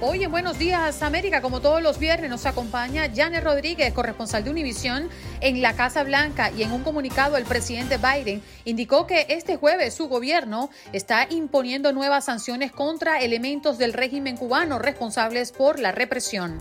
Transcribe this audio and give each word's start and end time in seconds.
Hoy 0.00 0.22
en 0.22 0.30
Buenos 0.30 0.60
Días 0.60 1.02
América, 1.02 1.42
como 1.42 1.60
todos 1.60 1.82
los 1.82 1.98
viernes, 1.98 2.30
nos 2.30 2.46
acompaña 2.46 3.10
Janet 3.12 3.42
Rodríguez, 3.42 3.92
corresponsal 3.92 4.44
de 4.44 4.50
Univisión 4.50 5.08
en 5.40 5.60
la 5.60 5.74
Casa 5.74 6.04
Blanca, 6.04 6.52
y 6.52 6.62
en 6.62 6.70
un 6.70 6.84
comunicado 6.84 7.36
el 7.36 7.42
presidente 7.44 7.98
Biden 7.98 8.40
indicó 8.64 9.08
que 9.08 9.26
este 9.28 9.56
jueves 9.56 9.94
su 9.94 10.06
gobierno 10.06 10.70
está 10.92 11.26
imponiendo 11.28 11.92
nuevas 11.92 12.26
sanciones 12.26 12.70
contra 12.70 13.18
elementos 13.18 13.76
del 13.76 13.92
régimen 13.92 14.36
cubano 14.36 14.78
responsables 14.78 15.50
por 15.50 15.80
la 15.80 15.90
represión. 15.90 16.60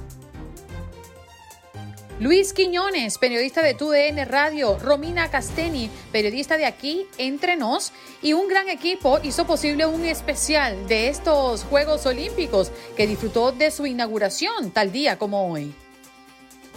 Luis 2.20 2.52
Quiñones, 2.52 3.20
periodista 3.20 3.62
de 3.62 3.76
TUDN 3.76 4.26
Radio, 4.28 4.80
Romina 4.80 5.30
Casteni, 5.30 5.88
periodista 6.12 6.58
de 6.58 6.66
aquí, 6.66 7.06
Entre 7.20 7.56
Nos, 7.56 7.92
y 8.24 8.34
un 8.34 8.48
gran 8.48 8.70
equipo 8.70 9.20
hizo 9.22 9.46
posible 9.46 9.86
un 9.86 10.04
especial 10.04 10.88
de 10.88 11.10
estos 11.10 11.64
Juegos 11.66 12.08
Olímpicos 12.08 12.72
que 12.96 13.06
disfrutó 13.06 13.52
de 13.52 13.70
su 13.70 13.86
inauguración 13.86 14.72
tal 14.72 14.92
día 14.92 15.20
como 15.20 15.52
hoy. 15.52 15.76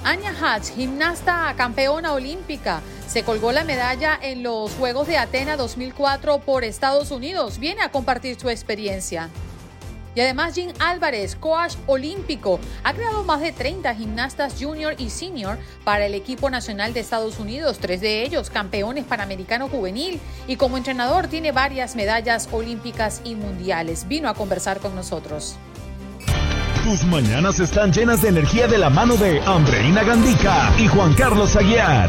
Anya 0.05 0.35
Hatch, 0.39 0.75
gimnasta 0.75 1.55
campeona 1.57 2.13
olímpica, 2.13 2.83
se 3.09 3.23
colgó 3.23 3.51
la 3.53 3.65
medalla 3.65 4.19
en 4.21 4.43
los 4.43 4.73
Juegos 4.73 5.09
de 5.09 5.17
Atena 5.17 5.57
2004 5.57 6.41
por 6.41 6.65
Estados 6.65 7.11
Unidos. 7.11 7.59
Viene 7.59 7.81
a 7.81 7.91
compartir 7.91 8.39
su 8.39 8.51
experiencia. 8.51 9.31
Y 10.15 10.21
además 10.21 10.55
Jean 10.55 10.73
Álvarez, 10.81 11.37
coach 11.37 11.75
olímpico, 11.87 12.59
ha 12.83 12.93
creado 12.93 13.23
más 13.25 13.41
de 13.41 13.53
30 13.53 13.95
gimnastas 13.95 14.55
junior 14.59 14.95
y 14.99 15.11
senior 15.11 15.59
para 15.85 16.07
el 16.07 16.15
equipo 16.15 16.51
nacional 16.51 16.93
de 16.93 17.01
Estados 17.01 17.39
Unidos, 17.39 17.79
tres 17.81 18.01
de 18.01 18.25
ellos 18.25 18.51
campeones 18.51 19.05
panamericano 19.05 19.69
juvenil 19.69 20.21
y 20.47 20.57
como 20.57 20.77
entrenador 20.77 21.29
tiene 21.29 21.53
varias 21.53 21.95
medallas 21.95 22.49
olímpicas 22.53 23.21
y 23.25 23.35
mundiales. 23.35 24.09
Vino 24.09 24.29
a 24.29 24.35
conversar 24.35 24.79
con 24.79 24.95
nosotros. 24.95 25.57
Tus 26.85 27.05
mañanas 27.05 27.61
están 27.61 27.93
llenas 27.93 28.23
de 28.23 28.29
energía 28.29 28.67
de 28.67 28.79
la 28.79 28.91
mano 28.91 29.17
de 29.17 29.41
Andreina 29.43 30.03
Gandica 30.03 30.73
y 30.79 30.89
Juan 30.89 31.13
Carlos 31.15 31.55
Aguiar. 31.55 32.09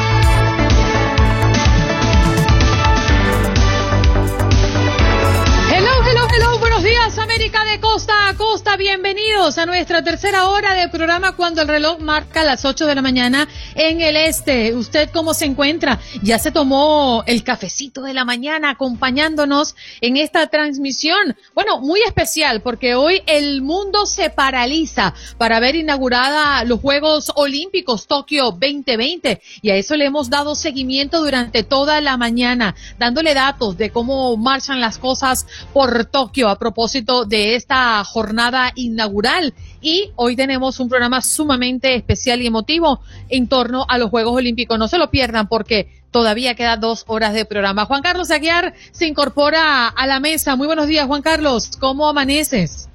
América 7.01 7.65
de 7.65 7.79
costa 7.79 8.29
a 8.29 8.37
costa, 8.37 8.77
bienvenidos 8.77 9.57
a 9.57 9.65
nuestra 9.65 10.03
tercera 10.03 10.47
hora 10.49 10.75
de 10.75 10.87
programa 10.87 11.35
cuando 11.35 11.63
el 11.63 11.67
reloj 11.67 11.99
marca 11.99 12.43
las 12.43 12.63
8 12.63 12.85
de 12.85 12.93
la 12.93 13.01
mañana 13.01 13.47
en 13.73 14.01
el 14.01 14.15
este. 14.15 14.75
¿Usted 14.75 15.09
cómo 15.09 15.33
se 15.33 15.45
encuentra? 15.45 15.99
¿Ya 16.21 16.37
se 16.37 16.51
tomó 16.51 17.23
el 17.25 17.43
cafecito 17.43 18.03
de 18.03 18.13
la 18.13 18.23
mañana 18.23 18.69
acompañándonos 18.69 19.75
en 19.99 20.15
esta 20.15 20.45
transmisión? 20.47 21.35
Bueno, 21.55 21.81
muy 21.81 22.01
especial 22.01 22.61
porque 22.61 22.93
hoy 22.93 23.23
el 23.25 23.63
mundo 23.63 24.05
se 24.05 24.29
paraliza 24.29 25.15
para 25.39 25.59
ver 25.59 25.75
inaugurada 25.75 26.63
los 26.65 26.79
Juegos 26.79 27.31
Olímpicos 27.35 28.05
Tokio 28.05 28.51
2020 28.51 29.41
y 29.63 29.71
a 29.71 29.75
eso 29.75 29.95
le 29.95 30.05
hemos 30.05 30.29
dado 30.29 30.53
seguimiento 30.53 31.23
durante 31.23 31.63
toda 31.63 31.99
la 31.99 32.15
mañana, 32.15 32.75
dándole 32.99 33.33
datos 33.33 33.75
de 33.75 33.89
cómo 33.89 34.37
marchan 34.37 34.79
las 34.79 34.99
cosas 34.99 35.47
por 35.73 36.05
Tokio 36.05 36.47
a 36.47 36.59
propósito 36.59 36.90
de 37.27 37.55
esta 37.55 38.03
jornada 38.03 38.71
inaugural. 38.75 39.53
Y 39.81 40.11
hoy 40.15 40.35
tenemos 40.35 40.79
un 40.79 40.89
programa 40.89 41.21
sumamente 41.21 41.95
especial 41.95 42.41
y 42.41 42.47
emotivo 42.47 42.99
en 43.29 43.47
torno 43.47 43.85
a 43.87 43.97
los 43.97 44.09
Juegos 44.09 44.35
Olímpicos. 44.35 44.77
No 44.77 44.87
se 44.87 44.97
lo 44.97 45.09
pierdan 45.09 45.47
porque 45.47 45.87
todavía 46.11 46.55
queda 46.55 46.77
dos 46.77 47.05
horas 47.07 47.33
de 47.33 47.45
programa. 47.45 47.85
Juan 47.85 48.01
Carlos 48.01 48.29
Aguiar 48.29 48.73
se 48.91 49.07
incorpora 49.07 49.87
a 49.87 50.07
la 50.07 50.19
mesa. 50.19 50.55
Muy 50.55 50.67
buenos 50.67 50.87
días, 50.87 51.07
Juan 51.07 51.21
Carlos. 51.21 51.71
¿Cómo 51.79 52.07
amaneces? 52.07 52.89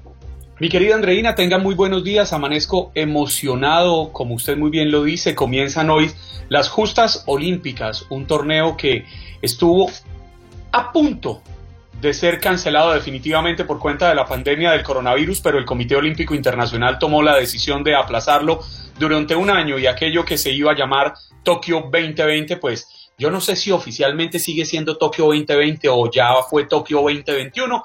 Mi 0.59 0.69
querida 0.69 0.95
Andreina, 0.95 1.35
tenga 1.35 1.57
muy 1.57 1.75
buenos 1.75 2.03
días. 2.03 2.33
Amanezco 2.33 2.91
emocionado, 2.95 4.11
como 4.13 4.35
usted 4.35 4.57
muy 4.57 4.69
bien 4.69 4.91
lo 4.91 5.03
dice. 5.03 5.35
Comienzan 5.35 5.89
hoy 5.89 6.11
las 6.49 6.69
Justas 6.69 7.23
Olímpicas, 7.25 8.05
un 8.09 8.27
torneo 8.27 8.77
que 8.77 9.05
estuvo 9.41 9.89
a 10.71 10.91
punto 10.91 11.41
de 12.01 12.13
ser 12.13 12.39
cancelado 12.39 12.93
definitivamente 12.93 13.63
por 13.63 13.79
cuenta 13.79 14.09
de 14.09 14.15
la 14.15 14.25
pandemia 14.25 14.71
del 14.71 14.83
coronavirus, 14.83 15.41
pero 15.41 15.57
el 15.57 15.65
Comité 15.65 15.95
Olímpico 15.95 16.35
Internacional 16.35 16.99
tomó 16.99 17.23
la 17.23 17.35
decisión 17.35 17.83
de 17.83 17.95
aplazarlo 17.95 18.63
durante 18.99 19.35
un 19.35 19.49
año 19.49 19.79
y 19.79 19.87
aquello 19.87 20.23
que 20.23 20.37
se 20.37 20.51
iba 20.51 20.71
a 20.71 20.75
llamar 20.75 21.13
Tokio 21.43 21.81
2020, 21.91 22.57
pues 22.57 23.09
yo 23.17 23.31
no 23.31 23.41
sé 23.41 23.55
si 23.55 23.71
oficialmente 23.71 24.37
sigue 24.37 24.65
siendo 24.65 24.97
Tokio 24.97 25.25
2020 25.25 25.89
o 25.89 26.11
ya 26.11 26.29
fue 26.47 26.65
Tokio 26.65 27.01
2021, 27.01 27.83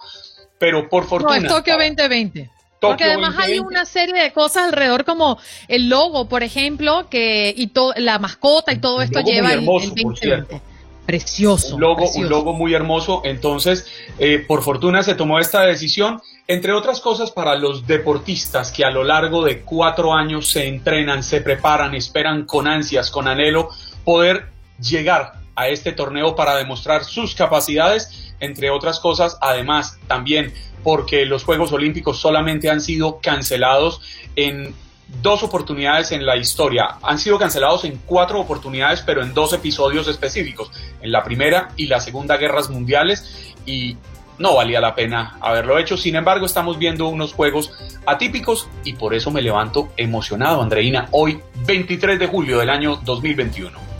pero 0.58 0.88
por 0.88 1.04
fortuna. 1.06 1.38
No, 1.38 1.46
es 1.46 1.52
Tokio 1.52 1.74
2020. 1.78 2.50
Porque 2.80 3.04
además 3.04 3.36
hay 3.38 3.60
una 3.60 3.84
serie 3.84 4.20
de 4.20 4.32
cosas 4.32 4.64
alrededor 4.64 5.04
como 5.04 5.38
el 5.68 5.88
logo, 5.88 6.28
por 6.28 6.42
ejemplo, 6.42 7.08
que 7.08 7.54
y 7.56 7.70
la 7.96 8.18
mascota 8.18 8.72
y 8.72 8.78
todo 8.78 9.00
esto 9.00 9.20
lleva 9.20 9.52
hermoso, 9.52 9.92
el, 9.94 10.00
el 10.00 10.04
2020. 10.04 10.71
Precioso 11.12 11.74
un 11.74 11.80
logo, 11.82 11.96
precioso. 11.96 12.20
un 12.20 12.28
logo 12.30 12.52
muy 12.54 12.72
hermoso. 12.72 13.20
Entonces, 13.22 13.86
eh, 14.18 14.38
por 14.38 14.62
fortuna 14.62 15.02
se 15.02 15.14
tomó 15.14 15.38
esta 15.38 15.60
decisión, 15.60 16.22
entre 16.48 16.72
otras 16.72 17.00
cosas 17.00 17.30
para 17.30 17.54
los 17.54 17.86
deportistas 17.86 18.72
que 18.72 18.82
a 18.82 18.90
lo 18.90 19.04
largo 19.04 19.44
de 19.44 19.60
cuatro 19.60 20.14
años 20.14 20.48
se 20.48 20.66
entrenan, 20.66 21.22
se 21.22 21.42
preparan, 21.42 21.94
esperan 21.94 22.46
con 22.46 22.66
ansias, 22.66 23.10
con 23.10 23.28
anhelo, 23.28 23.68
poder 24.06 24.46
llegar 24.80 25.34
a 25.54 25.68
este 25.68 25.92
torneo 25.92 26.34
para 26.34 26.56
demostrar 26.56 27.04
sus 27.04 27.34
capacidades, 27.34 28.34
entre 28.40 28.70
otras 28.70 28.98
cosas, 28.98 29.36
además 29.42 29.98
también 30.06 30.54
porque 30.82 31.26
los 31.26 31.44
Juegos 31.44 31.72
Olímpicos 31.72 32.18
solamente 32.20 32.70
han 32.70 32.80
sido 32.80 33.20
cancelados 33.20 34.00
en 34.34 34.74
dos 35.20 35.42
oportunidades 35.42 36.12
en 36.12 36.24
la 36.24 36.36
historia. 36.36 36.96
Han 37.02 37.18
sido 37.18 37.38
cancelados 37.38 37.84
en 37.84 38.00
cuatro 38.06 38.40
oportunidades, 38.40 39.02
pero 39.02 39.22
en 39.22 39.34
dos 39.34 39.52
episodios 39.52 40.08
específicos, 40.08 40.70
en 41.00 41.12
la 41.12 41.22
Primera 41.22 41.68
y 41.76 41.86
la 41.86 42.00
Segunda 42.00 42.36
Guerras 42.36 42.70
Mundiales, 42.70 43.54
y 43.66 43.96
no 44.38 44.54
valía 44.54 44.80
la 44.80 44.94
pena 44.94 45.36
haberlo 45.40 45.78
hecho. 45.78 45.96
Sin 45.96 46.16
embargo, 46.16 46.46
estamos 46.46 46.78
viendo 46.78 47.08
unos 47.08 47.32
juegos 47.32 47.72
atípicos 48.06 48.68
y 48.84 48.94
por 48.94 49.14
eso 49.14 49.30
me 49.30 49.42
levanto 49.42 49.92
emocionado, 49.96 50.62
Andreina, 50.62 51.08
hoy 51.12 51.40
23 51.66 52.18
de 52.18 52.26
julio 52.26 52.58
del 52.58 52.70
año 52.70 52.96
2021. 53.04 53.91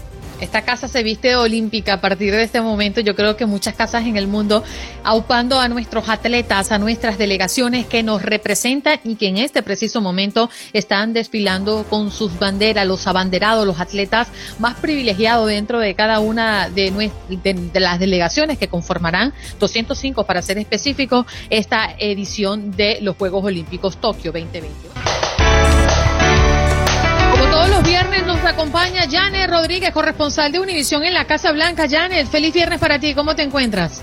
Esta 0.43 0.63
casa 0.63 0.89
se 0.89 1.05
viste 1.05 1.37
olímpica 1.37 1.93
a 1.95 2.01
partir 2.01 2.33
de 2.33 2.43
este 2.43 2.61
momento. 2.61 3.01
Yo 3.01 3.15
creo 3.15 3.37
que 3.37 3.47
muchas 3.47 3.77
casas 3.77 4.07
en 4.07 4.17
el 4.17 4.27
mundo 4.27 4.65
aupando 5.05 5.61
a 5.61 5.69
nuestros 5.69 6.09
atletas, 6.09 6.73
a 6.73 6.79
nuestras 6.79 7.17
delegaciones 7.17 7.87
que 7.87 8.03
nos 8.03 8.23
representan 8.23 8.99
y 9.05 9.15
que 9.15 9.29
en 9.29 9.37
este 9.37 9.63
preciso 9.63 10.01
momento 10.01 10.51
están 10.73 11.13
desfilando 11.13 11.87
con 11.89 12.11
sus 12.11 12.41
banderas, 12.41 12.89
los 12.89 13.07
abanderados, 13.07 13.65
los 13.65 13.79
atletas 13.79 14.27
más 14.59 14.75
privilegiados 14.75 15.47
dentro 15.47 15.79
de 15.79 15.95
cada 15.95 16.19
una 16.19 16.69
de, 16.69 17.13
las 17.75 18.01
delegaciones 18.01 18.59
que 18.59 18.67
conformarán 18.67 19.33
205 19.61 20.27
para 20.27 20.43
ser 20.43 20.59
específico 20.59 21.25
esta 21.51 21.95
edición 22.01 22.73
de 22.73 22.99
los 23.01 23.17
Juegos 23.17 23.45
Olímpicos 23.45 23.99
Tokio 23.99 24.33
2020 27.43 27.51
todos 27.51 27.69
los 27.69 27.83
viernes 27.83 28.27
nos 28.27 28.45
acompaña 28.45 29.03
Janet 29.11 29.51
Rodríguez, 29.51 29.91
corresponsal 29.91 30.53
de 30.53 30.61
Univisión 30.61 31.05
en 31.05 31.15
la 31.15 31.27
Casa 31.27 31.53
Blanca. 31.53 31.89
Janet, 31.89 32.27
feliz 32.29 32.55
viernes 32.55 32.79
para 32.79 32.99
ti. 32.99 33.15
¿Cómo 33.15 33.35
te 33.35 33.43
encuentras? 33.43 34.03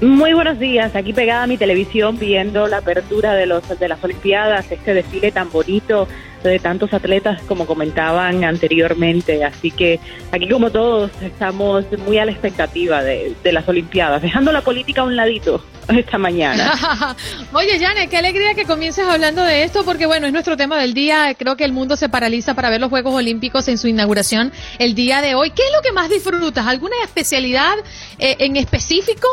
Muy 0.00 0.34
buenos 0.34 0.58
días, 0.58 0.94
aquí 0.94 1.12
pegada 1.12 1.44
a 1.44 1.46
mi 1.46 1.56
televisión 1.56 2.18
viendo 2.18 2.66
la 2.68 2.78
apertura 2.78 3.34
de 3.34 3.46
los 3.46 3.66
de 3.78 3.88
las 3.88 4.04
Olimpiadas, 4.04 4.70
este 4.70 4.92
desfile 4.92 5.32
tan 5.32 5.50
bonito 5.50 6.06
de 6.48 6.58
tantos 6.58 6.92
atletas 6.92 7.40
como 7.42 7.66
comentaban 7.66 8.44
anteriormente, 8.44 9.44
así 9.44 9.70
que 9.70 10.00
aquí 10.32 10.48
como 10.48 10.70
todos 10.70 11.10
estamos 11.22 11.84
muy 12.06 12.18
a 12.18 12.24
la 12.24 12.32
expectativa 12.32 13.02
de, 13.02 13.34
las 13.44 13.68
Olimpiadas, 13.68 14.22
dejando 14.22 14.52
la 14.52 14.60
política 14.62 15.02
a 15.02 15.04
un 15.04 15.16
ladito 15.16 15.64
esta 15.88 16.18
mañana. 16.18 17.16
Oye, 17.52 17.78
Janet, 17.78 18.10
qué 18.10 18.16
alegría 18.16 18.54
que 18.54 18.64
comiences 18.64 19.06
hablando 19.06 19.42
de 19.42 19.62
esto, 19.62 19.84
porque 19.84 20.06
bueno, 20.06 20.26
es 20.26 20.32
nuestro 20.32 20.56
tema 20.56 20.78
del 20.80 20.94
día. 20.94 21.34
Creo 21.38 21.56
que 21.56 21.64
el 21.64 21.72
mundo 21.72 21.96
se 21.96 22.08
paraliza 22.08 22.54
para 22.54 22.70
ver 22.70 22.80
los 22.80 22.90
Juegos 22.90 23.14
Olímpicos 23.14 23.68
en 23.68 23.78
su 23.78 23.86
inauguración 23.88 24.52
el 24.78 24.94
día 24.94 25.22
de 25.22 25.34
hoy. 25.34 25.50
¿Qué 25.50 25.62
es 25.62 25.72
lo 25.76 25.82
que 25.82 25.92
más 25.92 26.10
disfrutas? 26.10 26.66
¿Alguna 26.66 26.96
especialidad 27.04 27.74
eh, 28.18 28.36
en 28.40 28.56
específico? 28.56 29.28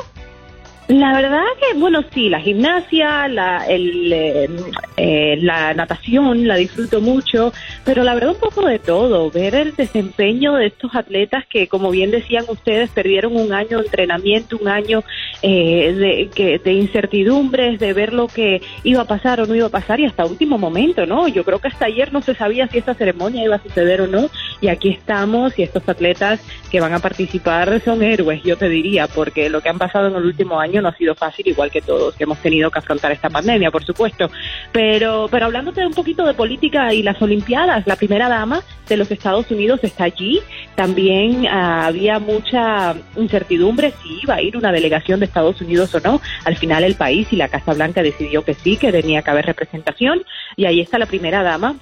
La 0.87 1.13
verdad 1.13 1.45
que, 1.59 1.79
bueno, 1.79 2.03
sí, 2.13 2.27
la 2.27 2.41
gimnasia, 2.41 3.29
la, 3.29 3.65
el, 3.67 4.11
eh, 4.11 4.49
eh, 4.97 5.37
la 5.41 5.73
natación 5.73 6.45
la 6.45 6.55
disfruto 6.55 6.99
mucho, 6.99 7.53
pero 7.85 8.03
la 8.03 8.13
verdad 8.13 8.31
un 8.31 8.39
poco 8.39 8.65
de 8.67 8.79
todo, 8.79 9.31
ver 9.31 9.55
el 9.55 9.75
desempeño 9.75 10.55
de 10.55 10.67
estos 10.67 10.93
atletas 10.93 11.45
que, 11.49 11.69
como 11.69 11.89
bien 11.89 12.11
decían 12.11 12.43
ustedes, 12.49 12.89
perdieron 12.89 13.35
un 13.37 13.53
año 13.53 13.79
de 13.79 13.85
entrenamiento, 13.85 14.57
un 14.57 14.67
año 14.67 15.03
eh, 15.41 16.29
de, 16.35 16.61
de 16.61 16.73
incertidumbres, 16.73 17.79
de 17.79 17.93
ver 17.93 18.11
lo 18.11 18.27
que 18.27 18.61
iba 18.83 19.01
a 19.01 19.05
pasar 19.05 19.39
o 19.39 19.45
no 19.45 19.55
iba 19.55 19.67
a 19.67 19.69
pasar 19.69 20.01
y 20.01 20.05
hasta 20.05 20.25
último 20.25 20.57
momento, 20.57 21.05
¿no? 21.05 21.29
Yo 21.29 21.45
creo 21.45 21.59
que 21.59 21.69
hasta 21.69 21.85
ayer 21.85 22.11
no 22.11 22.21
se 22.21 22.35
sabía 22.35 22.67
si 22.67 22.79
esta 22.79 22.93
ceremonia 22.93 23.43
iba 23.43 23.55
a 23.55 23.63
suceder 23.63 24.01
o 24.01 24.07
no 24.07 24.29
y 24.63 24.69
aquí 24.69 24.89
estamos 24.89 25.59
y 25.59 25.63
estos 25.63 25.87
atletas 25.89 26.39
que 26.71 26.79
van 26.79 26.93
a 26.93 26.99
participar 26.99 27.81
son 27.83 28.01
héroes, 28.01 28.41
yo 28.43 28.57
te 28.57 28.69
diría, 28.69 29.07
porque 29.07 29.49
lo 29.49 29.59
que 29.59 29.67
han 29.67 29.77
pasado 29.77 30.07
en 30.07 30.15
el 30.15 30.23
último 30.23 30.57
año 30.57 30.81
no 30.81 30.87
ha 30.87 30.95
sido 30.95 31.15
fácil, 31.15 31.49
igual 31.49 31.69
que 31.69 31.81
todos 31.81 32.15
que 32.15 32.23
hemos 32.23 32.37
tenido 32.39 32.71
que 32.71 32.79
afrontar 32.79 33.11
esta 33.11 33.29
pandemia, 33.29 33.71
por 33.71 33.83
supuesto. 33.83 34.29
Pero, 34.71 35.27
pero 35.29 35.47
hablándote 35.47 35.85
un 35.85 35.93
poquito 35.93 36.25
de 36.25 36.33
política 36.33 36.93
y 36.93 37.03
las 37.03 37.21
Olimpiadas, 37.21 37.85
la 37.85 37.97
primera 37.97 38.29
dama 38.29 38.63
de 38.87 38.95
los 38.95 39.11
Estados 39.11 39.51
Unidos 39.51 39.81
está 39.83 40.05
allí. 40.05 40.39
También 40.75 41.45
ah, 41.47 41.87
había 41.87 42.19
mucha 42.19 42.95
incertidumbre 43.17 43.93
si 44.01 44.21
iba 44.23 44.35
a 44.35 44.41
ir 44.41 44.55
una 44.55 44.71
delegación 44.71 45.19
de 45.19 45.25
Estados 45.25 45.59
Unidos 45.59 45.93
o 45.93 45.99
no. 45.99 46.21
Al 46.45 46.55
final 46.55 46.85
el 46.85 46.95
país 46.95 47.27
y 47.31 47.35
la 47.35 47.49
Casa 47.49 47.73
Blanca 47.73 48.01
decidió 48.01 48.45
que 48.45 48.53
sí, 48.53 48.77
que 48.77 48.93
tenía 48.93 49.23
que 49.23 49.29
haber 49.29 49.45
representación. 49.45 50.23
Y 50.55 50.65
ahí 50.65 50.79
está 50.79 50.97
la 50.97 51.05
primera 51.05 51.43
dama 51.43 51.75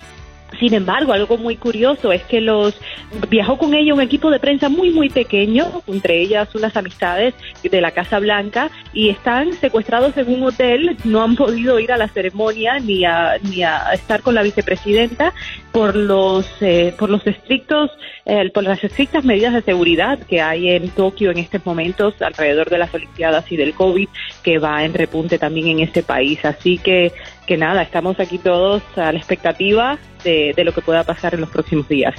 sin 0.59 0.73
embargo, 0.73 1.13
algo 1.13 1.37
muy 1.37 1.55
curioso 1.55 2.11
es 2.11 2.23
que 2.23 2.41
los 2.41 2.75
viajó 3.29 3.57
con 3.57 3.73
ella 3.73 3.93
un 3.93 4.01
equipo 4.01 4.29
de 4.29 4.39
prensa 4.39 4.69
muy 4.69 4.91
muy 4.91 5.09
pequeño, 5.09 5.81
entre 5.87 6.21
ellas 6.21 6.53
unas 6.55 6.75
amistades 6.75 7.33
de 7.63 7.81
la 7.81 7.91
Casa 7.91 8.19
Blanca 8.19 8.69
y 8.93 9.09
están 9.09 9.53
secuestrados 9.53 10.17
en 10.17 10.33
un 10.33 10.43
hotel, 10.43 10.97
no 11.03 11.23
han 11.23 11.35
podido 11.35 11.79
ir 11.79 11.91
a 11.91 11.97
la 11.97 12.07
ceremonia 12.07 12.79
ni 12.79 13.05
a 13.05 13.37
ni 13.41 13.63
a 13.63 13.93
estar 13.93 14.21
con 14.21 14.35
la 14.35 14.43
vicepresidenta 14.43 15.33
por 15.71 15.95
los 15.95 16.47
eh, 16.61 16.93
por 16.97 17.09
los 17.09 17.25
estrictos 17.25 17.91
eh, 18.25 18.49
por 18.53 18.63
las 18.63 18.83
estrictas 18.83 19.23
medidas 19.23 19.53
de 19.53 19.61
seguridad 19.61 20.19
que 20.19 20.41
hay 20.41 20.69
en 20.69 20.89
Tokio 20.89 21.31
en 21.31 21.37
estos 21.37 21.65
momentos 21.65 22.21
alrededor 22.21 22.69
de 22.69 22.77
las 22.77 22.93
Olimpiadas 22.93 23.51
y 23.51 23.57
del 23.57 23.73
COVID 23.73 24.07
que 24.43 24.59
va 24.59 24.83
en 24.83 24.93
repunte 24.93 25.39
también 25.39 25.67
en 25.67 25.79
este 25.79 26.03
país. 26.03 26.43
Así 26.43 26.77
que 26.77 27.13
que 27.51 27.57
nada, 27.57 27.81
estamos 27.81 28.17
aquí 28.17 28.37
todos 28.37 28.81
a 28.95 29.11
la 29.11 29.17
expectativa 29.19 29.99
de, 30.23 30.53
de 30.55 30.63
lo 30.63 30.73
que 30.73 30.79
pueda 30.79 31.03
pasar 31.03 31.33
en 31.33 31.41
los 31.41 31.49
próximos 31.49 31.85
días. 31.89 32.15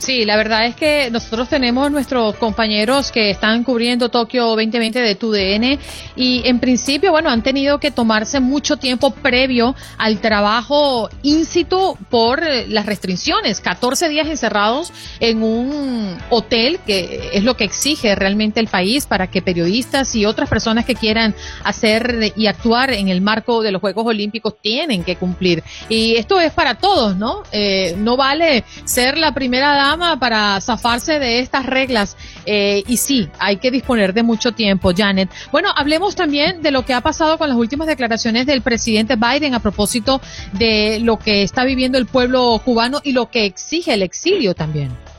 Sí, 0.00 0.24
la 0.24 0.38
verdad 0.38 0.64
es 0.64 0.76
que 0.76 1.10
nosotros 1.10 1.50
tenemos 1.50 1.90
nuestros 1.90 2.34
compañeros 2.36 3.12
que 3.12 3.28
están 3.28 3.64
cubriendo 3.64 4.08
Tokio 4.08 4.46
2020 4.46 4.98
de 4.98 5.14
TUDN 5.14 5.78
y 6.16 6.40
en 6.46 6.58
principio, 6.58 7.10
bueno, 7.10 7.28
han 7.28 7.42
tenido 7.42 7.78
que 7.78 7.90
tomarse 7.90 8.40
mucho 8.40 8.78
tiempo 8.78 9.10
previo 9.10 9.76
al 9.98 10.22
trabajo 10.22 11.10
in 11.22 11.44
situ 11.44 11.98
por 12.08 12.42
eh, 12.42 12.66
las 12.66 12.86
restricciones, 12.86 13.60
14 13.60 14.08
días 14.08 14.26
encerrados 14.26 14.90
en 15.20 15.42
un 15.42 16.16
hotel 16.30 16.80
que 16.86 17.28
es 17.34 17.44
lo 17.44 17.58
que 17.58 17.64
exige 17.64 18.14
realmente 18.14 18.58
el 18.58 18.68
país 18.68 19.04
para 19.04 19.26
que 19.26 19.42
periodistas 19.42 20.14
y 20.14 20.24
otras 20.24 20.48
personas 20.48 20.86
que 20.86 20.94
quieran 20.94 21.34
hacer 21.62 22.32
y 22.36 22.46
actuar 22.46 22.90
en 22.94 23.08
el 23.08 23.20
marco 23.20 23.62
de 23.62 23.70
los 23.70 23.82
Juegos 23.82 24.06
Olímpicos 24.06 24.54
tienen 24.62 25.04
que 25.04 25.16
cumplir. 25.16 25.62
Y 25.90 26.16
esto 26.16 26.40
es 26.40 26.52
para 26.52 26.76
todos, 26.76 27.16
¿no? 27.16 27.42
Eh, 27.52 27.94
no 27.98 28.16
vale 28.16 28.64
ser 28.86 29.18
la 29.18 29.34
primera 29.34 29.74
edad 29.74 29.89
para 29.98 30.60
zafarse 30.60 31.18
de 31.18 31.40
estas 31.40 31.66
reglas. 31.66 32.16
Eh, 32.46 32.82
y 32.86 32.96
sí, 32.96 33.28
hay 33.38 33.56
que 33.56 33.70
disponer 33.70 34.14
de 34.14 34.22
mucho 34.22 34.52
tiempo, 34.52 34.92
Janet. 34.96 35.30
Bueno, 35.52 35.70
hablemos 35.74 36.14
también 36.14 36.62
de 36.62 36.70
lo 36.70 36.84
que 36.84 36.94
ha 36.94 37.00
pasado 37.00 37.38
con 37.38 37.48
las 37.48 37.58
últimas 37.58 37.86
declaraciones 37.86 38.46
del 38.46 38.62
presidente 38.62 39.16
Biden 39.16 39.54
a 39.54 39.60
propósito 39.60 40.20
de 40.52 41.00
lo 41.02 41.18
que 41.18 41.42
está 41.42 41.64
viviendo 41.64 41.98
el 41.98 42.06
pueblo 42.06 42.60
cubano 42.64 43.00
y 43.02 43.12
lo 43.12 43.30
que 43.30 43.44
exige 43.44 43.94
el 43.94 44.02
exilio 44.02 44.54
también. 44.54 45.09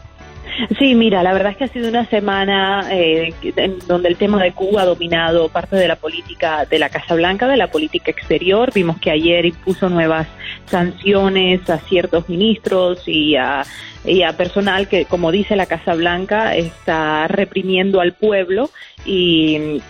Sí, 0.77 0.95
mira, 0.95 1.23
la 1.23 1.33
verdad 1.33 1.51
es 1.51 1.57
que 1.57 1.63
ha 1.65 1.67
sido 1.67 1.89
una 1.89 2.05
semana 2.05 2.87
eh, 2.91 3.33
en 3.55 3.79
donde 3.87 4.09
el 4.09 4.17
tema 4.17 4.41
de 4.41 4.53
Cuba 4.53 4.83
ha 4.83 4.85
dominado 4.85 5.49
parte 5.49 5.75
de 5.75 5.87
la 5.87 5.95
política 5.95 6.65
de 6.65 6.79
la 6.79 6.89
Casa 6.89 7.15
Blanca, 7.15 7.47
de 7.47 7.57
la 7.57 7.71
política 7.71 8.11
exterior. 8.11 8.71
Vimos 8.73 8.99
que 8.99 9.11
ayer 9.11 9.45
impuso 9.45 9.89
nuevas 9.89 10.27
sanciones 10.65 11.69
a 11.69 11.79
ciertos 11.79 12.29
ministros 12.29 13.07
y 13.07 13.35
a, 13.35 13.63
y 14.05 14.23
a 14.23 14.37
personal 14.37 14.87
que, 14.87 15.05
como 15.05 15.31
dice 15.31 15.55
la 15.55 15.65
Casa 15.65 15.95
Blanca, 15.95 16.55
está 16.55 17.27
reprimiendo 17.27 18.01
al 18.01 18.13
pueblo 18.13 18.69
y 19.05 19.81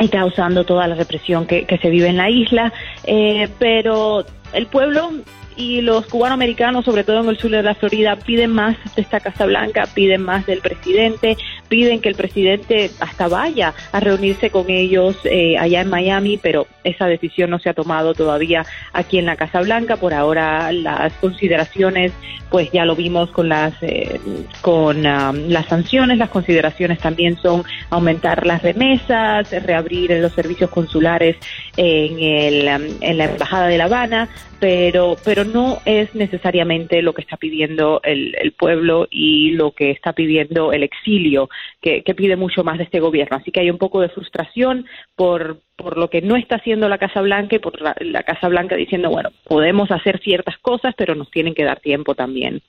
y 0.00 0.08
causando 0.08 0.64
toda 0.64 0.86
la 0.86 0.94
represión 0.94 1.46
que, 1.46 1.64
que 1.64 1.78
se 1.78 1.90
vive 1.90 2.06
en 2.08 2.18
la 2.18 2.30
isla, 2.30 2.72
eh, 3.04 3.48
pero 3.58 4.24
el 4.52 4.66
pueblo 4.66 5.10
y 5.58 5.80
los 5.80 6.06
cubanoamericanos, 6.06 6.84
sobre 6.84 7.02
todo 7.02 7.20
en 7.20 7.28
el 7.28 7.36
sur 7.36 7.50
de 7.50 7.64
la 7.64 7.74
Florida, 7.74 8.14
piden 8.14 8.52
más 8.52 8.76
de 8.94 9.02
esta 9.02 9.18
Casa 9.18 9.44
Blanca, 9.44 9.88
piden 9.92 10.22
más 10.22 10.46
del 10.46 10.60
presidente, 10.60 11.36
piden 11.68 12.00
que 12.00 12.08
el 12.08 12.14
presidente 12.14 12.92
hasta 13.00 13.26
vaya 13.26 13.74
a 13.90 13.98
reunirse 13.98 14.50
con 14.50 14.70
ellos 14.70 15.16
eh, 15.24 15.58
allá 15.58 15.80
en 15.80 15.90
Miami, 15.90 16.38
pero 16.40 16.68
esa 16.84 17.06
decisión 17.06 17.50
no 17.50 17.58
se 17.58 17.70
ha 17.70 17.74
tomado 17.74 18.14
todavía 18.14 18.64
aquí 18.92 19.18
en 19.18 19.26
la 19.26 19.34
Casa 19.34 19.60
Blanca. 19.60 19.96
Por 19.96 20.14
ahora 20.14 20.70
las 20.70 21.12
consideraciones, 21.14 22.12
pues 22.50 22.70
ya 22.70 22.84
lo 22.84 22.94
vimos 22.94 23.30
con 23.32 23.48
las 23.48 23.74
eh, 23.82 24.20
con 24.60 24.98
um, 24.98 25.48
las 25.48 25.66
sanciones, 25.66 26.18
las 26.18 26.30
consideraciones 26.30 27.00
también 27.00 27.36
son 27.36 27.64
aumentar 27.90 28.46
las 28.46 28.62
remesas, 28.62 29.50
reabrir 29.50 30.12
los 30.12 30.32
servicios 30.34 30.70
consulares 30.70 31.36
en, 31.78 32.18
el, 32.18 32.66
um, 32.66 32.98
en 33.00 33.18
la 33.18 33.26
embajada 33.26 33.68
de 33.68 33.78
La 33.78 33.84
Habana, 33.84 34.28
pero 34.58 35.16
pero 35.24 35.44
no 35.44 35.78
es 35.84 36.12
necesariamente 36.14 37.00
lo 37.02 37.14
que 37.14 37.22
está 37.22 37.36
pidiendo 37.36 38.00
el, 38.02 38.52
pueblo 38.58 39.06
y 39.10 39.52
lo 39.52 39.70
que 39.70 39.92
está 39.92 40.12
pidiendo 40.12 40.72
el 40.72 40.82
exilio, 40.82 41.48
que, 41.80 42.02
pide 42.16 42.34
mucho 42.34 42.64
más 42.64 42.78
de 42.78 42.84
este 42.84 42.98
gobierno. 42.98 43.36
Así 43.36 43.52
que 43.52 43.60
hay 43.60 43.70
un 43.70 43.78
poco 43.78 44.00
de 44.00 44.08
frustración 44.08 44.86
por, 45.14 45.60
por 45.76 45.96
lo 45.96 46.10
que 46.10 46.20
no 46.20 46.34
está 46.34 46.56
haciendo 46.56 46.88
la 46.88 46.98
Casa 46.98 47.20
Blanca 47.20 47.54
y 47.56 47.60
por 47.60 47.80
la 47.80 48.22
Casa 48.24 48.48
Blanca 48.48 48.74
diciendo, 48.74 49.10
bueno, 49.10 49.30
podemos 49.44 49.92
hacer 49.92 50.18
ciertas 50.20 50.58
cosas, 50.58 50.94
pero 50.98 51.14
nos 51.14 51.30
tienen 51.30 51.54
que 51.54 51.64
dar 51.64 51.78
tiempo 51.78 52.16
también. 52.16 52.60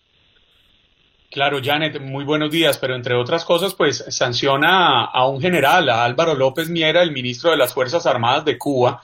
Claro, 1.31 1.59
Janet, 1.63 2.01
muy 2.01 2.24
buenos 2.24 2.50
días, 2.50 2.79
pero 2.79 2.95
entre 2.95 3.13
otras 3.13 3.45
cosas, 3.45 3.75
pues 3.75 4.03
sanciona 4.09 5.05
a 5.05 5.27
un 5.27 5.39
general, 5.39 5.88
a 5.89 6.03
Álvaro 6.03 6.33
López 6.33 6.69
Miera, 6.69 7.03
el 7.03 7.12
ministro 7.12 7.51
de 7.51 7.57
las 7.57 7.71
Fuerzas 7.71 8.07
Armadas 8.07 8.45
de 8.45 8.57
Cuba, 8.57 9.03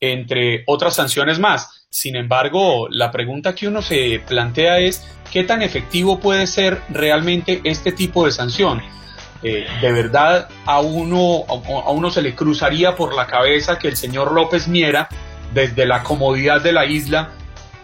entre 0.00 0.64
otras 0.66 0.94
sanciones 0.94 1.38
más. 1.38 1.86
Sin 1.90 2.16
embargo, 2.16 2.88
la 2.90 3.10
pregunta 3.10 3.54
que 3.54 3.68
uno 3.68 3.82
se 3.82 4.22
plantea 4.26 4.78
es, 4.78 5.06
¿qué 5.30 5.44
tan 5.44 5.60
efectivo 5.60 6.18
puede 6.18 6.46
ser 6.46 6.80
realmente 6.88 7.60
este 7.64 7.92
tipo 7.92 8.24
de 8.24 8.30
sanción? 8.32 8.82
Eh, 9.42 9.66
¿De 9.82 9.92
verdad 9.92 10.48
a 10.64 10.80
uno, 10.80 11.44
a 11.46 11.90
uno 11.90 12.10
se 12.10 12.22
le 12.22 12.34
cruzaría 12.34 12.96
por 12.96 13.14
la 13.14 13.26
cabeza 13.26 13.78
que 13.78 13.88
el 13.88 13.96
señor 13.96 14.32
López 14.32 14.68
Miera, 14.68 15.10
desde 15.52 15.84
la 15.84 16.02
comodidad 16.02 16.62
de 16.62 16.72
la 16.72 16.86
isla, 16.86 17.28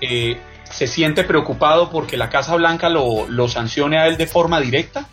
eh, 0.00 0.38
se 0.74 0.88
siente 0.88 1.22
preocupado 1.22 1.88
porque 1.88 2.16
la 2.16 2.30
Casa 2.30 2.56
Blanca 2.56 2.88
lo, 2.88 3.28
lo 3.28 3.46
sancione 3.46 3.96
a 3.96 4.08
él 4.08 4.16
de 4.16 4.26
forma 4.26 4.60
directa? 4.60 5.06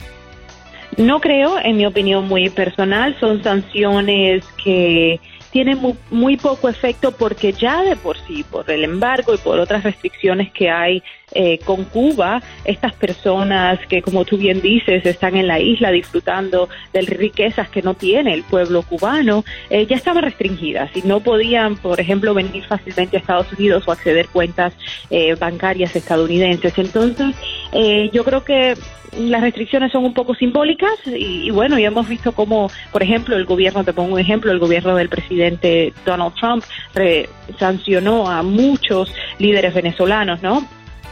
No 0.98 1.22
creo, 1.22 1.60
en 1.60 1.78
mi 1.78 1.86
opinión 1.86 2.28
muy 2.28 2.50
personal, 2.50 3.16
son 3.20 3.44
sanciones 3.44 4.44
que 4.64 5.20
tiene 5.52 5.76
muy, 5.76 5.96
muy 6.10 6.38
poco 6.38 6.70
efecto 6.70 7.12
porque 7.12 7.54
ya 7.54 7.82
de 7.84 7.96
por 7.96 8.18
sí, 8.26 8.44
por 8.44 8.70
el 8.72 8.84
embargo 8.84 9.34
y 9.34 9.38
por 9.38 9.60
otras 9.60 9.84
restricciones 9.84 10.52
que 10.52 10.70
hay 10.70 11.04
eh, 11.34 11.60
con 11.60 11.86
Cuba, 11.86 12.42
estas 12.66 12.94
personas 12.94 13.80
que, 13.88 14.02
como 14.02 14.26
tú 14.26 14.38
bien 14.38 14.62
dices, 14.62 15.06
están 15.06 15.38
en 15.38 15.48
la 15.48 15.60
isla 15.60 15.90
disfrutando 15.90 16.68
de 16.92 17.02
riquezas 17.02 17.70
que 17.70 17.82
no 17.82 17.94
tiene 17.94 18.34
el 18.34 18.44
pueblo 18.44 18.82
cubano, 18.84 19.46
eh, 19.70 19.86
ya 19.86 19.96
estaban 19.96 20.24
restringidas 20.24 20.92
y 20.96 21.04
no 21.04 21.22
podían, 21.22 21.78
por 21.78 22.02
ejemplo, 22.02 22.34
venir 22.34 22.66
fácilmente 22.66 23.16
a 23.16 23.20
Estados 23.22 23.52
Unidos 23.54 23.84
o 23.88 23.92
acceder 23.94 24.28
cuentas 24.28 24.74
eh, 25.10 25.36
bancarias 25.36 25.96
estadounidenses. 25.96 26.78
Entonces, 26.78 27.36
yo 28.12 28.26
creo 28.26 28.44
que 28.44 28.76
las 29.18 29.42
restricciones 29.42 29.92
son 29.92 30.06
un 30.06 30.14
poco 30.14 30.36
simbólicas 30.36 30.94
y, 31.06 31.50
bueno, 31.52 31.78
ya 31.78 31.88
hemos 31.88 32.08
visto 32.08 32.32
cómo, 32.32 32.70
por 32.92 33.04
ejemplo, 33.04 33.36
el 33.36 33.46
gobierno, 33.46 33.84
te 33.84 33.94
pongo 33.94 34.14
un 34.14 34.20
ejemplo, 34.20 34.52
el 34.52 34.60
gobierno 34.60 34.96
del 34.96 35.10
presidente 35.10 35.41
Donald 36.06 36.34
Trump 36.36 36.64
sancionó 37.58 38.30
a 38.30 38.44
muchos 38.44 39.14
líderes 39.40 39.74
venezolanos, 39.74 40.42
¿no? 40.42 40.68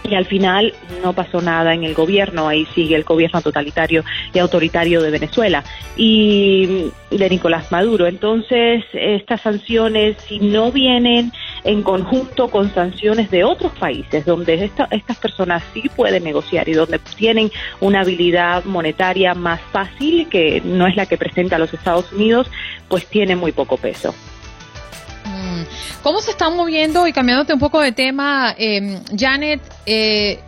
y 0.10 0.16
al 0.16 0.26
final 0.26 0.74
no 1.04 1.14
pasó 1.14 1.42
nada 1.42 1.74
en 1.74 1.84
el 1.84 1.94
gobierno, 1.94 2.48
ahí 2.48 2.66
sigue 2.74 2.96
el 2.96 3.04
gobierno 3.04 3.42
totalitario 3.42 4.04
y 4.34 4.40
autoritario 4.40 5.02
de 5.02 5.12
Venezuela 5.12 5.64
y 5.96 6.92
de 7.12 7.30
Nicolás 7.30 7.72
Maduro. 7.72 8.08
Entonces, 8.08 8.84
estas 8.94 9.42
sanciones, 9.42 10.18
si 10.28 10.40
no 10.40 10.72
vienen 10.72 11.32
en 11.64 11.84
conjunto 11.84 12.50
con 12.50 12.74
sanciones 12.74 13.30
de 13.32 13.44
otros 13.44 13.72
países, 13.74 14.26
donde 14.26 14.72
estas 14.92 15.18
personas 15.18 15.64
sí 15.74 15.90
pueden 15.96 16.24
negociar 16.24 16.70
y 16.70 16.74
donde 16.74 17.00
tienen 17.00 17.52
una 17.80 18.02
habilidad 18.02 18.64
monetaria 18.66 19.34
más 19.34 19.62
fácil, 19.72 20.28
que 20.30 20.62
no 20.64 20.88
es 20.88 20.96
la 20.96 21.06
que 21.06 21.18
presenta 21.18 21.58
los 21.58 21.74
Estados 21.74 22.12
Unidos, 22.12 22.48
pues 22.88 23.06
tiene 23.08 23.36
muy 23.36 23.52
poco 23.52 23.78
peso. 23.78 24.14
¿Cómo 26.04 26.22
se 26.22 26.32
están 26.32 26.56
moviendo 26.56 27.06
y 27.08 27.14
cambiándote 27.14 27.54
un 27.54 27.60
poco 27.60 27.82
de 27.82 27.92
tema, 27.92 28.56
em, 28.58 29.02
Janet, 29.18 29.62
eh, 29.86 30.40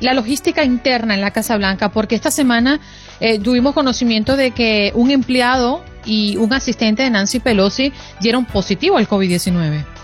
la 0.00 0.14
logística 0.14 0.64
interna 0.64 1.14
en 1.14 1.20
la 1.20 1.32
Casa 1.32 1.56
Blanca? 1.56 1.90
Porque 1.90 2.14
esta 2.14 2.30
semana 2.30 2.80
eh, 3.18 3.38
tuvimos 3.40 3.74
conocimiento 3.74 4.36
de 4.36 4.52
que 4.52 4.92
un 4.94 5.10
empleado 5.10 5.82
y 6.04 6.36
un 6.36 6.52
asistente 6.52 7.02
de 7.02 7.10
Nancy 7.10 7.40
Pelosi 7.40 7.92
dieron 8.20 8.44
positivo 8.44 8.98
al 8.98 9.08
COVID-19 9.08 9.95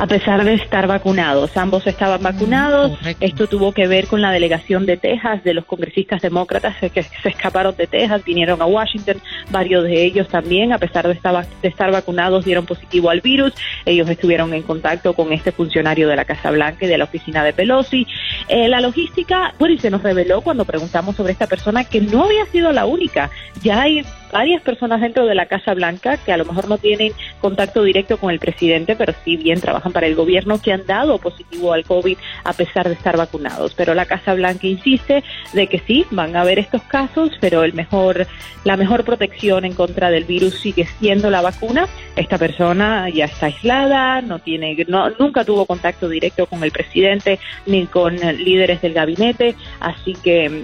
a 0.00 0.06
pesar 0.06 0.44
de 0.44 0.54
estar 0.54 0.86
vacunados. 0.86 1.54
Ambos 1.58 1.86
estaban 1.86 2.22
vacunados. 2.22 2.98
Esto 3.20 3.46
tuvo 3.48 3.72
que 3.72 3.86
ver 3.86 4.06
con 4.06 4.22
la 4.22 4.32
delegación 4.32 4.86
de 4.86 4.96
Texas, 4.96 5.44
de 5.44 5.52
los 5.52 5.66
congresistas 5.66 6.22
demócratas 6.22 6.74
que 6.90 7.02
se 7.02 7.28
escaparon 7.28 7.76
de 7.76 7.86
Texas, 7.86 8.24
vinieron 8.24 8.62
a 8.62 8.64
Washington. 8.64 9.20
Varios 9.50 9.84
de 9.84 10.02
ellos 10.02 10.26
también, 10.28 10.72
a 10.72 10.78
pesar 10.78 11.06
de 11.06 11.12
estar, 11.12 11.46
de 11.46 11.68
estar 11.68 11.92
vacunados, 11.92 12.46
dieron 12.46 12.64
positivo 12.64 13.10
al 13.10 13.20
virus. 13.20 13.52
Ellos 13.84 14.08
estuvieron 14.08 14.54
en 14.54 14.62
contacto 14.62 15.12
con 15.12 15.34
este 15.34 15.52
funcionario 15.52 16.08
de 16.08 16.16
la 16.16 16.24
Casa 16.24 16.50
Blanca 16.50 16.86
y 16.86 16.88
de 16.88 16.96
la 16.96 17.04
oficina 17.04 17.44
de 17.44 17.52
Pelosi. 17.52 18.06
Eh, 18.48 18.70
la 18.70 18.80
logística, 18.80 19.52
bueno, 19.58 19.74
y 19.74 19.78
se 19.78 19.90
nos 19.90 20.02
reveló 20.02 20.40
cuando 20.40 20.64
preguntamos 20.64 21.14
sobre 21.14 21.34
esta 21.34 21.46
persona 21.46 21.84
que 21.84 22.00
no 22.00 22.24
había 22.24 22.46
sido 22.46 22.72
la 22.72 22.86
única. 22.86 23.28
Ya 23.62 23.82
hay 23.82 24.02
varias 24.30 24.62
personas 24.62 25.00
dentro 25.00 25.26
de 25.26 25.34
la 25.34 25.46
Casa 25.46 25.74
Blanca 25.74 26.16
que 26.16 26.32
a 26.32 26.36
lo 26.36 26.44
mejor 26.44 26.68
no 26.68 26.78
tienen 26.78 27.12
contacto 27.40 27.82
directo 27.82 28.18
con 28.18 28.30
el 28.30 28.38
presidente, 28.38 28.96
pero 28.96 29.12
sí 29.24 29.36
bien 29.36 29.60
trabajan 29.60 29.92
para 29.92 30.06
el 30.06 30.14
gobierno, 30.14 30.60
que 30.60 30.72
han 30.72 30.86
dado 30.86 31.18
positivo 31.18 31.72
al 31.72 31.84
COVID 31.84 32.16
a 32.44 32.52
pesar 32.52 32.88
de 32.88 32.94
estar 32.94 33.16
vacunados. 33.16 33.74
Pero 33.74 33.94
la 33.94 34.06
Casa 34.06 34.34
Blanca 34.34 34.66
insiste 34.66 35.22
de 35.52 35.66
que 35.66 35.78
sí, 35.80 36.06
van 36.10 36.36
a 36.36 36.42
haber 36.42 36.58
estos 36.58 36.82
casos, 36.82 37.30
pero 37.40 37.64
el 37.64 37.72
mejor, 37.72 38.26
la 38.64 38.76
mejor 38.76 39.04
protección 39.04 39.64
en 39.64 39.74
contra 39.74 40.10
del 40.10 40.24
virus 40.24 40.54
sigue 40.54 40.86
siendo 40.98 41.30
la 41.30 41.40
vacuna. 41.40 41.88
Esta 42.16 42.38
persona 42.38 43.08
ya 43.08 43.26
está 43.26 43.46
aislada, 43.46 44.22
no 44.22 44.38
tiene, 44.38 44.76
no, 44.88 45.10
nunca 45.10 45.44
tuvo 45.44 45.66
contacto 45.66 46.08
directo 46.08 46.46
con 46.46 46.62
el 46.64 46.70
presidente 46.70 47.38
ni 47.66 47.86
con 47.86 48.16
líderes 48.16 48.80
del 48.82 48.94
gabinete, 48.94 49.54
así 49.80 50.14
que 50.14 50.62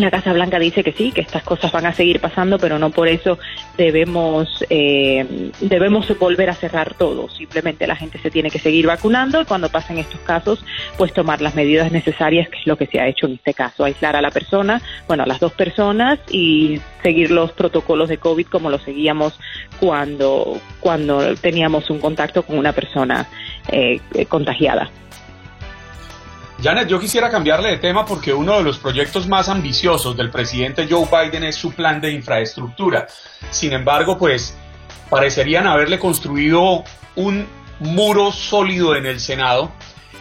la 0.00 0.10
Casa 0.10 0.32
Blanca 0.32 0.58
dice 0.58 0.82
que 0.82 0.92
sí, 0.92 1.12
que 1.12 1.20
estas 1.20 1.42
cosas 1.42 1.70
van 1.70 1.84
a 1.84 1.92
seguir 1.92 2.18
pasando, 2.18 2.58
pero 2.58 2.78
no 2.78 2.90
por 2.90 3.08
eso 3.08 3.38
debemos 3.76 4.64
eh, 4.70 5.50
debemos 5.60 6.18
volver 6.18 6.48
a 6.48 6.54
cerrar 6.54 6.94
todo. 6.94 7.28
Simplemente 7.28 7.86
la 7.86 7.96
gente 7.96 8.18
se 8.18 8.30
tiene 8.30 8.50
que 8.50 8.58
seguir 8.58 8.86
vacunando 8.86 9.42
y 9.42 9.44
cuando 9.44 9.68
pasen 9.68 9.98
estos 9.98 10.20
casos, 10.20 10.64
pues 10.96 11.12
tomar 11.12 11.42
las 11.42 11.54
medidas 11.54 11.92
necesarias, 11.92 12.48
que 12.48 12.58
es 12.58 12.66
lo 12.66 12.76
que 12.76 12.86
se 12.86 13.00
ha 13.00 13.08
hecho 13.08 13.26
en 13.26 13.34
este 13.34 13.52
caso, 13.52 13.84
aislar 13.84 14.16
a 14.16 14.22
la 14.22 14.30
persona, 14.30 14.80
bueno, 15.06 15.24
a 15.24 15.26
las 15.26 15.40
dos 15.40 15.52
personas 15.52 16.18
y 16.30 16.80
seguir 17.02 17.30
los 17.30 17.52
protocolos 17.52 18.08
de 18.08 18.16
COVID 18.16 18.46
como 18.46 18.70
lo 18.70 18.78
seguíamos 18.78 19.38
cuando 19.78 20.58
cuando 20.80 21.34
teníamos 21.36 21.90
un 21.90 21.98
contacto 21.98 22.44
con 22.44 22.56
una 22.56 22.72
persona 22.72 23.26
eh, 23.68 24.00
contagiada. 24.28 24.90
Janet, 26.62 26.86
yo 26.86 27.00
quisiera 27.00 27.28
cambiarle 27.28 27.70
de 27.70 27.78
tema 27.78 28.06
porque 28.06 28.32
uno 28.32 28.56
de 28.56 28.62
los 28.62 28.78
proyectos 28.78 29.26
más 29.26 29.48
ambiciosos 29.48 30.16
del 30.16 30.30
presidente 30.30 30.86
Joe 30.88 31.08
Biden 31.10 31.42
es 31.42 31.56
su 31.56 31.72
plan 31.72 32.00
de 32.00 32.12
infraestructura. 32.12 33.08
Sin 33.50 33.72
embargo, 33.72 34.16
pues 34.16 34.56
parecerían 35.10 35.66
haberle 35.66 35.98
construido 35.98 36.84
un 37.16 37.48
muro 37.80 38.30
sólido 38.30 38.94
en 38.94 39.06
el 39.06 39.18
Senado 39.18 39.72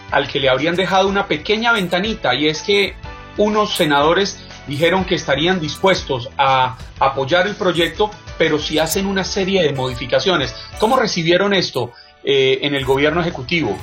al 0.10 0.28
que 0.28 0.40
le 0.40 0.50
habrían 0.50 0.76
dejado 0.76 1.08
una 1.08 1.28
pequeña 1.28 1.74
ventanita 1.74 2.34
y 2.34 2.48
es 2.48 2.64
que 2.64 2.96
unos 3.38 3.76
senadores 3.76 4.44
dijeron 4.66 5.06
que 5.06 5.14
estarían 5.14 5.60
dispuestos 5.60 6.28
a 6.40 6.76
apoyar 7.00 7.46
el 7.46 7.56
proyecto, 7.56 8.10
pero 8.40 8.58
si 8.58 8.80
hacen 8.80 9.06
una 9.06 9.24
serie 9.24 9.62
de 9.62 9.74
modificaciones. 9.74 10.56
¿Cómo 10.80 10.98
recibieron 10.98 11.54
esto 11.54 11.92
eh, 12.24 12.60
en 12.64 12.74
el 12.74 12.84
gobierno 12.84 13.22
ejecutivo? 13.22 13.78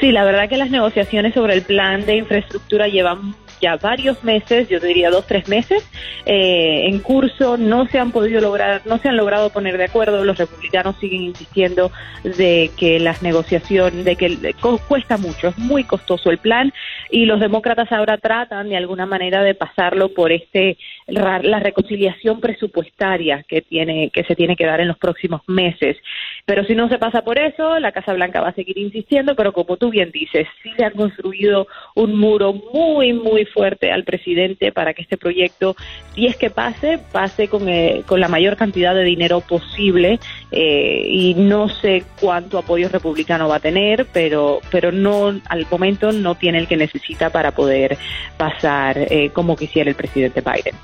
Sí, 0.00 0.10
la 0.10 0.24
verdad 0.24 0.48
que 0.48 0.56
las 0.56 0.70
negociaciones 0.70 1.34
sobre 1.34 1.54
el 1.54 1.62
plan 1.62 2.04
de 2.04 2.16
infraestructura 2.16 2.88
llevan 2.88 3.34
ya 3.60 3.76
varios 3.76 4.22
meses, 4.24 4.68
yo 4.68 4.80
diría 4.80 5.10
dos, 5.10 5.26
tres 5.26 5.48
meses, 5.48 5.88
eh, 6.26 6.86
en 6.86 6.98
curso, 7.00 7.56
no 7.56 7.86
se 7.86 7.98
han 7.98 8.12
podido 8.12 8.40
lograr, 8.40 8.82
no 8.86 8.98
se 8.98 9.08
han 9.08 9.16
logrado 9.16 9.50
poner 9.50 9.78
de 9.78 9.84
acuerdo, 9.84 10.24
los 10.24 10.38
republicanos 10.38 10.96
siguen 10.98 11.22
insistiendo 11.22 11.90
de 12.22 12.70
que 12.76 12.98
las 13.00 13.22
negociaciones, 13.22 14.04
de 14.04 14.16
que 14.16 14.54
cuesta 14.86 15.16
mucho, 15.16 15.48
es 15.48 15.58
muy 15.58 15.84
costoso 15.84 16.30
el 16.30 16.38
plan 16.38 16.72
y 17.10 17.24
los 17.24 17.40
demócratas 17.40 17.90
ahora 17.92 18.18
tratan 18.18 18.68
de 18.68 18.76
alguna 18.76 19.06
manera 19.06 19.42
de 19.42 19.54
pasarlo 19.54 20.12
por 20.12 20.32
este 20.32 20.76
la 21.06 21.58
reconciliación 21.58 22.40
presupuestaria 22.40 23.42
que 23.48 23.62
tiene 23.62 24.10
que 24.10 24.24
se 24.24 24.34
tiene 24.34 24.56
que 24.56 24.66
dar 24.66 24.80
en 24.80 24.88
los 24.88 24.98
próximos 24.98 25.40
meses. 25.46 25.96
Pero 26.44 26.64
si 26.64 26.74
no 26.74 26.88
se 26.88 26.98
pasa 26.98 27.22
por 27.22 27.38
eso, 27.38 27.78
la 27.78 27.92
Casa 27.92 28.12
Blanca 28.12 28.40
va 28.40 28.48
a 28.48 28.54
seguir 28.54 28.78
insistiendo, 28.78 29.34
pero 29.34 29.52
como 29.52 29.76
tú 29.76 29.90
bien 29.90 30.10
dices, 30.10 30.46
sí 30.62 30.70
le 30.76 30.84
han 30.84 30.92
construido 30.92 31.66
un 31.94 32.18
muro 32.18 32.52
muy 32.52 33.12
muy 33.12 33.46
fuerte 33.48 33.90
al 33.90 34.04
presidente 34.04 34.72
para 34.72 34.94
que 34.94 35.02
este 35.02 35.16
proyecto, 35.16 35.76
si 36.14 36.26
es 36.26 36.36
que 36.36 36.50
pase, 36.50 36.98
pase 37.12 37.48
con, 37.48 37.68
eh, 37.68 38.02
con 38.06 38.20
la 38.20 38.28
mayor 38.28 38.56
cantidad 38.56 38.94
de 38.94 39.04
dinero 39.04 39.40
posible 39.40 40.20
eh, 40.50 41.02
y 41.06 41.34
no 41.34 41.68
sé 41.68 42.04
cuánto 42.20 42.58
apoyo 42.58 42.88
republicano 42.88 43.48
va 43.48 43.56
a 43.56 43.60
tener, 43.60 44.06
pero 44.12 44.60
pero 44.70 44.92
no 44.92 45.40
al 45.48 45.66
momento 45.70 46.12
no 46.12 46.34
tiene 46.34 46.58
el 46.58 46.68
que 46.68 46.76
necesita 46.76 47.30
para 47.30 47.52
poder 47.52 47.98
pasar 48.36 48.98
eh, 48.98 49.30
como 49.32 49.56
quisiera 49.56 49.90
el 49.90 49.96
presidente 49.96 50.40
Biden. 50.40 50.74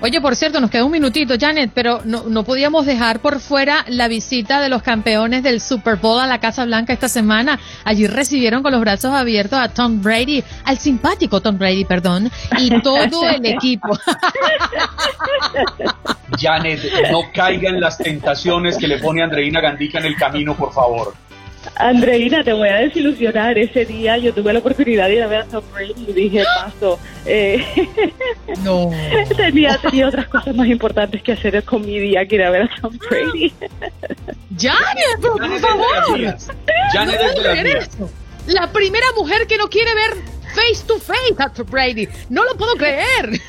Oye, 0.00 0.20
por 0.20 0.36
cierto, 0.36 0.60
nos 0.60 0.70
queda 0.70 0.84
un 0.84 0.92
minutito, 0.92 1.34
Janet, 1.38 1.72
pero 1.74 2.02
no, 2.04 2.24
no 2.24 2.44
podíamos 2.44 2.86
dejar 2.86 3.20
por 3.20 3.40
fuera 3.40 3.84
la 3.88 4.06
visita 4.06 4.60
de 4.60 4.68
los 4.68 4.82
campeones 4.82 5.42
del 5.42 5.60
Super 5.60 5.96
Bowl 5.96 6.20
a 6.20 6.26
la 6.26 6.38
Casa 6.38 6.64
Blanca 6.64 6.92
esta 6.92 7.08
semana. 7.08 7.58
Allí 7.84 8.06
recibieron 8.06 8.62
con 8.62 8.72
los 8.72 8.80
brazos 8.80 9.12
abiertos 9.12 9.58
a 9.58 9.68
Tom 9.68 10.00
Brady, 10.00 10.44
al 10.64 10.78
simpático 10.78 11.40
Tom 11.40 11.58
Brady, 11.58 11.84
perdón, 11.84 12.30
y 12.58 12.80
todo 12.82 13.28
el 13.28 13.44
equipo. 13.44 13.88
Janet, 16.38 16.80
no 17.10 17.22
caigan 17.34 17.80
las 17.80 17.98
tentaciones 17.98 18.76
que 18.78 18.86
le 18.86 18.98
pone 18.98 19.22
Andreina 19.22 19.60
Gandica 19.60 19.98
en 19.98 20.04
el 20.04 20.16
camino, 20.16 20.54
por 20.54 20.72
favor. 20.72 21.14
Andreina, 21.76 22.42
te 22.42 22.52
voy 22.52 22.68
a 22.68 22.76
desilusionar. 22.76 23.58
Ese 23.58 23.84
día 23.84 24.18
yo 24.18 24.32
tuve 24.32 24.52
la 24.52 24.58
oportunidad 24.58 25.08
de 25.08 25.16
ir 25.16 25.22
a 25.22 25.26
ver 25.26 25.40
a 25.40 25.44
Tom 25.44 25.64
Brady 25.72 26.06
y 26.08 26.12
dije, 26.12 26.44
paso. 26.44 26.98
Eh, 27.26 27.64
no. 28.64 28.90
tenía, 29.36 29.78
tenía 29.78 30.08
otras 30.08 30.28
cosas 30.28 30.54
más 30.54 30.68
importantes 30.68 31.22
que 31.22 31.32
hacer 31.32 31.62
con 31.64 31.84
mi 31.84 31.98
día 31.98 32.26
que 32.26 32.36
ir 32.36 32.42
a 32.42 32.50
ver 32.50 32.62
a 32.62 32.70
Tom 32.80 32.96
Brady. 32.98 33.52
Janet, 34.56 35.20
por, 35.20 35.60
favor. 35.60 36.36
Janet 36.92 37.20
es 37.64 37.98
La 38.46 38.72
primera 38.72 39.06
mujer 39.16 39.46
que 39.46 39.56
no 39.56 39.68
quiere 39.68 39.94
ver 39.94 40.37
face 40.54 40.84
to 40.86 40.98
face 40.98 41.34
a 41.38 41.48
Tom 41.48 41.66
Brady. 41.70 42.08
No 42.28 42.44
lo 42.44 42.56
puedo 42.56 42.74
creer. 42.74 43.40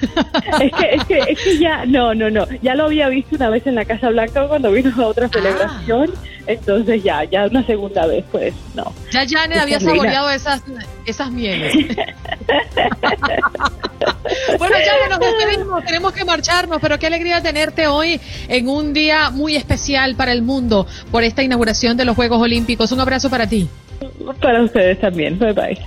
Es 0.60 0.72
que, 0.74 0.96
es 0.96 1.04
que, 1.06 1.20
es 1.32 1.40
que 1.40 1.58
ya, 1.58 1.86
no, 1.86 2.14
no, 2.14 2.30
no. 2.30 2.46
Ya 2.62 2.76
lo 2.76 2.86
había 2.86 3.08
visto 3.10 3.36
una 3.36 3.50
vez 3.50 3.66
en 3.68 3.76
la 3.76 3.86
Casa 3.86 4.10
Blanca 4.10 4.48
cuando 4.48 4.72
vino 4.72 4.92
a 4.98 5.08
otra 5.08 5.28
ah. 5.28 5.30
celebración. 5.32 6.12
Entonces 6.48 7.04
ya, 7.04 7.24
ya 7.26 7.46
una 7.46 7.64
segunda 7.66 8.08
vez, 8.08 8.26
pues 8.32 8.54
no. 8.74 8.92
Ya 9.12 9.24
Janet 9.28 9.60
había 9.60 9.80
saboreado 9.80 10.32
esas, 10.32 10.64
esas 11.06 11.32
mieles. 11.32 11.76
bueno, 14.58 14.76
Janet, 14.76 15.10
nos 15.10 15.20
despedimos. 15.20 15.86
tenemos 15.86 16.12
que 16.14 16.26
marcharnos, 16.26 16.80
pero 16.82 16.98
qué 16.98 17.06
alegría 17.08 17.42
tenerte 17.42 17.86
hoy 17.88 18.20
en 18.48 18.68
un 18.68 18.94
día 18.94 19.30
muy 19.30 19.56
especial 19.56 20.16
para 20.16 20.32
el 20.32 20.42
mundo 20.42 20.88
por 21.12 21.24
esta 21.24 21.44
inauguración 21.44 21.98
de 21.98 22.06
los 22.06 22.16
Juegos 22.16 22.42
Olímpicos. 22.42 22.92
Un 22.92 23.02
abrazo 23.02 23.30
para 23.30 23.48
ti. 23.48 23.70
Para 24.42 24.64
ustedes 24.64 25.00
también. 25.00 25.38
Bye 25.38 25.54
bye. 25.54 25.78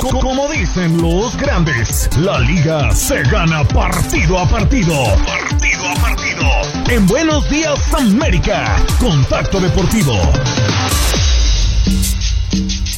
Como 0.00 0.48
dicen 0.48 1.00
los 1.00 1.36
grandes, 1.36 2.10
la 2.16 2.40
liga 2.40 2.90
se 2.90 3.22
gana 3.22 3.62
partido 3.62 4.40
a 4.40 4.48
partido. 4.48 4.92
Partido 5.24 5.88
a 5.88 5.94
partido. 5.94 6.42
En 6.90 7.06
Buenos 7.06 7.48
Días 7.48 7.78
América, 7.94 8.76
Contacto 8.98 9.60
Deportivo. 9.60 10.14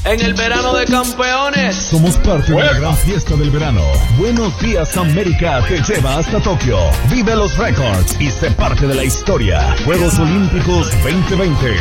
En 0.05 0.21
el 0.21 0.33
verano 0.35 0.73
de 0.75 0.87
campeones. 0.87 1.76
Somos 1.76 2.17
parte 2.17 2.53
de 2.53 2.62
la 2.62 2.73
gran 2.73 2.97
fiesta 2.97 3.37
del 3.37 3.50
verano. 3.50 3.83
Buenos 4.17 4.59
Días 4.61 4.97
América 4.97 5.62
te 5.69 5.83
lleva 5.83 6.17
hasta 6.17 6.41
Tokio. 6.41 6.79
Vive 7.11 7.37
los 7.37 7.59
récords 7.59 8.17
y 8.19 8.31
sé 8.31 8.50
parte 8.53 8.87
de 8.87 8.95
la 8.95 9.05
historia. 9.05 9.76
Juegos 9.85 10.19
Olímpicos 10.19 10.91
2020. 11.03 11.76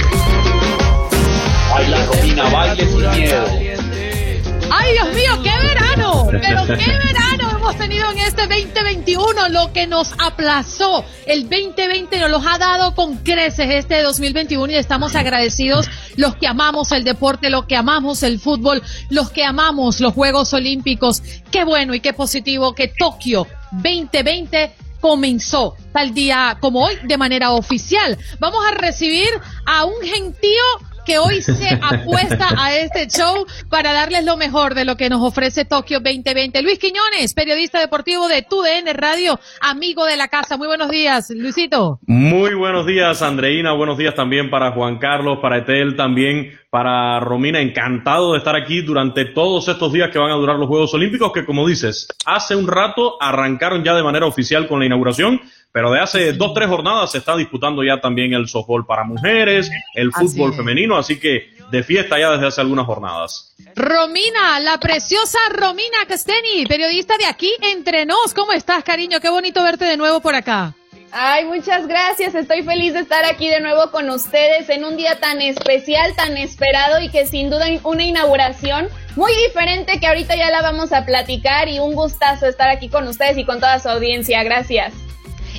Baila, 1.72 2.06
Romina, 2.06 2.50
baile 2.50 2.86
sin 2.86 3.12
miedo. 3.12 3.65
¡Ay, 4.72 4.94
Dios 4.94 5.14
mío, 5.14 5.44
qué 5.44 5.68
verano! 5.68 6.28
Pero 6.32 6.66
qué 6.66 6.76
verano 7.06 7.58
hemos 7.58 7.78
tenido 7.78 8.12
en 8.12 8.20
este 8.20 8.42
2021, 8.48 9.50
lo 9.50 9.72
que 9.74 9.88
nos 9.88 10.14
aplazó. 10.18 11.06
El 11.26 11.44
2020 11.50 12.20
nos 12.20 12.32
los 12.32 12.46
ha 12.46 12.58
dado 12.58 12.96
con 12.96 13.18
creces 13.18 13.68
este 13.70 14.02
2021 14.02 14.72
y 14.72 14.76
estamos 14.76 15.16
agradecidos 15.16 15.88
los 16.16 16.36
que 16.36 16.48
amamos 16.48 16.92
el 16.92 17.04
deporte, 17.04 17.50
los 17.50 17.66
que 17.66 17.76
amamos 17.76 18.24
el 18.24 18.40
fútbol, 18.40 18.82
los 19.10 19.30
que 19.32 19.44
amamos 19.44 20.00
los 20.00 20.14
Juegos 20.14 20.54
Olímpicos. 20.54 21.22
Qué 21.52 21.64
bueno 21.64 21.94
y 21.94 22.00
qué 22.00 22.14
positivo 22.14 22.74
que 22.74 22.88
Tokio 22.88 23.48
2020 23.72 24.74
comenzó 25.00 25.76
tal 25.94 26.14
día 26.14 26.58
como 26.60 26.86
hoy 26.86 26.96
de 27.04 27.18
manera 27.18 27.52
oficial. 27.52 28.18
Vamos 28.40 28.66
a 28.68 28.76
recibir 28.76 29.30
a 29.66 29.86
un 29.86 30.02
gentío 30.02 30.64
que 31.06 31.20
hoy 31.20 31.42
se 31.42 31.80
apuesta 31.82 32.50
a 32.58 32.76
este 32.76 33.08
show 33.08 33.46
para 33.70 33.94
darles 33.94 34.26
lo 34.26 34.38
mejor 34.38 34.74
de 34.74 34.86
lo 34.86 34.98
que 34.98 35.10
nos 35.10 35.22
ofrece 35.22 35.64
Tokio 35.64 36.00
2020. 36.00 36.62
Luis 36.64 36.80
Quiñones, 36.80 37.34
periodista 37.34 37.80
deportivo 37.80 38.28
de 38.28 38.42
TUDN 38.42 38.94
Radio, 38.94 39.40
amigo 39.62 40.06
de 40.06 40.18
la 40.18 40.28
casa. 40.28 40.58
Muy 40.58 40.68
buenos 40.68 40.90
días, 40.90 41.30
Luisito. 41.30 42.00
Muy 42.08 42.56
buenos 42.56 42.86
días, 42.86 43.22
Andreina. 43.22 43.74
Buenos 43.74 43.98
días 43.98 44.16
también 44.16 44.50
para 44.50 44.72
Juan 44.72 44.98
Carlos, 44.98 45.40
para 45.42 45.60
Etel, 45.60 45.96
también 45.96 46.60
para 46.70 47.20
Romina. 47.20 47.62
Encantado 47.62 48.34
de 48.34 48.40
estar 48.40 48.56
aquí 48.56 48.82
durante 48.82 49.26
todos 49.26 49.68
estos 49.68 49.94
días 49.94 50.10
que 50.12 50.20
van 50.20 50.32
a 50.32 50.36
durar 50.36 50.58
los 50.58 50.68
Juegos 50.68 50.94
Olímpicos, 50.94 51.32
que 51.32 51.46
como 51.46 51.68
dices, 51.68 52.08
hace 52.26 52.56
un 52.56 52.68
rato 52.68 53.16
arrancaron 53.22 53.84
ya 53.84 53.94
de 53.94 54.04
manera 54.04 54.26
oficial 54.26 54.68
con 54.68 54.80
la 54.80 54.88
inauguración 54.88 55.40
pero 55.75 55.91
de 55.91 56.00
hace 56.00 56.32
dos, 56.32 56.53
tres 56.53 56.70
jornadas 56.70 57.12
se 57.12 57.17
está 57.17 57.36
disputando 57.36 57.84
ya 57.84 58.00
también 58.00 58.32
el 58.32 58.48
softball 58.48 58.86
para 58.86 59.03
mujeres, 59.03 59.70
el 59.94 60.10
fútbol 60.13 60.53
femenino, 60.53 60.96
así 60.96 61.20
que 61.20 61.50
de 61.70 61.84
fiesta 61.84 62.17
ya 62.17 62.32
desde 62.32 62.48
hace 62.48 62.62
algunas 62.62 62.86
jornadas. 62.86 63.53
Romina, 63.75 64.58
la 64.62 64.79
preciosa 64.79 65.38
Romina 65.51 65.98
Casteni, 66.08 66.65
periodista 66.65 67.17
de 67.17 67.25
aquí 67.25 67.51
entre 67.60 68.05
nos. 68.05 68.34
¿Cómo 68.34 68.53
estás, 68.53 68.86
cariño? 68.86 69.20
Qué 69.20 69.29
bonito 69.29 69.62
verte 69.63 69.84
de 69.84 69.98
nuevo 69.98 70.22
por 70.22 70.34
acá. 70.34 70.74
Ay, 71.12 71.44
muchas 71.44 71.88
gracias. 71.88 72.36
Estoy 72.36 72.63
feliz 72.63 72.94
de 72.94 73.01
estar 73.01 73.25
aquí 73.25 73.50
de 73.50 73.60
nuevo 73.60 73.91
con 73.91 74.10
ustedes 74.10 74.70
en 74.70 74.86
un 74.86 74.96
día 74.96 75.20
tan 75.20 75.41
especial, 75.41 76.15
tan 76.15 76.38
esperado 76.38 77.01
y 77.01 77.10
que 77.10 77.27
sin 77.27 77.50
duda 77.50 77.65
una 77.84 78.05
inauguración 78.05 78.88
muy 79.17 79.34
diferente 79.46 80.00
que 80.00 80.08
ahorita 80.08 80.38
ya 80.38 80.50
la 80.51 80.62
vamos 80.62 80.94
a 80.94 81.05
platicar 81.05 81.67
y 81.67 81.79
un 81.79 81.96
gustazo 81.96 82.48
estar 82.48 82.70
aquí 82.70 82.88
con 82.88 83.05
ustedes 83.10 83.38
y 83.38 83.44
con 83.44 83.60
toda 83.60 83.77
su 83.79 83.89
audiencia. 83.89 84.41
Gracias 84.44 84.94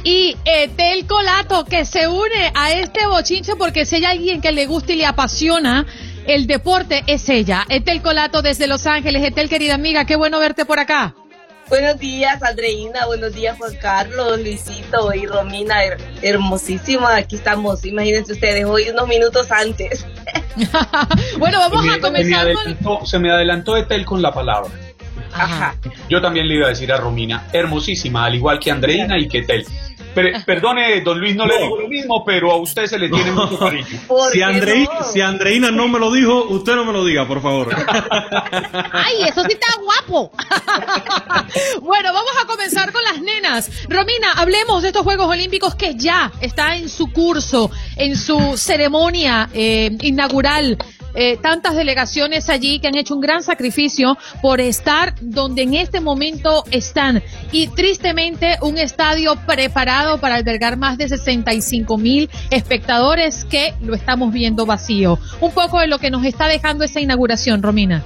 y 0.06 0.36
Etel 0.44 1.04
Colato, 1.08 1.64
que 1.64 1.84
se 1.84 2.06
une 2.06 2.52
a 2.54 2.70
este 2.70 3.08
bochinche 3.08 3.56
porque 3.56 3.84
si 3.84 3.96
hay 3.96 4.04
alguien 4.04 4.40
que 4.40 4.52
le 4.52 4.66
gusta 4.66 4.92
y 4.92 4.96
le 4.96 5.04
apasiona 5.04 5.84
el 6.28 6.46
deporte, 6.46 7.02
es 7.08 7.28
ella. 7.28 7.64
Etel 7.68 8.02
Colato 8.02 8.40
desde 8.40 8.68
Los 8.68 8.86
Ángeles. 8.86 9.24
Etel, 9.24 9.48
querida 9.48 9.74
amiga, 9.74 10.04
qué 10.04 10.14
bueno 10.14 10.38
verte 10.38 10.64
por 10.64 10.78
acá. 10.78 11.16
Buenos 11.68 11.98
días, 11.98 12.40
Andreina. 12.40 13.04
Buenos 13.06 13.34
días, 13.34 13.58
Juan 13.58 13.74
Carlos, 13.82 14.38
Luisito 14.38 15.12
y 15.12 15.26
Romina. 15.26 15.74
hermosísima. 16.22 17.16
Aquí 17.16 17.34
estamos. 17.34 17.84
Imagínense 17.84 18.32
ustedes, 18.32 18.64
hoy 18.64 18.88
unos 18.88 19.08
minutos 19.08 19.50
antes. 19.50 20.06
bueno, 21.40 21.58
vamos 21.58 21.84
a 21.92 21.98
comenzar 21.98 22.46
Se 23.04 23.18
me 23.18 23.32
adelantó 23.32 23.76
Etel 23.76 24.04
con 24.04 24.22
la 24.22 24.32
palabra. 24.32 24.70
Ajá. 25.32 25.74
Yo 26.08 26.20
también 26.22 26.46
le 26.46 26.54
iba 26.54 26.66
a 26.66 26.68
decir 26.68 26.92
a 26.92 26.96
Romina, 26.96 27.48
hermosísima, 27.52 28.24
al 28.24 28.36
igual 28.36 28.60
que 28.60 28.70
Andreina 28.70 29.18
y 29.18 29.26
que 29.26 29.38
Etel 29.38 29.66
perdone, 30.46 31.00
don 31.02 31.18
Luis, 31.20 31.36
no, 31.36 31.46
le 31.46 31.58
digo 31.58 31.80
lo 31.80 31.88
mismo, 31.88 32.24
pero 32.24 32.52
a 32.52 32.56
usted 32.56 32.86
se 32.86 32.98
le 32.98 33.08
tiene 33.08 33.32
mucho 33.32 33.58
cariño. 33.58 33.86
Si, 34.32 34.40
si 35.12 35.20
Andreina 35.20 35.70
no 35.70 35.88
me 35.88 35.98
lo 35.98 36.12
dijo, 36.12 36.44
usted 36.48 36.74
no 36.74 36.84
me 36.84 36.92
lo 36.92 37.04
diga, 37.04 37.26
por 37.26 37.40
favor. 37.40 37.74
Ay, 38.92 39.22
eso 39.28 39.42
sí 39.42 39.52
está 39.52 39.66
guapo. 39.80 40.30
bueno, 41.80 42.12
vamos 42.12 42.32
a 42.42 42.46
comenzar 42.46 42.92
con 42.92 43.02
las 43.04 43.20
nenas. 43.20 43.70
Romina, 43.88 44.32
hablemos 44.36 44.82
de 44.82 44.88
estos 44.88 45.02
Juegos 45.02 45.28
Olímpicos 45.28 45.74
que 45.74 45.94
ya 45.94 46.32
está 46.40 46.76
en 46.76 46.88
su 46.88 47.12
curso, 47.12 47.70
en 47.96 48.16
su 48.16 48.56
ceremonia 48.56 49.48
eh, 49.52 49.96
inaugural 50.02 50.78
eh, 51.16 51.36
tantas 51.38 51.74
delegaciones 51.74 52.48
allí 52.48 52.78
que 52.78 52.88
han 52.88 52.96
hecho 52.96 53.14
un 53.14 53.20
gran 53.20 53.42
sacrificio 53.42 54.16
por 54.42 54.60
estar 54.60 55.14
donde 55.20 55.62
en 55.62 55.74
este 55.74 56.00
momento 56.00 56.64
están. 56.70 57.22
Y 57.52 57.68
tristemente 57.68 58.58
un 58.62 58.78
estadio 58.78 59.34
preparado 59.46 60.18
para 60.20 60.36
albergar 60.36 60.76
más 60.76 60.98
de 60.98 61.08
65 61.08 61.98
mil 61.98 62.30
espectadores 62.50 63.44
que 63.44 63.74
lo 63.80 63.94
estamos 63.94 64.32
viendo 64.32 64.66
vacío. 64.66 65.18
Un 65.40 65.52
poco 65.52 65.80
de 65.80 65.86
lo 65.86 65.98
que 65.98 66.10
nos 66.10 66.24
está 66.24 66.46
dejando 66.46 66.84
esa 66.84 67.00
inauguración, 67.00 67.62
Romina. 67.62 68.04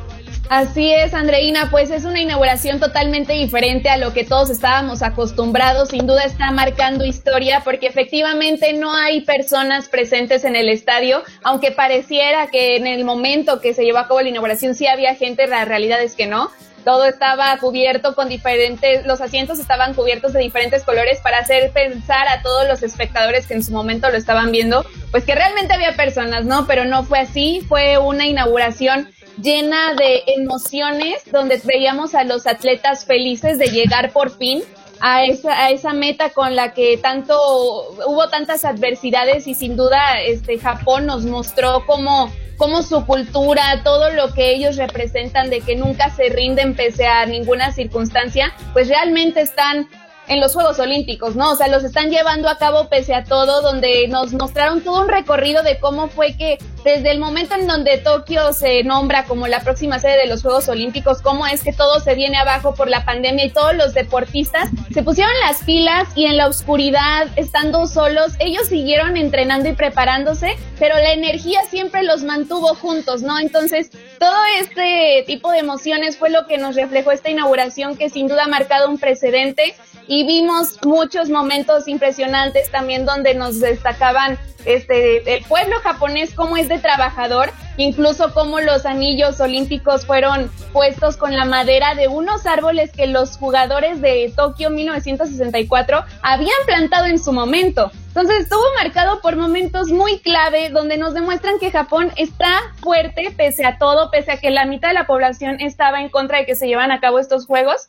Así 0.51 0.93
es, 0.93 1.15
Andreina, 1.15 1.71
pues 1.71 1.91
es 1.91 2.05
una 2.05 2.21
inauguración 2.21 2.81
totalmente 2.81 3.35
diferente 3.35 3.89
a 3.89 3.97
lo 3.97 4.13
que 4.13 4.25
todos 4.25 4.51
estábamos 4.51 5.01
acostumbrados. 5.01 5.91
Sin 5.91 6.09
duda 6.09 6.25
está 6.25 6.51
marcando 6.51 7.05
historia 7.05 7.61
porque 7.65 7.87
efectivamente 7.87 8.73
no 8.73 8.93
hay 8.93 9.21
personas 9.21 9.89
presentes 9.89 10.43
en 10.45 10.57
el 10.57 10.69
estadio, 10.69 11.23
aunque 11.45 11.71
pareciera 11.71 12.49
que 12.49 12.77
en 12.77 12.89
el 12.89 13.05
momento 13.05 13.61
que 13.61 13.75
se 13.75 13.85
llevó 13.85 13.99
a 13.99 14.09
cabo 14.09 14.23
la 14.23 14.29
inauguración 14.29 14.75
sí 14.75 14.89
había 14.89 15.15
gente, 15.15 15.47
la 15.47 15.65
realidad 15.65 16.03
es 16.03 16.17
que 16.17 16.27
no. 16.27 16.51
Todo 16.85 17.05
estaba 17.05 17.57
cubierto 17.59 18.15
con 18.15 18.29
diferentes, 18.29 19.05
los 19.07 19.21
asientos 19.21 19.59
estaban 19.59 19.93
cubiertos 19.93 20.33
de 20.33 20.41
diferentes 20.41 20.83
colores 20.83 21.21
para 21.21 21.39
hacer 21.39 21.71
pensar 21.73 22.27
a 22.27 22.41
todos 22.43 22.67
los 22.67 22.83
espectadores 22.83 23.47
que 23.47 23.55
en 23.55 23.63
su 23.63 23.71
momento 23.71 24.09
lo 24.11 24.17
estaban 24.17 24.51
viendo, 24.51 24.85
pues 25.11 25.25
que 25.25 25.35
realmente 25.35 25.75
había 25.75 25.95
personas, 25.95 26.47
¿no? 26.47 26.67
Pero 26.67 26.87
no 26.87 27.05
fue 27.05 27.19
así, 27.19 27.61
fue 27.69 27.99
una 27.99 28.27
inauguración 28.27 29.11
llena 29.43 29.95
de 29.95 30.23
emociones, 30.27 31.23
donde 31.31 31.61
veíamos 31.65 32.15
a 32.15 32.25
los 32.25 32.47
atletas 32.47 33.05
felices 33.05 33.59
de 33.59 33.69
llegar 33.69 34.13
por 34.13 34.37
fin 34.37 34.63
a 35.01 35.25
esa, 35.25 35.65
a 35.65 35.71
esa 35.71 35.93
meta 35.93 36.31
con 36.31 36.55
la 36.55 36.73
que 36.73 36.99
tanto 36.99 37.35
hubo 38.07 38.29
tantas 38.29 38.65
adversidades 38.65 39.47
y 39.47 39.55
sin 39.55 39.77
duda 39.77 40.21
este 40.21 40.59
Japón 40.59 41.07
nos 41.07 41.25
mostró 41.25 41.85
cómo, 41.87 42.31
cómo 42.57 42.83
su 42.83 43.07
cultura, 43.07 43.83
todo 43.83 44.11
lo 44.11 44.33
que 44.35 44.53
ellos 44.53 44.77
representan 44.77 45.49
de 45.49 45.61
que 45.61 45.75
nunca 45.75 46.11
se 46.11 46.29
rinden 46.29 46.75
pese 46.75 47.07
a 47.07 47.25
ninguna 47.25 47.73
circunstancia, 47.73 48.53
pues 48.73 48.89
realmente 48.89 49.41
están 49.41 49.89
en 50.31 50.41
los 50.41 50.55
Juegos 50.55 50.79
Olímpicos, 50.79 51.35
¿no? 51.35 51.51
O 51.51 51.57
sea, 51.57 51.67
los 51.67 51.83
están 51.83 52.09
llevando 52.09 52.49
a 52.49 52.57
cabo 52.57 52.89
pese 52.89 53.15
a 53.15 53.25
todo, 53.25 53.63
donde 53.63 54.07
nos 54.07 54.33
mostraron 54.33 54.81
todo 54.81 55.03
un 55.03 55.09
recorrido 55.09 55.65
de 55.65 55.81
cómo 55.81 56.09
fue 56.09 56.37
que 56.37 56.57
desde 56.85 57.11
el 57.11 57.19
momento 57.19 57.57
en 57.57 57.67
donde 57.67 57.99
Tokio 57.99 58.53
se 58.53 58.85
nombra 58.85 59.25
como 59.25 59.49
la 59.49 59.61
próxima 59.61 59.99
sede 59.99 60.19
de 60.19 60.27
los 60.29 60.43
Juegos 60.43 60.69
Olímpicos, 60.69 61.21
cómo 61.21 61.49
es 61.49 61.65
que 61.65 61.73
todo 61.73 61.99
se 61.99 62.15
viene 62.15 62.39
abajo 62.39 62.75
por 62.75 62.89
la 62.89 63.05
pandemia 63.05 63.45
y 63.45 63.51
todos 63.51 63.75
los 63.75 63.93
deportistas 63.93 64.69
se 64.95 65.03
pusieron 65.03 65.33
las 65.45 65.65
pilas 65.65 66.09
y 66.15 66.27
en 66.27 66.37
la 66.37 66.47
oscuridad, 66.47 67.27
estando 67.35 67.89
solos, 67.89 68.33
ellos 68.39 68.69
siguieron 68.69 69.17
entrenando 69.17 69.69
y 69.69 69.73
preparándose, 69.73 70.57
pero 70.79 70.95
la 70.95 71.13
energía 71.13 71.61
siempre 71.69 72.05
los 72.05 72.23
mantuvo 72.23 72.77
juntos, 72.77 73.23
¿no? 73.23 73.39
Entonces, 73.41 73.91
todo 74.21 74.39
este 74.61 75.25
tipo 75.27 75.51
de 75.51 75.59
emociones 75.59 76.17
fue 76.17 76.31
lo 76.31 76.47
que 76.47 76.57
nos 76.57 76.77
reflejó 76.77 77.11
esta 77.11 77.31
inauguración 77.31 77.97
que 77.97 78.11
sin 78.11 78.29
duda 78.29 78.45
ha 78.45 78.49
marcado 78.49 78.89
un 78.89 78.99
precedente 78.99 79.75
y 80.11 80.27
vimos 80.27 80.77
muchos 80.85 81.31
momentos 81.31 81.87
impresionantes 81.87 82.69
también 82.73 83.07
donde 83.07 83.33
nos 83.37 83.61
destacaban 83.61 84.37
este 84.65 85.37
el 85.37 85.45
pueblo 85.45 85.77
japonés 85.85 86.35
cómo 86.35 86.57
es 86.57 86.69
de 86.69 86.81
trabajador, 86.81 87.53
incluso 87.77 88.35
cómo 88.35 88.59
los 88.59 88.87
anillos 88.87 89.39
olímpicos 89.39 90.05
fueron 90.05 90.51
puestos 90.73 91.17
con 91.17 91.37
la 91.37 91.45
madera 91.45 91.95
de 91.95 92.09
unos 92.09 92.45
árboles 92.45 92.91
que 92.91 93.07
los 93.07 93.37
jugadores 93.37 94.01
de 94.01 94.33
Tokio 94.35 94.71
1964 94.71 96.05
habían 96.23 96.59
plantado 96.67 97.07
en 97.07 97.21
su 97.21 97.33
momento. 97.33 97.93
Entonces 98.09 98.41
estuvo 98.41 98.65
marcado 98.83 99.21
por 99.21 99.37
momentos 99.37 99.93
muy 99.93 100.19
clave 100.19 100.71
donde 100.71 100.97
nos 100.97 101.15
demuestran 101.15 101.61
que 101.61 101.71
Japón 101.71 102.11
está 102.17 102.51
fuerte 102.81 103.33
pese 103.37 103.65
a 103.65 103.79
todo, 103.79 104.11
pese 104.11 104.33
a 104.33 104.41
que 104.41 104.51
la 104.51 104.65
mitad 104.65 104.89
de 104.89 104.95
la 104.95 105.07
población 105.07 105.61
estaba 105.61 106.01
en 106.01 106.09
contra 106.09 106.39
de 106.39 106.47
que 106.47 106.57
se 106.57 106.67
llevan 106.67 106.91
a 106.91 106.99
cabo 106.99 107.21
estos 107.21 107.47
juegos 107.47 107.89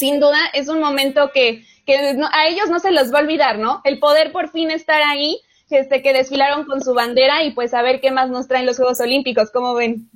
sin 0.00 0.18
duda 0.18 0.38
es 0.54 0.68
un 0.68 0.80
momento 0.80 1.30
que, 1.30 1.62
que 1.84 1.94
a 1.94 2.48
ellos 2.48 2.70
no 2.70 2.80
se 2.80 2.90
les 2.90 3.12
va 3.12 3.18
a 3.18 3.22
olvidar, 3.22 3.58
¿no? 3.58 3.82
El 3.84 3.98
poder 3.98 4.32
por 4.32 4.50
fin 4.50 4.70
estar 4.70 5.02
ahí, 5.02 5.38
este, 5.68 6.00
que 6.00 6.14
desfilaron 6.14 6.64
con 6.64 6.80
su 6.80 6.94
bandera 6.94 7.44
y 7.44 7.52
pues 7.52 7.74
a 7.74 7.82
ver 7.82 8.00
qué 8.00 8.10
más 8.10 8.30
nos 8.30 8.48
traen 8.48 8.64
los 8.64 8.78
Juegos 8.78 8.98
Olímpicos, 9.00 9.50
¿cómo 9.52 9.74
ven? 9.74 10.10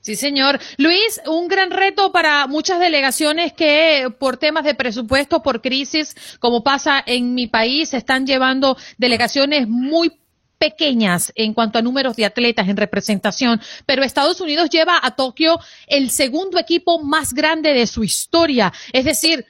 Sí, 0.00 0.16
señor. 0.16 0.58
Luis, 0.78 1.20
un 1.26 1.46
gran 1.46 1.70
reto 1.70 2.10
para 2.10 2.46
muchas 2.46 2.80
delegaciones 2.80 3.52
que 3.52 4.08
por 4.18 4.38
temas 4.38 4.64
de 4.64 4.74
presupuesto, 4.74 5.42
por 5.42 5.60
crisis, 5.60 6.16
como 6.40 6.64
pasa 6.64 7.04
en 7.04 7.34
mi 7.34 7.48
país, 7.48 7.92
están 7.92 8.26
llevando 8.26 8.78
delegaciones 8.96 9.68
muy 9.68 10.21
pequeñas 10.62 11.32
en 11.34 11.54
cuanto 11.54 11.80
a 11.80 11.82
números 11.82 12.14
de 12.14 12.24
atletas 12.24 12.68
en 12.68 12.76
representación, 12.76 13.60
pero 13.84 14.04
Estados 14.04 14.40
Unidos 14.40 14.70
lleva 14.70 15.00
a 15.02 15.16
Tokio 15.16 15.58
el 15.88 16.08
segundo 16.10 16.56
equipo 16.56 17.02
más 17.02 17.34
grande 17.34 17.74
de 17.74 17.88
su 17.88 18.04
historia. 18.04 18.72
Es 18.92 19.04
decir, 19.04 19.44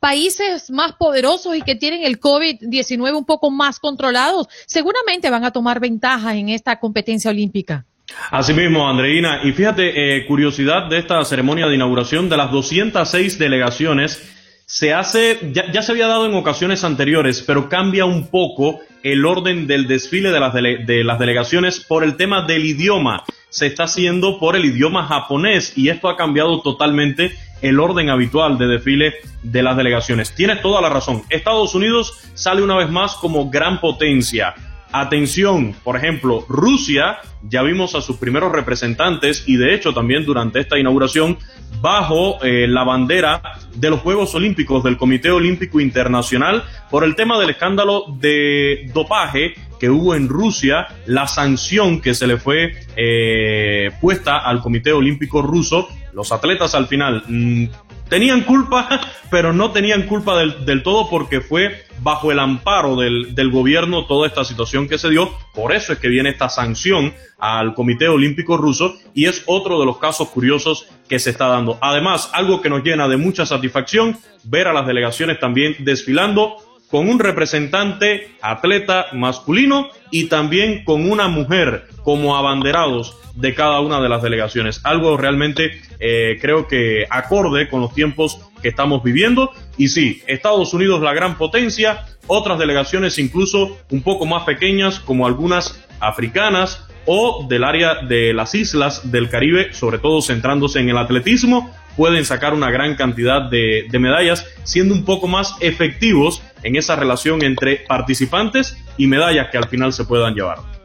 países 0.00 0.68
más 0.72 0.94
poderosos 0.94 1.54
y 1.54 1.62
que 1.62 1.76
tienen 1.76 2.02
el 2.02 2.18
COVID-19 2.18 3.16
un 3.16 3.24
poco 3.24 3.52
más 3.52 3.78
controlados, 3.78 4.48
seguramente 4.66 5.30
van 5.30 5.44
a 5.44 5.52
tomar 5.52 5.78
ventaja 5.78 6.34
en 6.34 6.48
esta 6.48 6.80
competencia 6.80 7.30
olímpica. 7.30 7.84
Asimismo, 8.32 8.88
Andreina, 8.88 9.42
y 9.44 9.52
fíjate, 9.52 10.16
eh, 10.16 10.26
curiosidad 10.26 10.88
de 10.88 10.98
esta 10.98 11.24
ceremonia 11.24 11.68
de 11.68 11.76
inauguración, 11.76 12.28
de 12.28 12.36
las 12.36 12.50
206 12.50 13.38
delegaciones, 13.38 14.35
se 14.66 14.92
hace, 14.92 15.52
ya, 15.52 15.80
se 15.80 15.92
había 15.92 16.08
dado 16.08 16.26
en 16.26 16.34
ocasiones 16.34 16.82
anteriores, 16.82 17.40
pero 17.46 17.68
cambia 17.68 18.04
un 18.04 18.26
poco 18.26 18.80
el 19.04 19.24
orden 19.24 19.68
del 19.68 19.86
desfile 19.86 20.32
de 20.32 20.40
las, 20.40 20.52
de 20.52 21.04
las 21.04 21.20
delegaciones 21.20 21.78
por 21.78 22.02
el 22.02 22.16
tema 22.16 22.42
del 22.42 22.64
idioma. 22.64 23.22
Se 23.48 23.68
está 23.68 23.84
haciendo 23.84 24.40
por 24.40 24.56
el 24.56 24.64
idioma 24.64 25.06
japonés 25.06 25.78
y 25.78 25.88
esto 25.88 26.08
ha 26.08 26.16
cambiado 26.16 26.60
totalmente 26.62 27.32
el 27.62 27.78
orden 27.78 28.10
habitual 28.10 28.58
de 28.58 28.66
desfile 28.66 29.14
de 29.44 29.62
las 29.62 29.76
delegaciones. 29.76 30.34
Tienes 30.34 30.60
toda 30.60 30.80
la 30.80 30.88
razón. 30.88 31.22
Estados 31.30 31.76
Unidos 31.76 32.18
sale 32.34 32.60
una 32.60 32.76
vez 32.76 32.90
más 32.90 33.14
como 33.14 33.48
gran 33.48 33.80
potencia 33.80 34.54
Atención, 34.98 35.74
por 35.84 35.98
ejemplo, 35.98 36.46
Rusia, 36.48 37.18
ya 37.42 37.60
vimos 37.60 37.94
a 37.94 38.00
sus 38.00 38.16
primeros 38.16 38.50
representantes 38.50 39.44
y 39.46 39.56
de 39.56 39.74
hecho 39.74 39.92
también 39.92 40.24
durante 40.24 40.58
esta 40.58 40.78
inauguración 40.78 41.36
bajo 41.82 42.42
eh, 42.42 42.66
la 42.66 42.82
bandera 42.82 43.42
de 43.74 43.90
los 43.90 44.00
Juegos 44.00 44.34
Olímpicos 44.34 44.82
del 44.82 44.96
Comité 44.96 45.30
Olímpico 45.30 45.80
Internacional 45.80 46.64
por 46.90 47.04
el 47.04 47.14
tema 47.14 47.38
del 47.38 47.50
escándalo 47.50 48.04
de 48.18 48.90
dopaje 48.94 49.52
que 49.78 49.90
hubo 49.90 50.14
en 50.14 50.30
Rusia, 50.30 50.86
la 51.04 51.26
sanción 51.28 52.00
que 52.00 52.14
se 52.14 52.26
le 52.26 52.38
fue 52.38 52.72
eh, 52.96 53.90
puesta 54.00 54.38
al 54.38 54.62
Comité 54.62 54.94
Olímpico 54.94 55.42
Ruso. 55.42 55.88
Los 56.14 56.32
atletas 56.32 56.74
al 56.74 56.86
final 56.86 57.22
mm, 57.28 57.66
tenían 58.08 58.44
culpa, 58.44 58.88
pero 59.30 59.52
no 59.52 59.72
tenían 59.72 60.04
culpa 60.04 60.38
del, 60.38 60.64
del 60.64 60.82
todo 60.82 61.10
porque 61.10 61.42
fue 61.42 61.85
bajo 62.00 62.32
el 62.32 62.38
amparo 62.38 62.96
del, 62.96 63.34
del, 63.34 63.50
gobierno 63.50 64.06
toda 64.06 64.26
esta 64.26 64.44
situación 64.44 64.88
que 64.88 64.98
se 64.98 65.10
dio. 65.10 65.30
Por 65.54 65.72
eso 65.72 65.92
es 65.92 65.98
que 65.98 66.08
viene 66.08 66.30
esta 66.30 66.48
sanción 66.48 67.14
al 67.38 67.74
Comité 67.74 68.08
Olímpico 68.08 68.56
Ruso 68.56 68.96
y 69.14 69.26
es 69.26 69.42
otro 69.46 69.78
de 69.80 69.86
los 69.86 69.98
casos 69.98 70.28
curiosos 70.28 70.86
que 71.08 71.18
se 71.18 71.30
está 71.30 71.46
dando. 71.48 71.78
Además, 71.80 72.30
algo 72.32 72.60
que 72.60 72.70
nos 72.70 72.82
llena 72.82 73.08
de 73.08 73.16
mucha 73.16 73.46
satisfacción, 73.46 74.18
ver 74.44 74.68
a 74.68 74.72
las 74.72 74.86
delegaciones 74.86 75.38
también 75.40 75.76
desfilando 75.78 76.56
con 76.90 77.08
un 77.08 77.18
representante 77.18 78.36
atleta 78.40 79.06
masculino 79.12 79.88
y 80.10 80.26
también 80.28 80.84
con 80.84 81.10
una 81.10 81.28
mujer 81.28 81.88
como 82.02 82.36
abanderados 82.36 83.16
de 83.34 83.54
cada 83.54 83.80
una 83.80 84.00
de 84.00 84.08
las 84.08 84.22
delegaciones. 84.22 84.80
Algo 84.84 85.16
realmente 85.16 85.80
eh, 85.98 86.38
creo 86.40 86.66
que 86.66 87.06
acorde 87.10 87.68
con 87.68 87.80
los 87.80 87.92
tiempos 87.92 88.40
que 88.62 88.68
estamos 88.68 89.02
viviendo. 89.02 89.50
Y 89.76 89.88
sí, 89.88 90.22
Estados 90.26 90.72
Unidos 90.74 91.00
la 91.02 91.14
gran 91.14 91.38
potencia, 91.38 92.04
otras 92.26 92.58
delegaciones 92.58 93.18
incluso 93.18 93.76
un 93.90 94.02
poco 94.02 94.26
más 94.26 94.44
pequeñas 94.44 95.00
como 95.00 95.26
algunas 95.26 95.84
africanas 96.00 96.86
o 97.06 97.46
del 97.48 97.64
área 97.64 98.02
de 98.02 98.34
las 98.34 98.54
islas 98.54 99.10
del 99.10 99.30
Caribe, 99.30 99.72
sobre 99.72 99.98
todo 99.98 100.20
centrándose 100.20 100.80
en 100.80 100.88
el 100.88 100.98
atletismo, 100.98 101.70
pueden 101.96 102.24
sacar 102.24 102.52
una 102.52 102.70
gran 102.70 102.96
cantidad 102.96 103.48
de, 103.48 103.86
de 103.88 103.98
medallas, 103.98 104.46
siendo 104.64 104.92
un 104.92 105.04
poco 105.04 105.28
más 105.28 105.54
efectivos 105.60 106.42
en 106.62 106.76
esa 106.76 106.96
relación 106.96 107.42
entre 107.42 107.76
participantes 107.88 108.76
y 108.98 109.06
medallas 109.06 109.48
que 109.50 109.58
al 109.58 109.68
final 109.68 109.92
se 109.92 110.04
puedan 110.04 110.34
llevar. 110.34 110.75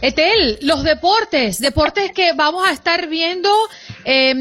Etel, 0.00 0.58
los 0.62 0.84
deportes, 0.84 1.58
deportes 1.58 2.12
que 2.12 2.32
vamos 2.32 2.66
a 2.66 2.70
estar 2.70 3.08
viendo 3.08 3.50
eh, 4.04 4.32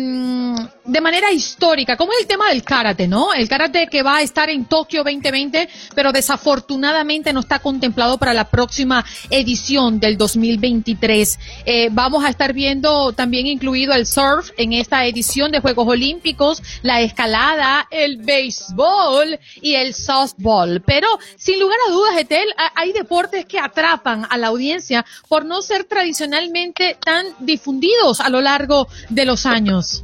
de 0.88 1.02
manera 1.02 1.32
histórica, 1.32 1.98
como 1.98 2.14
es 2.14 2.20
el 2.22 2.28
tema 2.28 2.50
del 2.50 2.64
karate, 2.64 3.08
¿no? 3.08 3.34
El 3.34 3.50
karate 3.50 3.88
que 3.88 4.04
va 4.04 4.18
a 4.18 4.22
estar 4.22 4.50
en 4.50 4.66
Tokio 4.66 5.04
2020, 5.04 5.68
pero 5.96 6.12
desafortunadamente 6.12 7.34
no 7.34 7.40
está 7.42 7.60
contemplado 7.60 8.18
para 8.18 8.34
la 8.34 8.46
próxima 8.46 9.04
edición 9.30 10.00
del 10.00 10.18
2023. 10.18 11.40
Eh, 11.66 11.90
vamos 11.92 12.24
a 12.24 12.30
estar 12.30 12.54
viendo 12.54 13.12
también 13.14 13.48
incluido 13.48 13.94
el 13.94 14.06
surf 14.06 14.52
en 14.58 14.74
esta 14.74 15.06
edición 15.06 15.52
de 15.52 15.60
Juegos 15.60 15.88
Olímpicos, 15.88 16.62
la 16.84 17.02
escalada, 17.02 17.88
el 17.90 18.18
béisbol 18.18 19.40
y 19.62 19.74
el 19.74 19.96
softball. 19.96 20.82
Pero 20.86 21.08
sin 21.36 21.60
lugar 21.60 21.78
a 21.88 21.92
dudas, 21.92 22.18
Etel, 22.18 22.48
hay 22.76 22.94
deportes 22.94 23.46
que 23.46 23.60
atrapan 23.60 24.26
a 24.30 24.38
la 24.38 24.48
audiencia 24.48 25.06
por 25.28 25.47
no 25.48 25.62
ser 25.62 25.86
tradicionalmente 25.86 26.98
tan 27.04 27.26
difundidos 27.40 28.20
a 28.20 28.30
lo 28.30 28.42
largo 28.42 28.88
de 29.10 29.26
los 29.26 29.46
años. 29.46 30.04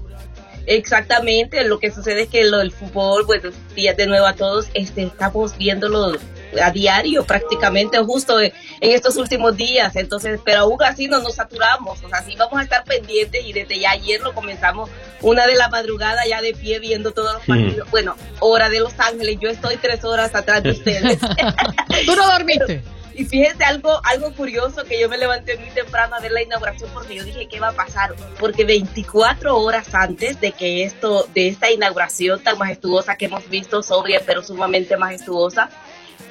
Exactamente, 0.66 1.64
lo 1.66 1.78
que 1.80 1.92
sucede 1.92 2.24
es 2.24 2.30
que 2.30 2.46
lo 2.46 2.60
del 2.60 2.72
fútbol, 2.72 3.26
pues 3.26 3.42
días 3.76 3.98
de 3.98 4.08
nuevo 4.08 4.26
a 4.26 4.34
todos, 4.34 4.68
este, 4.74 5.04
estamos 5.04 5.58
viéndolo 5.58 6.18
a 6.62 6.72
diario 6.72 7.26
prácticamente, 7.26 7.98
justo 7.98 8.40
en 8.40 8.54
estos 8.80 9.18
últimos 9.18 9.58
días, 9.58 9.96
entonces, 9.96 10.40
pero 10.46 10.60
aún 10.60 10.82
así 10.84 11.08
no 11.08 11.20
nos 11.20 11.36
saturamos, 11.36 12.02
o 12.02 12.08
sea, 12.08 12.24
sí 12.24 12.36
vamos 12.38 12.60
a 12.60 12.64
estar 12.64 12.84
pendientes 12.86 13.44
y 13.46 13.52
desde 13.52 13.80
ya 13.80 13.92
ayer 13.92 14.22
lo 14.22 14.34
comenzamos 14.34 14.90
una 15.22 15.48
de 15.48 15.56
la 15.56 15.68
madrugada 15.68 16.26
ya 16.28 16.42
de 16.42 16.54
pie 16.54 16.80
viendo 16.80 17.12
todos 17.12 17.34
los 17.34 17.46
partidos, 17.46 17.90
bueno, 17.92 18.16
hora 18.40 18.70
de 18.70 18.80
Los 18.80 18.94
Ángeles, 19.00 19.38
yo 19.42 19.50
estoy 19.50 19.76
tres 19.78 20.06
horas 20.06 20.34
atrás 20.34 20.64
de 20.64 20.72
ustedes. 20.72 21.20
¿Tú 22.06 22.16
no 22.16 22.26
dormiste? 22.26 22.82
Y 23.16 23.26
fíjense 23.26 23.64
algo, 23.64 24.02
algo 24.06 24.34
curioso 24.34 24.84
que 24.86 25.00
yo 25.00 25.08
me 25.08 25.18
levanté 25.18 25.58
muy 25.58 25.70
temprano 25.70 26.16
a 26.16 26.20
ver 26.20 26.32
la 26.32 26.42
inauguración 26.42 26.90
porque 26.94 27.16
yo 27.16 27.24
dije 27.24 27.48
qué 27.48 27.60
va 27.60 27.70
a 27.70 27.74
pasar, 27.74 28.16
porque 28.40 28.66
24 28.66 29.56
horas 29.56 29.94
antes 29.94 30.42
de 30.42 30.52
que 30.52 30.84
esto, 30.84 31.28
de 31.34 31.48
esta 31.48 31.72
inauguración 31.72 32.42
tan 32.42 32.58
majestuosa 32.58 33.16
que 33.16 33.26
hemos 33.26 33.48
visto, 33.50 33.84
sobria 33.84 34.22
pero 34.26 34.42
sumamente 34.42 34.98
majestuosa, 34.98 35.70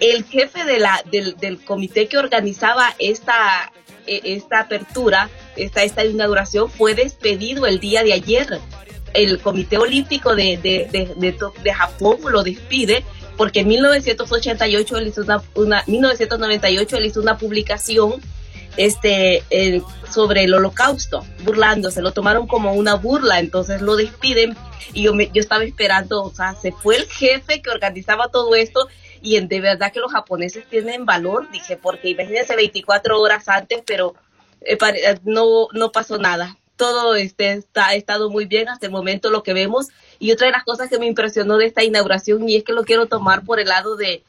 el 0.01 0.25
jefe 0.25 0.65
de 0.65 0.81
la, 0.81 1.03
del, 1.11 1.37
del 1.37 1.65
comité 1.65 2.09
que 2.09 2.19
organizaba 2.19 2.95
esta, 2.99 3.73
e, 4.07 4.21
esta 4.25 4.61
apertura, 4.61 5.31
esta, 5.55 5.85
esta 5.85 6.05
inauguración, 6.05 6.69
fue 6.69 6.95
despedido 6.95 7.67
el 7.67 7.79
día 7.79 8.03
de 8.03 8.13
ayer. 8.13 8.61
El 9.15 9.41
Comité 9.41 9.77
Olímpico 9.77 10.35
de, 10.35 10.57
de, 10.57 10.89
de, 10.91 11.15
de, 11.17 11.37
de 11.63 11.75
Japón 11.75 12.17
lo 12.31 12.43
despide 12.43 13.05
porque 13.37 13.61
en 13.61 13.69
1988 13.69 14.99
él 14.99 15.09
hizo 15.09 15.23
una, 15.55 15.83
1998 15.87 16.97
él 16.97 17.07
hizo 17.07 17.21
una 17.21 17.39
publicación 17.39 18.21
este 18.77 19.43
sobre 20.11 20.45
el 20.45 20.55
holocausto, 20.55 21.25
burlándose, 21.45 22.03
lo 22.03 22.13
tomaron 22.13 22.47
como 22.47 22.75
una 22.75 22.95
burla, 22.95 23.39
entonces 23.39 23.81
lo 23.81 23.97
despiden 23.97 24.57
y 24.93 25.03
yo, 25.05 25.15
me, 25.15 25.31
yo 25.33 25.41
estaba 25.41 25.65
esperando, 25.65 26.23
o 26.23 26.35
sea, 26.35 26.55
se 26.55 26.73
fue 26.73 26.97
el 26.97 27.07
jefe 27.07 27.63
que 27.63 27.71
organizaba 27.71 28.29
todo 28.29 28.55
esto 28.55 28.89
y 29.23 29.41
de 29.41 29.61
verdad 29.61 29.93
que 29.93 30.01
los 30.01 30.13
japoneses 30.13 30.69
tienen 30.69 31.07
valor, 31.07 31.51
dije, 31.51 31.77
porque 31.77 32.11
imagínense 32.11 32.57
24 32.57 33.21
horas 33.21 33.49
antes, 33.49 33.83
pero 33.87 34.15
eh, 34.61 34.77
no, 35.25 35.69
no 35.73 35.93
pasó 35.93 36.19
nada, 36.19 36.59
todo 36.77 37.15
este, 37.15 37.53
está, 37.53 37.89
ha 37.89 37.95
estado 37.95 38.31
muy 38.31 38.47
bien 38.47 38.69
hasta 38.69 38.87
el 38.87 38.93
momento 38.93 39.31
lo 39.31 39.43
que 39.43 39.53
vemos 39.53 39.89
y 40.19 40.33
otra 40.33 40.47
de 40.47 40.53
las 40.53 40.65
cosas 40.65 40.89
que 40.89 40.99
me 40.99 41.07
impresionó 41.07 41.57
de 41.57 41.67
esta 41.67 41.83
inauguración, 41.83 42.49
y 42.49 42.57
es 42.57 42.65
que 42.65 42.73
lo 42.73 42.85
quiero 42.85 43.07
tomar 43.07 43.45
por 43.45 43.59
el 43.59 43.69
lado 43.69 43.97
de, 43.97 44.23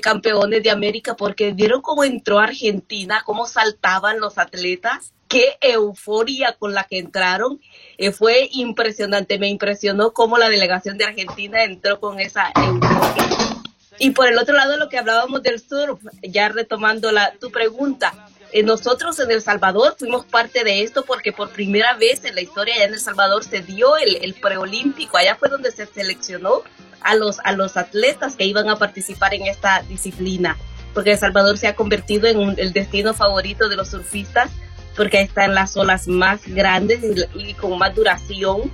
campeones 0.00 0.62
de 0.62 0.70
América, 0.70 1.16
porque 1.16 1.52
vieron 1.52 1.82
cómo 1.82 2.04
entró 2.04 2.38
Argentina, 2.38 3.22
cómo 3.26 3.46
saltaban 3.46 4.20
los 4.20 4.38
atletas, 4.38 5.12
qué 5.26 5.56
euforia 5.60 6.52
con 6.52 6.74
la 6.74 6.84
que 6.84 6.98
entraron. 6.98 7.60
Eh, 7.98 8.12
fue 8.12 8.50
impresionante, 8.52 9.38
me 9.38 9.48
impresionó 9.48 10.12
cómo 10.12 10.38
la 10.38 10.48
delegación 10.48 10.96
de 10.96 11.06
Argentina 11.06 11.64
entró 11.64 11.98
con 11.98 12.20
esa 12.20 12.52
euforia. 12.54 13.62
Y 13.98 14.10
por 14.10 14.28
el 14.28 14.38
otro 14.38 14.54
lado, 14.54 14.76
lo 14.76 14.88
que 14.88 14.98
hablábamos 14.98 15.42
del 15.42 15.58
surf, 15.60 16.00
ya 16.22 16.48
retomando 16.50 17.12
la, 17.12 17.32
tu 17.40 17.50
pregunta, 17.50 18.28
nosotros 18.62 19.18
en 19.18 19.30
El 19.30 19.40
Salvador 19.40 19.96
fuimos 19.98 20.26
parte 20.26 20.62
de 20.62 20.82
esto 20.82 21.04
porque 21.06 21.32
por 21.32 21.50
primera 21.50 21.94
vez 21.94 22.24
en 22.24 22.34
la 22.34 22.42
historia 22.42 22.74
allá 22.74 22.84
en 22.84 22.94
El 22.94 23.00
Salvador 23.00 23.44
se 23.44 23.62
dio 23.62 23.96
el, 23.96 24.34
preolímpico. 24.34 25.16
Allá 25.16 25.36
fue 25.36 25.48
donde 25.48 25.72
se 25.72 25.86
seleccionó 25.86 26.62
a 27.00 27.14
los, 27.14 27.38
a 27.44 27.52
los 27.52 27.78
atletas 27.78 28.36
que 28.36 28.44
iban 28.44 28.68
a 28.68 28.76
participar 28.76 29.32
en 29.32 29.46
esta 29.46 29.82
disciplina. 29.88 30.58
Porque 30.92 31.12
El 31.12 31.18
Salvador 31.18 31.56
se 31.56 31.66
ha 31.66 31.74
convertido 31.74 32.26
en 32.26 32.58
el 32.58 32.72
destino 32.74 33.14
favorito 33.14 33.70
de 33.70 33.76
los 33.76 33.88
surfistas 33.88 34.50
porque 34.96 35.22
están 35.22 35.54
las 35.54 35.76
olas 35.76 36.06
más 36.06 36.46
grandes 36.46 37.00
y, 37.34 37.54
con 37.54 37.78
más 37.78 37.94
duración 37.94 38.70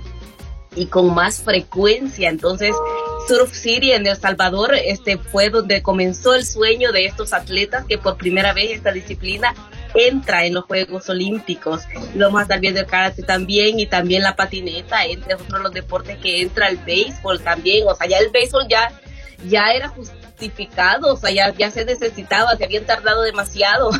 y 0.75 0.87
con 0.87 1.13
más 1.13 1.41
frecuencia. 1.41 2.29
Entonces, 2.29 2.75
Surf 3.27 3.53
City 3.53 3.91
en 3.91 4.07
El 4.07 4.17
Salvador, 4.17 4.73
este 4.73 5.17
fue 5.17 5.49
donde 5.49 5.81
comenzó 5.81 6.33
el 6.33 6.45
sueño 6.45 6.91
de 6.91 7.05
estos 7.05 7.33
atletas 7.33 7.85
que 7.85 7.97
por 7.97 8.17
primera 8.17 8.53
vez 8.53 8.71
esta 8.71 8.91
disciplina 8.91 9.53
entra 9.93 10.45
en 10.45 10.53
los 10.53 10.65
Juegos 10.65 11.09
Olímpicos. 11.09 11.83
Y 12.13 12.17
vamos 12.17 12.39
a 12.39 12.43
estar 12.43 12.59
viendo 12.59 12.79
el 12.79 12.85
karate 12.85 13.23
también 13.23 13.79
y 13.79 13.87
también 13.87 14.23
la 14.23 14.35
patineta, 14.35 15.05
entre 15.05 15.35
otros 15.35 15.61
los 15.61 15.73
deportes 15.73 16.17
que 16.17 16.41
entra 16.41 16.69
el 16.69 16.77
béisbol 16.77 17.41
también. 17.41 17.87
O 17.87 17.95
sea, 17.95 18.07
ya 18.07 18.17
el 18.17 18.29
béisbol 18.29 18.67
ya, 18.67 18.91
ya 19.47 19.71
era 19.71 19.89
justificado, 19.89 21.13
o 21.13 21.17
sea, 21.17 21.31
ya, 21.31 21.53
ya 21.53 21.71
se 21.71 21.85
necesitaba, 21.85 22.55
se 22.55 22.65
habían 22.65 22.85
tardado 22.85 23.23
demasiado. 23.23 23.91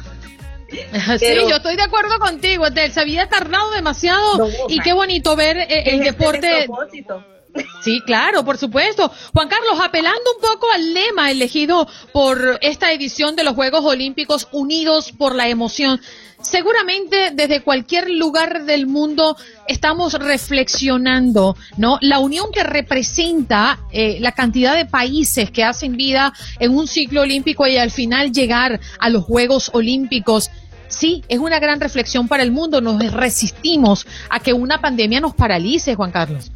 sí, 1.20 1.36
yo 1.48 1.56
estoy 1.56 1.76
de 1.76 1.84
acuerdo 1.84 2.20
contigo, 2.20 2.66
se 2.92 3.00
había 3.00 3.28
tardado 3.28 3.72
demasiado 3.72 4.50
y 4.68 4.80
qué 4.80 4.94
bonito 4.94 5.36
ver 5.36 5.58
eh, 5.58 5.84
el 5.86 6.00
deporte. 6.02 6.68
Sí, 7.84 8.02
claro, 8.06 8.46
por 8.46 8.58
supuesto. 8.58 9.12
Juan 9.34 9.48
Carlos, 9.48 9.80
apelando 9.82 10.22
un 10.36 10.42
poco 10.42 10.68
al 10.72 10.94
lema 10.94 11.32
elegido 11.32 11.88
por 12.14 12.60
esta 12.62 12.92
edición 12.92 13.36
de 13.36 13.44
los 13.44 13.56
Juegos 13.56 13.84
Olímpicos 13.86 14.48
Unidos 14.52 15.12
por 15.18 15.34
la 15.34 15.48
Emoción, 15.48 16.00
seguramente 16.42 17.32
desde 17.34 17.62
cualquier 17.62 18.10
lugar 18.10 18.66
del 18.66 18.88
mundo 18.88 19.36
estamos 19.68 20.14
reflexionando, 20.14 21.56
¿no? 21.78 21.98
La 22.02 22.20
unión 22.20 22.52
que 22.52 22.64
representa 22.64 23.80
eh, 23.92 24.18
la 24.20 24.32
cantidad 24.32 24.76
de 24.76 24.86
países 24.86 25.52
que 25.52 25.64
hacen 25.64 25.98
vida 25.98 26.34
en 26.60 26.76
un 26.76 26.88
ciclo 26.88 27.22
olímpico 27.22 27.68
y 27.68 27.78
al 27.78 27.92
final 27.92 28.32
llegar 28.32 28.80
a 29.00 29.10
los 29.10 29.24
Juegos 29.24 29.72
Olímpicos. 29.74 30.50
Sí, 30.90 31.24
es 31.30 31.40
una 31.40 31.60
gran 31.60 31.80
reflexión 31.80 32.28
para 32.28 32.44
el 32.44 32.52
mundo. 32.52 32.82
Nos 32.82 33.14
resistimos 33.14 34.06
a 34.30 34.40
que 34.40 34.54
una 34.54 34.82
pandemia 34.82 35.22
nos 35.22 35.34
paralice, 35.36 35.96
Juan 35.96 36.12
Carlos. 36.12 36.52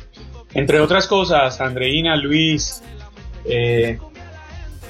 Entre 0.54 0.80
otras 0.80 1.08
cosas, 1.08 1.62
Andreina, 1.62 2.16
Luis, 2.16 2.84
eh, 3.46 3.98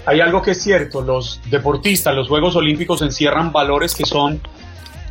hay 0.06 0.22
algo 0.22 0.42
que 0.42 0.52
es 0.52 0.62
cierto, 0.62 1.02
los 1.02 1.40
deportistas, 1.50 2.16
los 2.16 2.28
Juegos 2.28 2.56
Olímpicos 2.56 3.02
encierran 3.02 3.52
valores 3.52 3.96
que 3.96 4.06
son 4.06 4.42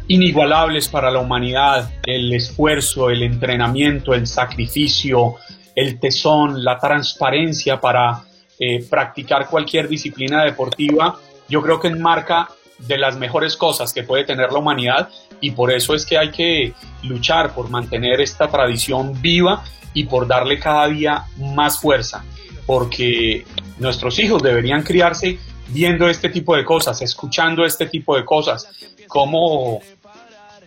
inigualables 0.09 0.88
para 0.88 1.11
la 1.11 1.21
humanidad, 1.21 1.90
el 2.05 2.33
esfuerzo, 2.35 3.09
el 3.09 3.23
entrenamiento, 3.23 4.12
el 4.12 4.27
sacrificio, 4.27 5.37
el 5.75 5.99
tesón, 5.99 6.62
la 6.62 6.79
transparencia 6.79 7.81
para 7.81 8.25
eh, 8.59 8.85
practicar 8.88 9.49
cualquier 9.49 9.88
disciplina 9.88 10.45
deportiva, 10.45 11.18
yo 11.49 11.62
creo 11.62 11.81
que 11.81 11.88
enmarca 11.88 12.49
de 12.87 12.99
las 12.99 13.16
mejores 13.16 13.57
cosas 13.57 13.92
que 13.92 14.03
puede 14.03 14.25
tener 14.25 14.53
la 14.53 14.59
humanidad 14.59 15.09
y 15.40 15.53
por 15.53 15.73
eso 15.73 15.95
es 15.95 16.05
que 16.05 16.18
hay 16.18 16.31
que 16.31 16.75
luchar 17.03 17.55
por 17.55 17.71
mantener 17.71 18.21
esta 18.21 18.49
tradición 18.49 19.21
viva 19.21 19.64
y 19.95 20.05
por 20.05 20.27
darle 20.27 20.59
cada 20.59 20.88
día 20.88 21.25
más 21.37 21.79
fuerza, 21.79 22.25
porque 22.66 23.45
nuestros 23.79 24.18
hijos 24.18 24.42
deberían 24.42 24.83
criarse 24.83 25.38
viendo 25.68 26.09
este 26.09 26.29
tipo 26.29 26.57
de 26.57 26.64
cosas, 26.64 27.01
escuchando 27.03 27.64
este 27.64 27.87
tipo 27.87 28.16
de 28.16 28.25
cosas, 28.25 28.68
cómo 29.09 29.81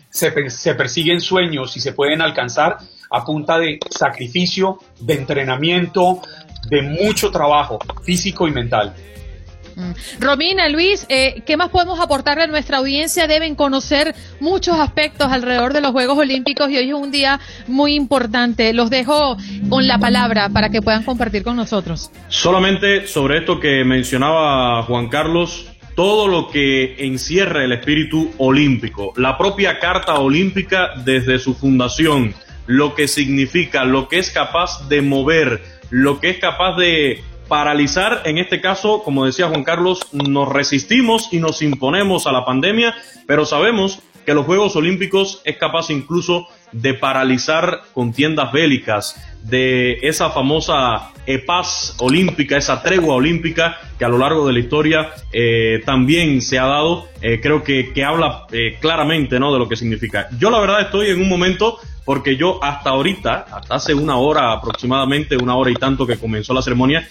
se, 0.09 0.49
se 0.49 0.75
persiguen 0.75 1.21
sueños 1.21 1.75
y 1.77 1.79
se 1.79 1.93
pueden 1.93 2.21
alcanzar 2.21 2.77
a 3.09 3.23
punta 3.23 3.57
de 3.59 3.79
sacrificio, 3.89 4.79
de 4.99 5.15
entrenamiento, 5.15 6.21
de 6.69 6.81
mucho 6.81 7.31
trabajo 7.31 7.79
físico 8.03 8.47
y 8.47 8.51
mental. 8.51 8.93
Mm. 9.75 9.91
Romina, 10.19 10.69
Luis, 10.69 11.05
eh, 11.09 11.43
¿qué 11.45 11.57
más 11.57 11.69
podemos 11.69 11.99
aportarle 11.99 12.43
a 12.43 12.47
nuestra 12.47 12.77
audiencia? 12.77 13.27
Deben 13.27 13.55
conocer 13.55 14.15
muchos 14.39 14.79
aspectos 14.79 15.31
alrededor 15.31 15.73
de 15.73 15.81
los 15.81 15.91
Juegos 15.91 16.17
Olímpicos 16.17 16.69
y 16.69 16.77
hoy 16.77 16.89
es 16.89 16.95
un 16.95 17.11
día 17.11 17.39
muy 17.67 17.95
importante. 17.95 18.73
Los 18.73 18.89
dejo 18.89 19.37
con 19.69 19.87
la 19.87 19.99
palabra 19.99 20.49
para 20.49 20.69
que 20.69 20.81
puedan 20.81 21.03
compartir 21.03 21.43
con 21.43 21.55
nosotros. 21.55 22.11
Solamente 22.29 23.07
sobre 23.07 23.39
esto 23.39 23.59
que 23.59 23.83
mencionaba 23.83 24.83
Juan 24.83 25.09
Carlos, 25.09 25.67
todo 25.95 26.27
lo 26.27 26.49
que 26.49 26.95
encierra 27.05 27.63
el 27.63 27.71
espíritu 27.71 28.31
olímpico, 28.37 29.13
la 29.15 29.37
propia 29.37 29.79
Carta 29.79 30.19
Olímpica 30.19 30.91
desde 31.05 31.39
su 31.39 31.53
fundación, 31.53 32.33
lo 32.67 32.95
que 32.95 33.07
significa, 33.07 33.85
lo 33.85 34.07
que 34.07 34.19
es 34.19 34.29
capaz 34.31 34.87
de 34.89 35.01
mover, 35.01 35.63
lo 35.89 36.19
que 36.19 36.31
es 36.31 36.39
capaz 36.39 36.75
de 36.75 37.23
paralizar, 37.47 38.21
en 38.25 38.37
este 38.37 38.61
caso, 38.61 39.03
como 39.03 39.25
decía 39.25 39.47
Juan 39.47 39.63
Carlos, 39.63 40.07
nos 40.11 40.49
resistimos 40.49 41.29
y 41.31 41.39
nos 41.39 41.61
imponemos 41.61 42.27
a 42.27 42.31
la 42.31 42.45
pandemia, 42.45 42.95
pero 43.27 43.45
sabemos 43.45 43.99
que 44.25 44.33
los 44.33 44.45
Juegos 44.45 44.75
Olímpicos 44.75 45.41
es 45.45 45.57
capaz 45.57 45.89
incluso 45.89 46.47
de 46.71 46.93
paralizar 46.93 47.81
contiendas 47.93 48.51
bélicas, 48.51 49.15
de 49.43 49.99
esa 50.01 50.31
famosa 50.31 51.11
paz 51.45 51.95
olímpica, 51.99 52.57
esa 52.57 52.81
tregua 52.81 53.15
olímpica 53.15 53.77
que 53.97 54.05
a 54.05 54.09
lo 54.09 54.17
largo 54.17 54.45
de 54.45 54.53
la 54.53 54.59
historia 54.59 55.09
eh, 55.31 55.81
también 55.85 56.41
se 56.41 56.59
ha 56.59 56.65
dado, 56.65 57.07
eh, 57.21 57.39
creo 57.41 57.63
que, 57.63 57.93
que 57.93 58.03
habla 58.03 58.45
eh, 58.51 58.77
claramente 58.79 59.39
¿no? 59.39 59.53
de 59.53 59.59
lo 59.59 59.67
que 59.67 59.75
significa. 59.75 60.27
Yo 60.37 60.49
la 60.49 60.59
verdad 60.59 60.81
estoy 60.81 61.09
en 61.09 61.21
un 61.21 61.29
momento 61.29 61.79
porque 62.05 62.37
yo 62.37 62.63
hasta 62.63 62.91
ahorita, 62.91 63.47
hasta 63.51 63.75
hace 63.75 63.93
una 63.93 64.17
hora 64.17 64.53
aproximadamente, 64.53 65.35
una 65.35 65.55
hora 65.55 65.71
y 65.71 65.75
tanto 65.75 66.05
que 66.05 66.17
comenzó 66.17 66.53
la 66.53 66.61
ceremonia, 66.61 67.07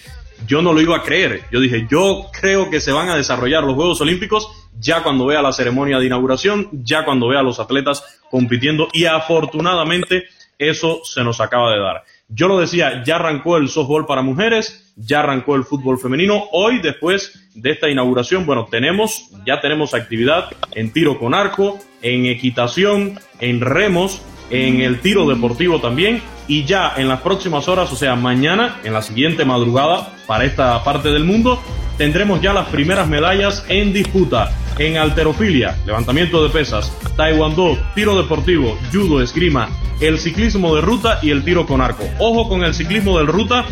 yo 0.47 0.61
no 0.61 0.73
lo 0.73 0.81
iba 0.81 0.97
a 0.97 1.03
creer. 1.03 1.43
Yo 1.51 1.59
dije, 1.59 1.85
yo 1.89 2.27
creo 2.31 2.69
que 2.69 2.79
se 2.79 2.91
van 2.91 3.09
a 3.09 3.15
desarrollar 3.15 3.63
los 3.63 3.75
Juegos 3.75 4.01
Olímpicos 4.01 4.49
ya 4.79 5.03
cuando 5.03 5.25
vea 5.25 5.41
la 5.41 5.53
ceremonia 5.53 5.99
de 5.99 6.05
inauguración, 6.05 6.69
ya 6.71 7.05
cuando 7.05 7.27
vea 7.27 7.39
a 7.39 7.43
los 7.43 7.59
atletas 7.59 8.03
compitiendo 8.29 8.87
y 8.93 9.05
afortunadamente 9.05 10.25
eso 10.57 11.01
se 11.03 11.23
nos 11.23 11.41
acaba 11.41 11.71
de 11.71 11.79
dar. 11.79 12.03
Yo 12.27 12.47
lo 12.47 12.59
decía, 12.59 13.03
ya 13.05 13.17
arrancó 13.17 13.57
el 13.57 13.69
softball 13.69 14.05
para 14.05 14.21
mujeres, 14.23 14.93
ya 14.95 15.19
arrancó 15.19 15.55
el 15.55 15.63
fútbol 15.63 15.99
femenino. 15.99 16.45
Hoy, 16.51 16.79
después 16.79 17.49
de 17.53 17.71
esta 17.71 17.89
inauguración, 17.89 18.45
bueno, 18.45 18.67
tenemos, 18.69 19.29
ya 19.45 19.61
tenemos 19.61 19.93
actividad 19.93 20.49
en 20.71 20.91
tiro 20.91 21.19
con 21.19 21.33
arco, 21.33 21.79
en 22.01 22.25
equitación, 22.25 23.19
en 23.39 23.61
remos, 23.61 24.21
en 24.49 24.81
el 24.81 24.99
tiro 25.01 25.27
deportivo 25.27 25.79
también 25.79 26.21
y 26.47 26.65
ya 26.65 26.93
en 26.97 27.07
las 27.07 27.21
próximas 27.21 27.67
horas, 27.67 27.91
o 27.91 27.95
sea, 27.95 28.15
mañana, 28.15 28.77
en 28.83 28.93
la 28.93 29.01
siguiente 29.01 29.45
madrugada 29.45 30.13
para 30.27 30.45
esta 30.45 30.83
parte 30.83 31.09
del 31.09 31.23
mundo, 31.23 31.61
tendremos 31.97 32.41
ya 32.41 32.53
las 32.53 32.67
primeras 32.67 33.07
medallas 33.07 33.65
en 33.69 33.93
disputa 33.93 34.51
en 34.77 34.97
alterofilia, 34.97 35.77
levantamiento 35.85 36.43
de 36.43 36.49
pesas, 36.49 36.91
taekwondo, 37.15 37.77
tiro 37.95 38.15
deportivo, 38.17 38.77
judo, 38.91 39.21
esgrima, 39.21 39.69
el 40.01 40.19
ciclismo 40.19 40.75
de 40.75 40.81
ruta 40.81 41.19
y 41.21 41.31
el 41.31 41.43
tiro 41.43 41.65
con 41.65 41.81
arco. 41.81 42.03
Ojo 42.19 42.49
con 42.49 42.63
el 42.63 42.73
ciclismo 42.73 43.17
de 43.17 43.25
ruta 43.25 43.65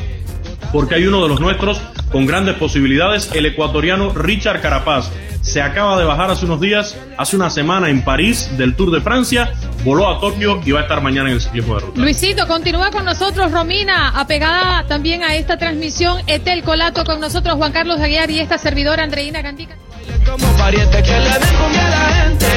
porque 0.72 0.96
hay 0.96 1.06
uno 1.06 1.22
de 1.22 1.30
los 1.30 1.40
nuestros 1.40 1.82
con 2.14 2.28
grandes 2.28 2.56
posibilidades, 2.58 3.32
el 3.34 3.48
ecuatoriano 3.48 4.14
Richard 4.14 4.62
Carapaz. 4.62 5.10
Se 5.42 5.64
acaba 5.64 5.98
de 5.98 6.06
bajar 6.06 6.30
hace 6.30 6.46
unos 6.46 6.62
días, 6.62 6.96
hace 7.18 7.36
una 7.36 7.50
semana 7.50 7.90
en 7.90 8.06
París 8.06 8.56
del 8.56 8.76
Tour 8.76 8.92
de 8.92 9.02
Francia, 9.02 9.52
voló 9.84 10.08
a 10.08 10.20
Tokio 10.20 10.62
y 10.64 10.72
va 10.72 10.82
a 10.82 10.84
estar 10.84 11.02
mañana 11.02 11.30
en 11.30 11.36
el 11.36 11.42
ciclismo 11.42 11.74
de 11.74 11.82
ruta. 11.82 12.00
Luisito, 12.00 12.48
continúa 12.48 12.92
con 12.92 13.04
nosotros 13.04 13.52
Romina, 13.52 14.10
apegada 14.10 14.86
también 14.88 15.24
a 15.24 15.36
esta 15.36 15.58
transmisión, 15.58 16.22
Etel 16.28 16.62
Colato 16.64 17.04
con 17.04 17.20
nosotros, 17.20 17.56
Juan 17.56 17.72
Carlos 17.72 18.00
Aguiar 18.00 18.30
y 18.30 18.40
esta 18.40 18.60
servidora 18.60 19.04
Andreina 19.04 19.42
Cantica. 19.42 19.76
Como 20.24 20.56
pariente 20.56 21.02
que 21.02 21.12
le 21.12 21.30
den 21.30 21.78
a 21.80 21.90
la 21.90 22.24
gente, 22.24 22.48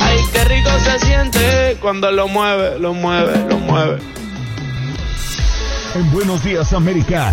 ay 0.00 0.18
qué 0.32 0.44
rico 0.46 0.70
se 0.80 1.06
siente 1.06 1.76
cuando 1.80 2.10
lo 2.10 2.26
mueve, 2.26 2.80
lo 2.80 2.92
mueve, 2.92 3.46
lo 3.48 3.56
mueve. 3.58 3.98
En 5.94 6.10
Buenos 6.10 6.42
Días 6.42 6.72
América. 6.72 7.32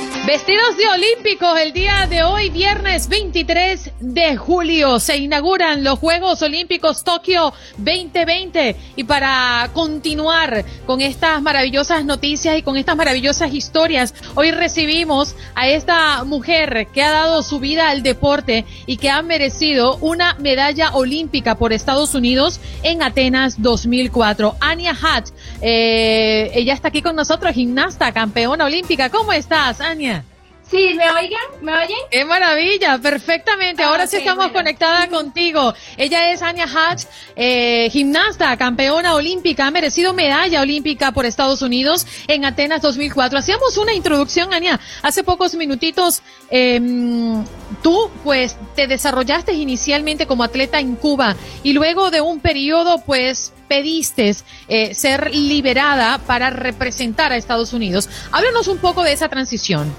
Vestidos 0.25 0.77
de 0.77 0.87
olímpicos 0.87 1.59
el 1.59 1.73
día 1.73 2.05
de 2.07 2.21
hoy, 2.21 2.51
viernes 2.51 3.09
23 3.09 3.91
de 3.99 4.37
julio, 4.37 4.99
se 4.99 5.17
inauguran 5.17 5.83
los 5.83 5.97
Juegos 5.97 6.43
Olímpicos 6.43 7.03
Tokio 7.03 7.53
2020 7.77 8.75
y 8.97 9.03
para 9.03 9.71
continuar 9.73 10.63
con 10.85 11.01
estas 11.01 11.41
maravillosas 11.41 12.05
noticias 12.05 12.55
y 12.55 12.61
con 12.61 12.77
estas 12.77 12.95
maravillosas 12.95 13.51
historias, 13.51 14.13
hoy 14.35 14.51
recibimos 14.51 15.35
a 15.55 15.67
esta 15.67 16.23
mujer 16.23 16.87
que 16.93 17.01
ha 17.01 17.11
dado 17.11 17.41
su 17.41 17.59
vida 17.59 17.89
al 17.89 18.03
deporte 18.03 18.65
y 18.85 18.97
que 18.97 19.09
ha 19.09 19.23
merecido 19.23 19.97
una 20.01 20.35
medalla 20.35 20.91
olímpica 20.93 21.55
por 21.55 21.73
Estados 21.73 22.13
Unidos 22.13 22.59
en 22.83 23.01
Atenas 23.01 23.59
2004. 23.61 24.55
Anya 24.59 24.95
Hatch, 25.01 25.31
eh, 25.61 26.51
ella 26.53 26.73
está 26.73 26.89
aquí 26.89 27.01
con 27.01 27.15
nosotros, 27.15 27.53
gimnasta, 27.53 28.11
campeona 28.11 28.65
olímpica. 28.65 29.09
¿Cómo 29.09 29.33
estás, 29.33 29.81
Anya? 30.01 30.25
Sí, 30.71 30.93
¿me 30.95 31.11
oigan? 31.11 31.41
¿Me 31.61 31.73
oyen? 31.73 31.97
¡Qué 32.09 32.23
maravilla! 32.23 32.97
Perfectamente. 32.97 33.83
Ahora 33.83 34.07
sí 34.07 34.15
estamos 34.15 34.45
bueno. 34.45 34.53
conectada 34.53 35.09
contigo. 35.09 35.73
Ella 35.97 36.31
es 36.31 36.41
Anya 36.41 36.63
Hatch, 36.63 37.03
eh, 37.35 37.89
gimnasta, 37.91 38.55
campeona 38.55 39.13
olímpica, 39.13 39.67
ha 39.67 39.71
merecido 39.71 40.13
medalla 40.13 40.61
olímpica 40.61 41.11
por 41.11 41.25
Estados 41.25 41.61
Unidos 41.61 42.07
en 42.29 42.45
Atenas 42.45 42.81
2004. 42.81 43.37
Hacíamos 43.37 43.75
una 43.75 43.93
introducción, 43.93 44.53
Anya, 44.53 44.79
hace 45.01 45.25
pocos 45.25 45.55
minutitos. 45.55 46.21
em, 46.49 47.45
tú, 47.81 48.09
pues, 48.23 48.57
te 48.75 48.87
desarrollaste 48.87 49.53
inicialmente 49.53 50.25
como 50.25 50.43
atleta 50.43 50.79
en 50.79 50.95
Cuba 50.95 51.35
y 51.63 51.71
luego 51.73 52.11
de 52.11 52.19
un 52.21 52.39
periodo, 52.41 53.01
pues, 53.05 53.53
pediste 53.69 54.35
eh, 54.67 54.93
ser 54.93 55.33
liberada 55.33 56.17
para 56.19 56.49
representar 56.49 57.31
a 57.31 57.37
Estados 57.37 57.71
Unidos. 57.73 58.09
Háblanos 58.31 58.67
un 58.67 58.79
poco 58.79 59.03
de 59.03 59.13
esa 59.13 59.29
transición. 59.29 59.93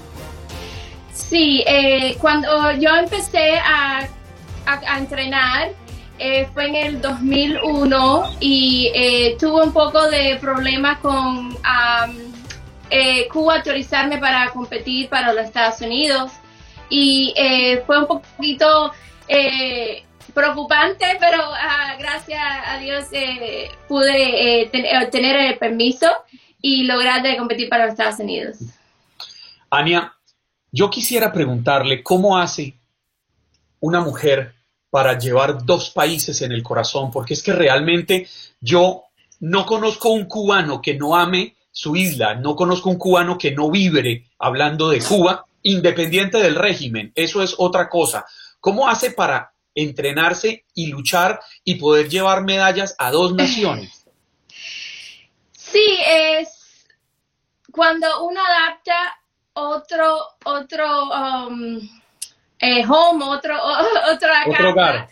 Sí, 1.13 1.63
eh, 1.67 2.15
cuando 2.19 2.71
yo 2.73 2.89
empecé 2.95 3.57
a, 3.59 4.07
a- 4.65 4.97
entrenar 4.97 5.69
eh, 6.19 6.47
fue 6.53 6.67
en 6.67 6.75
el 6.75 7.01
2001 7.01 8.37
y 8.39 8.91
eh, 8.93 9.35
tuve 9.39 9.63
un 9.63 9.73
poco 9.73 10.09
de 10.09 10.37
problemas 10.41 10.99
con 10.99 11.55
eh, 12.89 13.27
Cuba 13.29 13.55
autorizarme 13.57 14.17
para 14.17 14.49
competir 14.49 15.09
para 15.09 15.33
los 15.33 15.43
Estados 15.45 15.81
Unidos 15.81 16.31
y 16.89 17.33
eh, 17.35 17.83
fue 17.85 17.99
un 17.99 18.07
poquito 18.07 18.91
preocupante, 20.33 21.05
pero 21.19 21.41
ah, 21.43 21.95
gracias 21.99 22.41
a 22.67 22.77
Dios 22.77 23.05
pude 23.87 24.69
ten- 24.71 24.85
obtener 25.03 25.35
el 25.37 25.57
permiso 25.57 26.07
y 26.61 26.83
lograr 26.83 27.21
de 27.23 27.37
competir 27.37 27.69
para 27.69 27.85
los 27.85 27.93
Estados 27.93 28.19
Unidos. 28.19 28.57
Ania, 29.69 30.13
yo 30.73 30.89
quisiera 30.89 31.31
preguntarle 31.31 32.01
cómo 32.01 32.37
hace 32.37 32.73
una 33.79 34.01
mujer 34.01 34.55
para 34.89 35.17
llevar 35.19 35.63
dos 35.63 35.91
países 35.91 36.41
en 36.41 36.51
el 36.51 36.63
corazón, 36.63 37.11
porque 37.11 37.35
es 37.35 37.43
que 37.43 37.53
realmente 37.53 38.27
yo 38.59 39.03
no 39.39 39.65
conozco 39.67 40.09
un 40.09 40.25
cubano 40.25 40.81
que 40.81 40.95
no 40.95 41.15
ame 41.15 41.55
su 41.71 41.95
isla, 41.95 42.35
no 42.35 42.55
conozco 42.55 42.89
un 42.89 42.97
cubano 42.97 43.37
que 43.37 43.51
no 43.51 43.69
vibre 43.69 44.25
hablando 44.39 44.89
de 44.89 44.99
Cuba, 44.99 45.45
independiente 45.61 46.39
del 46.39 46.55
régimen, 46.55 47.11
eso 47.15 47.43
es 47.43 47.55
otra 47.57 47.87
cosa. 47.87 48.25
¿Cómo 48.59 48.89
hace 48.89 49.11
para 49.11 49.53
entrenarse 49.75 50.65
y 50.73 50.87
luchar 50.87 51.39
y 51.63 51.75
poder 51.75 52.09
llevar 52.09 52.43
medallas 52.43 52.95
a 52.97 53.11
dos 53.11 53.33
naciones? 53.35 54.05
Sí, 55.51 55.97
es 56.07 56.87
cuando 57.71 58.25
uno 58.25 58.41
adapta 58.43 59.22
otro, 59.53 60.17
otro 60.45 61.09
um, 61.09 61.79
eh, 62.59 62.83
home, 62.87 63.23
otro, 63.25 63.55
o- 63.61 64.11
otra 64.13 64.43
Otro 64.47 64.75
casa, 64.75 65.07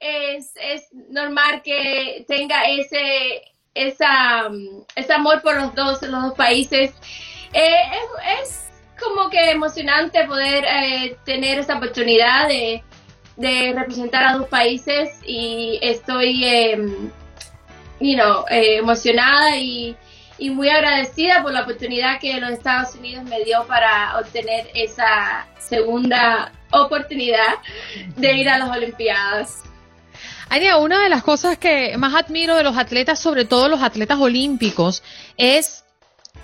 es, 0.00 0.52
es 0.60 0.88
normal 1.10 1.62
que 1.62 2.24
tenga 2.28 2.64
ese, 2.64 3.42
esa, 3.74 4.48
um, 4.48 4.84
ese 4.94 5.12
amor 5.12 5.40
por 5.42 5.56
los 5.56 5.74
dos, 5.74 6.02
los 6.02 6.22
dos 6.22 6.34
países. 6.34 6.92
Eh, 7.52 7.76
es, 8.32 8.48
es 8.48 8.64
como 9.02 9.30
que 9.30 9.50
emocionante 9.50 10.24
poder 10.24 10.64
eh, 10.64 11.16
tener 11.24 11.58
esa 11.58 11.76
oportunidad 11.76 12.48
de, 12.48 12.82
de 13.36 13.72
representar 13.74 14.24
a 14.24 14.32
dos 14.38 14.48
países 14.48 15.10
y 15.24 15.78
estoy 15.82 16.44
em, 16.44 17.10
you 18.00 18.14
know, 18.16 18.44
eh, 18.50 18.76
emocionada 18.78 19.56
y, 19.56 19.96
y 20.38 20.50
muy 20.50 20.68
agradecida 20.68 21.42
por 21.42 21.52
la 21.52 21.62
oportunidad 21.62 22.18
que 22.20 22.40
los 22.40 22.50
Estados 22.50 22.94
Unidos 22.96 23.24
me 23.24 23.42
dio 23.44 23.64
para 23.66 24.18
obtener 24.18 24.68
esa 24.74 25.46
segunda 25.58 26.52
oportunidad 26.70 27.54
de 28.16 28.32
ir 28.36 28.48
a 28.48 28.58
las 28.58 28.70
Olimpiadas. 28.76 29.62
Ania, 30.48 30.76
una 30.76 31.02
de 31.02 31.08
las 31.08 31.22
cosas 31.22 31.56
que 31.58 31.96
más 31.96 32.14
admiro 32.14 32.54
de 32.56 32.62
los 32.64 32.76
atletas, 32.76 33.18
sobre 33.18 33.44
todo 33.44 33.68
los 33.68 33.82
atletas 33.82 34.18
olímpicos, 34.18 35.02
es 35.36 35.84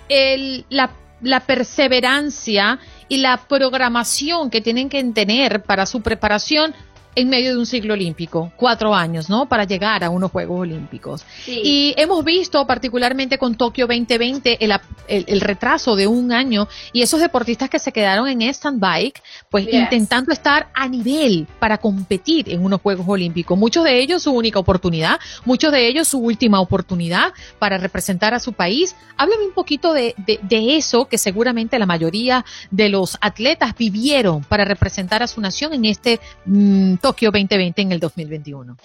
el- 0.09 0.65
la, 0.69 0.91
la 1.21 1.41
perseverancia 1.41 2.79
y 3.07 3.17
la 3.17 3.37
programación 3.37 4.49
que 4.49 4.61
tienen 4.61 4.89
que 4.89 5.03
tener 5.03 5.63
para 5.63 5.85
su 5.85 6.01
preparación 6.01 6.73
en 7.15 7.29
medio 7.29 7.51
de 7.51 7.57
un 7.57 7.65
ciclo 7.65 7.93
olímpico, 7.93 8.51
cuatro 8.55 8.95
años, 8.95 9.29
¿no? 9.29 9.47
Para 9.47 9.65
llegar 9.65 10.03
a 10.03 10.09
unos 10.09 10.31
Juegos 10.31 10.61
Olímpicos. 10.61 11.25
Sí. 11.43 11.61
Y 11.63 11.93
hemos 11.97 12.23
visto, 12.23 12.65
particularmente 12.65 13.37
con 13.37 13.55
Tokio 13.55 13.85
2020, 13.87 14.63
el, 14.63 14.71
el- 15.07 15.25
el 15.27 15.41
retraso 15.41 15.95
de 15.95 16.07
un 16.07 16.31
año 16.31 16.67
y 16.93 17.01
esos 17.01 17.19
deportistas 17.19 17.69
que 17.69 17.79
se 17.79 17.91
quedaron 17.91 18.27
en 18.27 18.41
stand-by, 18.41 19.13
pues 19.49 19.65
Yes. 19.65 19.73
intentando 19.75 20.31
estar 20.31 20.69
a 20.73 20.87
nivel 20.87 21.47
para 21.59 21.77
competir 21.77 22.49
en 22.49 22.63
unos 22.63 22.81
Juegos 22.81 23.05
Olímpicos. 23.07 23.57
Muchos 23.57 23.83
de 23.83 23.99
ellos 23.99 24.23
su 24.23 24.31
única 24.31 24.59
oportunidad, 24.59 25.19
muchos 25.45 25.71
de 25.71 25.87
ellos 25.87 26.07
su 26.07 26.19
última 26.19 26.61
oportunidad 26.61 27.33
para 27.59 27.77
representar 27.77 28.33
a 28.33 28.39
su 28.39 28.53
país. 28.53 28.95
Háblame 29.17 29.45
un 29.45 29.53
poquito 29.53 29.93
de, 29.93 30.15
de- 30.17 30.39
de 30.41 30.77
eso 30.77 31.05
que 31.09 31.17
seguramente 31.17 31.77
la 31.77 31.85
mayoría 31.85 32.45
de 32.69 32.89
los 32.89 33.17
atletas 33.21 33.75
vivieron 33.77 34.43
para 34.43 34.63
representar 34.65 35.21
a 35.23 35.27
su 35.27 35.41
nación 35.41 35.73
en 35.73 35.85
este 35.85 36.19
mm, 36.45 36.95
Tokio 37.01 37.31
2020 37.31 37.81
en 37.81 37.91
el 37.91 37.99
2021. 37.99 38.77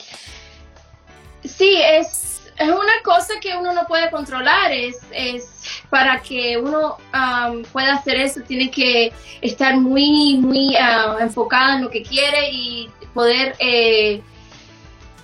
Sí, 1.44 1.76
es, 1.80 2.50
es 2.58 2.68
una 2.68 3.02
cosa 3.04 3.34
que 3.40 3.56
uno 3.56 3.72
no 3.72 3.86
puede 3.86 4.10
controlar. 4.10 4.72
Es, 4.72 4.98
es 5.12 5.60
para 5.90 6.20
que 6.20 6.56
uno 6.56 6.96
pueda 7.72 7.94
hacer 7.94 8.16
eso, 8.16 8.40
tiene 8.40 8.70
que 8.70 9.12
estar 9.40 9.76
muy, 9.76 10.38
muy 10.38 10.74
uh, 10.76 11.18
enfocado 11.20 11.76
en 11.76 11.84
lo 11.84 11.90
que 11.90 12.02
quiere 12.02 12.50
y 12.50 12.90
poder 13.14 13.54
eh, 13.58 14.20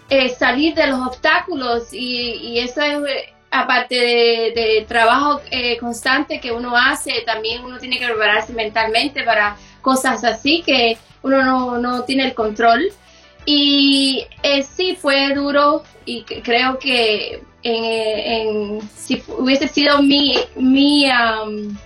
eh, 0.08 0.28
salir 0.30 0.74
de 0.74 0.86
los 0.86 1.00
obstáculos. 1.00 1.92
Y, 1.92 2.34
y 2.34 2.58
eso 2.60 2.82
es, 2.82 3.32
aparte 3.50 3.94
de, 3.94 4.52
de 4.54 4.84
trabajo 4.88 5.40
eh, 5.50 5.76
constante 5.78 6.40
que 6.40 6.50
uno 6.50 6.76
hace, 6.76 7.22
también 7.26 7.64
uno 7.64 7.78
tiene 7.78 7.98
que 7.98 8.06
prepararse 8.06 8.52
mentalmente 8.52 9.22
para 9.22 9.56
cosas 9.82 10.24
así 10.24 10.62
que 10.64 10.96
uno 11.22 11.42
no, 11.44 11.78
no 11.78 12.04
tiene 12.04 12.24
el 12.24 12.34
control. 12.34 12.90
Y 13.44 14.24
eh, 14.42 14.62
sí, 14.62 14.96
fue 14.96 15.34
duro 15.34 15.82
y 16.06 16.22
creo 16.22 16.78
que 16.78 17.42
en, 17.64 17.84
en- 18.74 18.90
si 18.96 19.22
hubiese 19.36 19.66
sido 19.68 20.00
mi, 20.00 20.36
mi 20.56 21.06
um, 21.10 21.76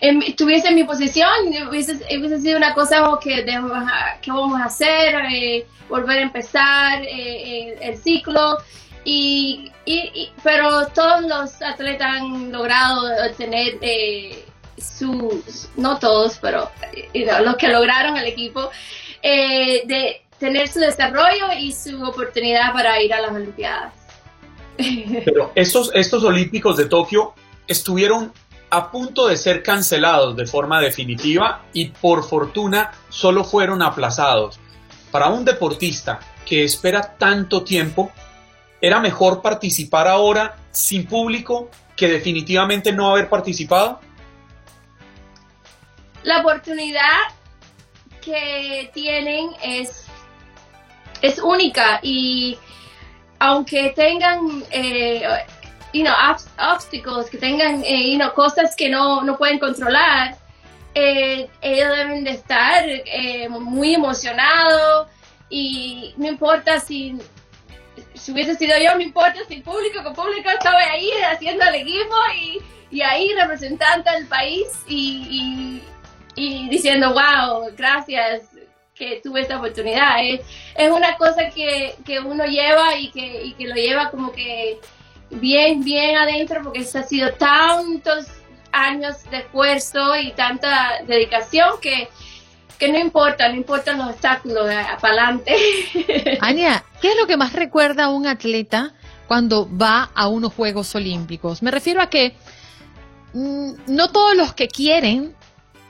estuviese 0.00 0.68
en 0.68 0.74
mi 0.76 0.84
posición, 0.84 1.28
hubiese, 1.68 1.94
hubiese 2.18 2.40
sido 2.40 2.56
una 2.56 2.74
cosa 2.74 3.02
que, 3.20 3.44
¿qué 3.44 4.30
vamos 4.30 4.60
a 4.60 4.64
hacer? 4.64 5.14
Eh, 5.32 5.66
volver 5.88 6.18
a 6.18 6.22
empezar 6.22 7.02
eh, 7.02 7.76
el, 7.80 7.96
ciclo. 7.98 8.58
Y, 9.04 9.72
y- 9.84 10.10
y- 10.14 10.30
pero 10.44 10.86
todos 10.88 11.22
los 11.22 11.60
atletas 11.62 12.06
han 12.20 12.52
logrado 12.52 13.08
obtener 13.28 13.74
eh, 13.80 14.44
sus, 14.82 15.68
no 15.76 15.98
todos, 15.98 16.38
pero 16.40 16.70
eh, 16.92 17.08
you 17.14 17.24
know, 17.24 17.42
los 17.44 17.56
que 17.56 17.68
lograron 17.68 18.16
el 18.16 18.26
equipo, 18.26 18.70
eh, 19.22 19.82
de 19.86 20.22
tener 20.38 20.68
su 20.68 20.80
desarrollo 20.80 21.52
y 21.58 21.72
su 21.72 22.02
oportunidad 22.04 22.72
para 22.72 23.00
ir 23.00 23.14
a 23.14 23.20
las 23.20 23.32
Olimpiadas. 23.32 23.94
Pero 25.24 25.52
estos, 25.54 25.92
estos 25.94 26.24
Olímpicos 26.24 26.76
de 26.76 26.86
Tokio 26.86 27.34
estuvieron 27.68 28.32
a 28.70 28.90
punto 28.90 29.28
de 29.28 29.36
ser 29.36 29.62
cancelados 29.62 30.34
de 30.34 30.46
forma 30.46 30.80
definitiva 30.80 31.62
y 31.72 31.90
por 31.90 32.24
fortuna 32.24 32.90
solo 33.08 33.44
fueron 33.44 33.82
aplazados. 33.82 34.58
Para 35.10 35.28
un 35.28 35.44
deportista 35.44 36.18
que 36.46 36.64
espera 36.64 37.16
tanto 37.18 37.62
tiempo, 37.62 38.10
¿era 38.80 38.98
mejor 38.98 39.42
participar 39.42 40.08
ahora 40.08 40.56
sin 40.70 41.06
público 41.06 41.70
que 41.94 42.08
definitivamente 42.08 42.92
no 42.92 43.10
haber 43.10 43.28
participado? 43.28 44.00
La 46.22 46.40
oportunidad 46.40 47.18
que 48.20 48.90
tienen 48.94 49.50
es, 49.62 50.06
es 51.20 51.38
única 51.38 52.00
y 52.02 52.58
aunque 53.38 53.90
tengan 53.90 54.62
eh, 54.70 55.26
you 55.92 56.04
obstáculos, 56.58 57.28
que 57.28 57.38
tengan 57.38 57.82
eh, 57.84 58.16
you 58.16 58.34
cosas 58.34 58.74
que 58.76 58.88
no, 58.88 59.22
no 59.22 59.36
pueden 59.36 59.58
controlar, 59.58 60.36
eh, 60.94 61.48
ellos 61.60 61.96
deben 61.96 62.24
de 62.24 62.32
estar 62.32 62.84
eh, 62.86 63.48
muy 63.48 63.94
emocionados 63.94 65.08
y 65.48 66.14
no 66.16 66.28
importa 66.28 66.80
si, 66.80 67.18
si 68.14 68.32
hubiese 68.32 68.54
sido 68.56 68.78
yo, 68.78 68.94
no 68.94 69.00
importa 69.00 69.40
si 69.48 69.54
el 69.54 69.62
público, 69.62 70.02
que 70.02 70.08
el 70.08 70.14
público 70.14 70.50
estaba 70.50 70.78
ahí 70.78 71.10
haciendo 71.30 71.64
el 71.64 71.76
equipo 71.76 72.14
y, 72.36 72.60
y 72.90 73.02
ahí 73.02 73.32
representando 73.34 74.10
al 74.10 74.26
país 74.26 74.68
y, 74.86 75.26
y, 75.30 75.82
y 76.34 76.68
diciendo, 76.68 77.12
wow, 77.12 77.70
gracias 77.76 78.42
que 78.94 79.20
tuve 79.22 79.40
esta 79.40 79.58
oportunidad. 79.58 80.24
Es, 80.24 80.40
es 80.76 80.90
una 80.90 81.16
cosa 81.16 81.50
que, 81.50 81.94
que 82.04 82.20
uno 82.20 82.44
lleva 82.44 82.96
y 82.96 83.10
que, 83.10 83.44
y 83.44 83.52
que 83.54 83.66
lo 83.66 83.74
lleva 83.74 84.10
como 84.10 84.32
que 84.32 84.78
bien, 85.30 85.82
bien 85.82 86.16
adentro 86.16 86.62
porque 86.62 86.80
eso 86.80 86.98
ha 86.98 87.02
sido 87.02 87.32
tantos 87.32 88.26
años 88.70 89.16
de 89.30 89.38
esfuerzo 89.38 90.16
y 90.16 90.32
tanta 90.32 91.02
dedicación 91.06 91.72
que, 91.80 92.08
que 92.78 92.90
no 92.90 92.98
importa, 92.98 93.48
no 93.48 93.56
importan 93.56 93.98
los 93.98 94.08
obstáculos 94.08 94.66
para 95.00 95.14
adelante. 95.14 95.56
Ania, 96.40 96.84
¿qué 97.00 97.10
es 97.10 97.16
lo 97.16 97.26
que 97.26 97.36
más 97.36 97.52
recuerda 97.52 98.04
a 98.04 98.08
un 98.08 98.26
atleta 98.26 98.94
cuando 99.26 99.68
va 99.76 100.10
a 100.14 100.28
unos 100.28 100.52
Juegos 100.54 100.94
Olímpicos? 100.94 101.62
Me 101.62 101.70
refiero 101.70 102.00
a 102.00 102.08
que 102.08 102.34
mm, 103.34 103.72
no 103.88 104.10
todos 104.10 104.36
los 104.36 104.54
que 104.54 104.68
quieren 104.68 105.34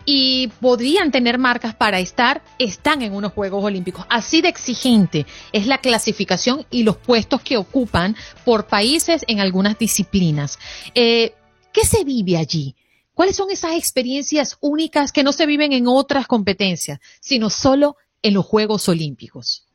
y 0.05 0.49
podrían 0.61 1.11
tener 1.11 1.39
marcas 1.39 1.75
para 1.75 2.01
estar, 2.01 2.43
están 2.59 3.03
en 3.03 3.15
unos 3.15 3.33
Juegos 3.33 3.65
Olímpicos. 3.65 4.07
Así 4.09 4.41
de 4.41 4.49
exigente 4.49 5.27
es 5.53 5.67
la 5.67 5.79
clasificación 5.79 6.67
y 6.71 6.83
los 6.83 6.97
puestos 6.97 7.43
que 7.43 7.57
ocupan 7.57 8.17
por 8.45 8.67
países 8.67 9.25
en 9.29 9.41
algunas 9.41 9.79
disciplinas. 9.79 10.59
Eh, 10.95 11.35
¿Qué 11.73 11.85
se 11.85 12.05
vive 12.05 12.37
allí? 12.37 12.77
¿Cuáles 13.15 13.37
son 13.37 13.51
esas 13.51 13.73
experiencias 13.73 14.57
únicas 14.61 15.13
que 15.13 15.23
no 15.23 15.33
se 15.33 15.47
viven 15.47 15.73
en 15.73 15.87
otras 15.87 16.27
competencias, 16.27 16.99
sino 17.21 17.51
solo 17.51 17.97
en 18.23 18.35
los 18.35 18.47
Juegos 18.47 18.89
Olímpicos? 18.89 19.67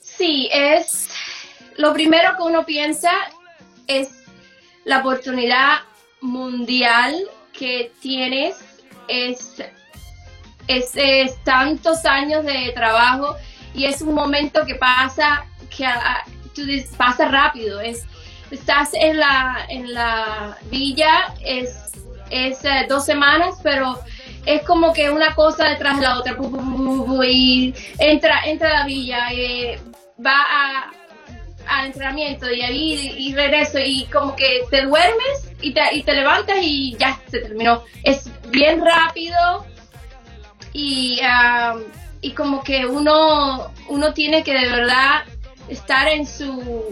Sí, 0.00 0.48
es 0.52 1.08
lo 1.76 1.92
primero 1.92 2.36
que 2.36 2.42
uno 2.42 2.66
piensa 2.66 3.12
es 3.86 4.10
la 4.84 4.98
oportunidad 4.98 5.78
mundial 6.20 7.14
que 7.52 7.92
tienes 8.00 8.56
es, 9.08 9.62
es, 10.66 11.44
tantos 11.44 12.04
años 12.04 12.44
de 12.44 12.72
trabajo 12.74 13.36
y 13.74 13.84
es 13.84 14.02
un 14.02 14.14
momento 14.14 14.64
que 14.66 14.74
pasa 14.74 15.46
que 15.74 15.86
a, 15.86 16.24
tú 16.54 16.64
dices, 16.64 16.94
pasa 16.96 17.28
rápido 17.28 17.80
es 17.80 18.04
estás 18.50 18.90
en 18.94 19.18
la 19.18 19.66
en 19.68 19.92
la 19.92 20.56
villa 20.70 21.34
es 21.44 21.92
es 22.30 22.64
eh, 22.64 22.86
dos 22.88 23.04
semanas 23.04 23.56
pero 23.62 23.98
es 24.46 24.62
como 24.62 24.92
que 24.92 25.10
una 25.10 25.34
cosa 25.34 25.68
detrás 25.68 25.98
de 25.98 26.06
la 26.06 26.18
otra 26.18 26.36
y 27.26 27.74
entra 27.98 28.40
entra 28.46 28.70
a 28.70 28.80
la 28.80 28.84
villa 28.86 29.32
eh, 29.32 29.78
va 30.24 30.40
a 30.40 30.90
al 31.68 31.86
entrenamiento 31.86 32.50
y 32.50 32.62
ahí 32.62 33.14
y 33.18 33.34
regreso 33.34 33.78
y 33.78 34.06
como 34.06 34.34
que 34.34 34.62
te 34.70 34.82
duermes 34.82 35.52
y 35.60 35.72
te, 35.72 35.80
y 35.92 36.02
te 36.02 36.14
levantas 36.14 36.56
y 36.62 36.96
ya 36.98 37.17
se 37.30 37.40
terminó. 37.40 37.82
Es 38.02 38.30
bien 38.48 38.84
rápido 38.84 39.66
y, 40.72 41.20
um, 41.20 41.82
y 42.20 42.32
como 42.32 42.62
que 42.62 42.86
uno, 42.86 43.72
uno 43.88 44.14
tiene 44.14 44.42
que 44.42 44.54
de 44.54 44.68
verdad 44.68 45.24
estar 45.68 46.08
en 46.08 46.26
su 46.26 46.84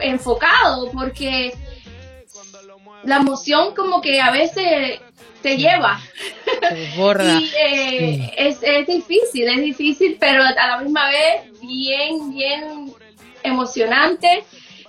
enfocado 0.00 0.90
porque 0.92 1.54
la 3.04 3.16
emoción 3.16 3.74
como 3.74 4.00
que 4.00 4.20
a 4.20 4.30
veces 4.30 5.00
te 5.42 5.56
lleva. 5.56 6.00
y 6.72 7.50
eh, 7.56 8.34
es, 8.36 8.58
es 8.62 8.86
difícil, 8.86 9.48
es 9.48 9.60
difícil, 9.62 10.16
pero 10.18 10.42
a 10.42 10.52
la 10.52 10.78
misma 10.78 11.08
vez 11.10 11.60
bien, 11.60 12.32
bien 12.32 12.92
emocionante 13.42 14.44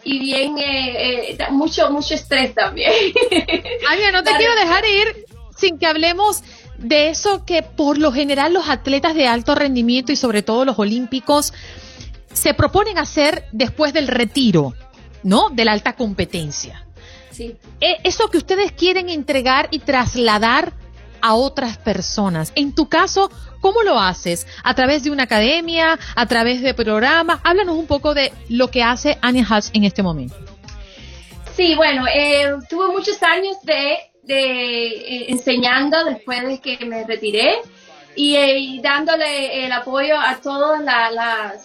y 0.06 0.20
bien, 0.20 0.58
eh, 0.60 1.32
eh, 1.32 1.38
mucho, 1.49 1.89
mucho 1.89 2.14
estrés 2.14 2.53
también. 2.53 2.91
Ania, 3.89 4.12
no 4.12 4.24
te 4.24 4.32
quiero 4.38 4.56
dejar 4.56 4.86
ir 4.86 5.26
sin 5.58 5.80
que 5.80 5.88
hablemos 5.88 6.43
de 6.78 7.10
eso 7.10 7.43
que 7.43 7.64
por 7.64 7.97
lo 7.97 8.12
general 8.12 8.53
los 8.53 8.70
atletas 8.70 9.16
de 9.16 9.28
alto 9.28 9.56
rendimiento 9.56 10.12
y 10.12 10.16
sobre 10.16 10.43
todo 10.43 10.64
los 10.64 10.78
olímpicos 10.78 11.53
se 12.32 12.53
proponen 12.53 12.99
hacer 12.99 13.45
después 13.51 13.93
del 13.93 14.08
retiro, 14.08 14.76
¿no? 15.24 15.49
De 15.49 15.66
la 15.66 15.72
alta 15.72 15.93
competencia. 15.93 16.86
Sí. 17.32 17.56
E, 17.82 17.97
eso 18.03 18.30
que 18.30 18.38
ustedes 18.38 18.72
quieren 18.74 19.10
entregar 19.10 19.70
y 19.72 19.80
trasladar 19.80 20.74
a 21.26 21.34
otras 21.34 21.80
personas. 21.80 22.53
En 22.53 22.76
tu 22.76 22.88
caso, 22.88 23.32
¿cómo 23.59 23.82
lo 23.82 23.99
haces? 23.99 24.45
¿A 24.63 24.76
través 24.76 25.03
de 25.03 25.09
una 25.09 25.23
academia? 25.23 25.97
¿A 26.15 26.28
través 26.28 26.61
de 26.61 26.76
programas? 26.76 27.39
Háblanos 27.43 27.78
un 27.78 27.88
poco 27.88 28.13
de 28.13 28.32
lo 28.47 28.69
que 28.69 28.84
hace 28.84 29.17
Anya 29.23 29.43
Hatch 29.49 29.69
en 29.73 29.86
este 29.86 30.03
momento. 30.03 30.36
Sí, 31.55 31.73
bueno, 31.73 32.05
eh, 32.13 32.53
tuve 32.69 32.89
muchos 32.89 33.23
años 33.23 33.57
de, 33.63 33.97
de 34.21 34.88
eh, 34.88 35.26
enseñando 35.32 36.05
después 36.05 36.43
de 36.43 36.59
que 36.59 36.86
me 36.86 37.03
retiré 37.05 37.55
y, 38.15 38.36
eh, 38.36 38.80
dándole 38.84 39.65
el 39.65 39.71
apoyo 39.71 40.19
a 40.19 40.36
todos 40.36 40.78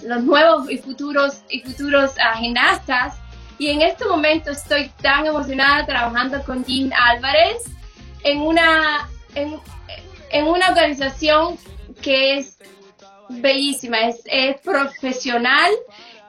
los 0.05 0.25
nuevos 0.25 0.71
y 0.71 0.79
futuros 0.79 1.43
y 1.51 1.61
futuros 1.61 2.13
uh, 2.13 2.39
gimnastas. 2.39 3.19
Y 3.59 3.69
en 3.69 3.83
este 3.83 4.07
momento 4.07 4.53
estoy 4.53 4.91
tan 5.03 5.27
emocionada 5.27 5.85
trabajando 5.85 6.43
con 6.45 6.65
Jean 6.65 6.95
Álvarez 6.95 7.65
en 8.25 8.41
una 8.41 9.07
en, 9.35 9.59
en 10.31 10.47
una 10.47 10.69
organización 10.71 11.59
que 12.01 12.39
es 12.39 12.59
bellísima, 13.29 14.09
es, 14.09 14.23
es 14.27 14.61
profesional 14.61 15.71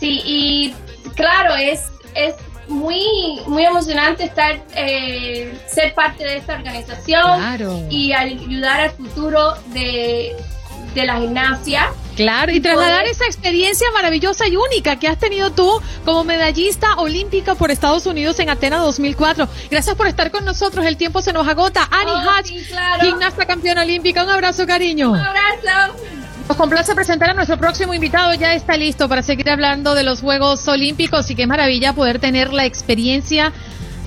Sí, 0.00 0.22
y 0.24 0.74
claro, 1.14 1.54
es, 1.54 1.84
es 2.14 2.34
muy, 2.68 3.40
muy 3.46 3.64
emocionante 3.64 4.24
estar, 4.24 4.60
eh, 4.74 5.56
ser 5.68 5.94
parte 5.94 6.24
de 6.24 6.36
esta 6.36 6.54
organización 6.54 7.38
claro. 7.38 7.82
y 7.90 8.12
ayudar 8.12 8.80
al 8.80 8.90
futuro 8.90 9.54
de, 9.72 10.36
de 10.94 11.04
la 11.04 11.18
gimnasia. 11.18 11.90
Claro, 12.16 12.50
y 12.50 12.60
trasladar 12.60 13.04
esa 13.06 13.26
experiencia 13.26 13.86
maravillosa 13.92 14.48
y 14.48 14.56
única 14.56 14.98
que 14.98 15.06
has 15.06 15.18
tenido 15.18 15.50
tú 15.52 15.82
como 16.06 16.24
medallista 16.24 16.94
olímpica 16.96 17.54
por 17.54 17.70
Estados 17.70 18.06
Unidos 18.06 18.38
en 18.40 18.48
Atenas 18.48 18.80
2004. 18.80 19.46
Gracias 19.70 19.94
por 19.96 20.06
estar 20.06 20.30
con 20.30 20.46
nosotros. 20.46 20.86
El 20.86 20.96
tiempo 20.96 21.20
se 21.20 21.34
nos 21.34 21.46
agota. 21.46 21.86
Annie 21.90 22.14
oh, 22.14 22.30
Hatch, 22.30 22.46
sí, 22.46 22.64
claro. 22.70 23.04
gimnasta 23.04 23.44
campeona 23.44 23.82
olímpica. 23.82 24.24
Un 24.24 24.30
abrazo, 24.30 24.66
cariño. 24.66 25.10
Un 25.10 25.18
abrazo. 25.18 25.94
Nos 26.48 26.56
complace 26.56 26.94
presentar 26.94 27.30
a 27.30 27.34
nuestro 27.34 27.58
próximo 27.58 27.92
invitado. 27.92 28.32
Ya 28.34 28.54
está 28.54 28.76
listo 28.76 29.08
para 29.08 29.22
seguir 29.22 29.50
hablando 29.50 29.94
de 29.96 30.04
los 30.04 30.20
Juegos 30.20 30.66
Olímpicos 30.68 31.28
y 31.30 31.34
qué 31.34 31.44
maravilla 31.46 31.92
poder 31.92 32.20
tener 32.20 32.52
la 32.52 32.64
experiencia 32.64 33.52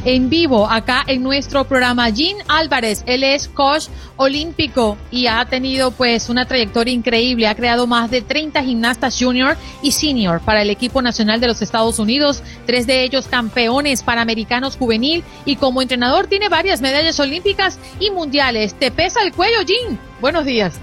en 0.06 0.30
vivo 0.30 0.70
acá 0.70 1.04
en 1.08 1.24
nuestro 1.24 1.66
programa. 1.66 2.10
Jean 2.10 2.38
Álvarez, 2.48 3.04
él 3.06 3.24
es 3.24 3.48
coach 3.48 3.88
olímpico 4.18 4.98
y 5.12 5.28
ha 5.28 5.46
tenido 5.46 5.92
pues 5.92 6.30
una 6.30 6.46
trayectoria 6.46 6.94
increíble. 6.94 7.48
Ha 7.48 7.56
creado 7.56 7.88
más 7.88 8.12
de 8.12 8.22
30 8.22 8.64
gimnastas 8.64 9.18
junior 9.20 9.58
y 9.82 9.92
senior 9.92 10.42
para 10.42 10.62
el 10.62 10.70
equipo 10.70 11.02
nacional 11.02 11.40
de 11.40 11.48
los 11.48 11.62
Estados 11.62 12.00
Unidos, 12.00 12.44
tres 12.66 12.88
de 12.88 13.04
ellos 13.04 13.28
campeones 13.28 14.04
panamericanos 14.04 14.78
juvenil 14.78 15.24
y 15.46 15.56
como 15.56 15.82
entrenador 15.82 16.28
tiene 16.28 16.50
varias 16.50 16.82
medallas 16.82 17.20
olímpicas 17.20 17.80
y 18.00 18.12
mundiales. 18.12 18.74
¿Te 18.74 18.92
pesa 18.92 19.22
el 19.24 19.34
cuello, 19.34 19.62
Jean? 19.66 20.00
Buenos 20.22 20.46
días. 20.46 20.80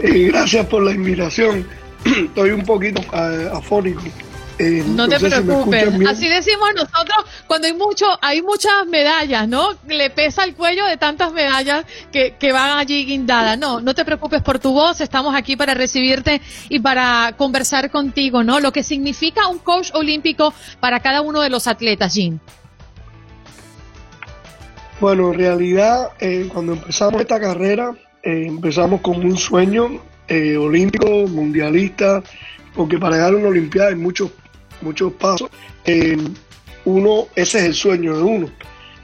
gracias 0.00 0.66
por 0.66 0.82
la 0.82 0.92
invitación. 0.92 1.66
estoy 2.26 2.50
un 2.50 2.64
poquito 2.64 3.02
eh, 3.12 3.48
afónico. 3.52 4.02
Eh, 4.58 4.84
no 4.86 5.08
te 5.08 5.18
si 5.18 5.24
me 5.24 5.42
preocupes. 5.42 6.06
Así 6.06 6.28
decimos 6.28 6.68
nosotros 6.76 7.24
cuando 7.46 7.66
hay 7.66 7.72
mucho, 7.72 8.06
hay 8.22 8.40
muchas 8.40 8.86
medallas, 8.86 9.48
¿no? 9.48 9.70
Le 9.88 10.10
pesa 10.10 10.44
el 10.44 10.54
cuello 10.54 10.86
de 10.86 10.96
tantas 10.96 11.32
medallas 11.32 11.84
que, 12.12 12.36
que 12.38 12.52
van 12.52 12.78
allí 12.78 13.04
guindadas. 13.04 13.58
No, 13.58 13.80
no 13.80 13.94
te 13.94 14.04
preocupes 14.04 14.42
por 14.42 14.60
tu 14.60 14.72
voz. 14.72 15.00
Estamos 15.00 15.34
aquí 15.34 15.56
para 15.56 15.74
recibirte 15.74 16.40
y 16.68 16.78
para 16.78 17.34
conversar 17.36 17.90
contigo, 17.90 18.44
¿no? 18.44 18.60
Lo 18.60 18.72
que 18.72 18.84
significa 18.84 19.48
un 19.48 19.58
coach 19.58 19.90
olímpico 19.94 20.54
para 20.78 21.00
cada 21.00 21.20
uno 21.20 21.40
de 21.40 21.50
los 21.50 21.66
atletas, 21.66 22.14
Jean. 22.14 22.40
Bueno, 25.00 25.32
en 25.32 25.38
realidad, 25.38 26.10
eh, 26.20 26.48
cuando 26.52 26.74
empezamos 26.74 27.20
esta 27.20 27.40
carrera, 27.40 27.92
eh, 28.22 28.44
empezamos 28.46 29.00
con 29.00 29.16
un 29.16 29.36
sueño 29.36 30.00
eh, 30.28 30.56
olímpico, 30.56 31.06
mundialista, 31.28 32.22
porque 32.74 32.98
para 32.98 33.16
llegar 33.16 33.34
a 33.34 33.36
una 33.36 33.48
Olimpiada 33.48 33.90
hay 33.90 33.96
muchos, 33.96 34.30
muchos 34.80 35.12
pasos. 35.14 35.50
Eh, 35.84 36.16
uno, 36.84 37.28
ese 37.34 37.58
es 37.58 37.64
el 37.64 37.74
sueño 37.74 38.16
de 38.16 38.22
uno, 38.22 38.50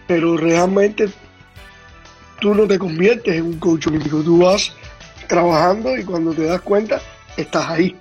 pero 0.07 0.37
realmente 0.37 1.09
tú 2.41 2.55
no 2.55 2.67
te 2.67 2.79
conviertes 2.79 3.37
en 3.37 3.45
un 3.45 3.59
coach 3.59 3.87
olímpico, 3.87 4.23
tú 4.23 4.39
vas 4.39 4.73
trabajando 5.29 5.97
y 5.97 6.05
cuando 6.05 6.33
te 6.33 6.45
das 6.45 6.61
cuenta, 6.61 7.01
estás 7.37 7.69
ahí. 7.69 7.97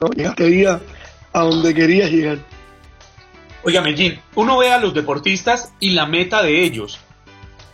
¿no? 0.00 0.08
Llegaste 0.08 0.44
ahí 0.44 0.64
a, 0.64 0.80
donde 1.32 1.74
querías 1.74 2.10
llegar. 2.10 2.38
Oiga, 3.62 3.82
Medellín, 3.82 4.18
uno 4.34 4.58
ve 4.58 4.72
a 4.72 4.78
los 4.78 4.94
deportistas 4.94 5.72
y 5.78 5.90
la 5.90 6.06
meta 6.06 6.42
de 6.42 6.62
ellos 6.62 6.98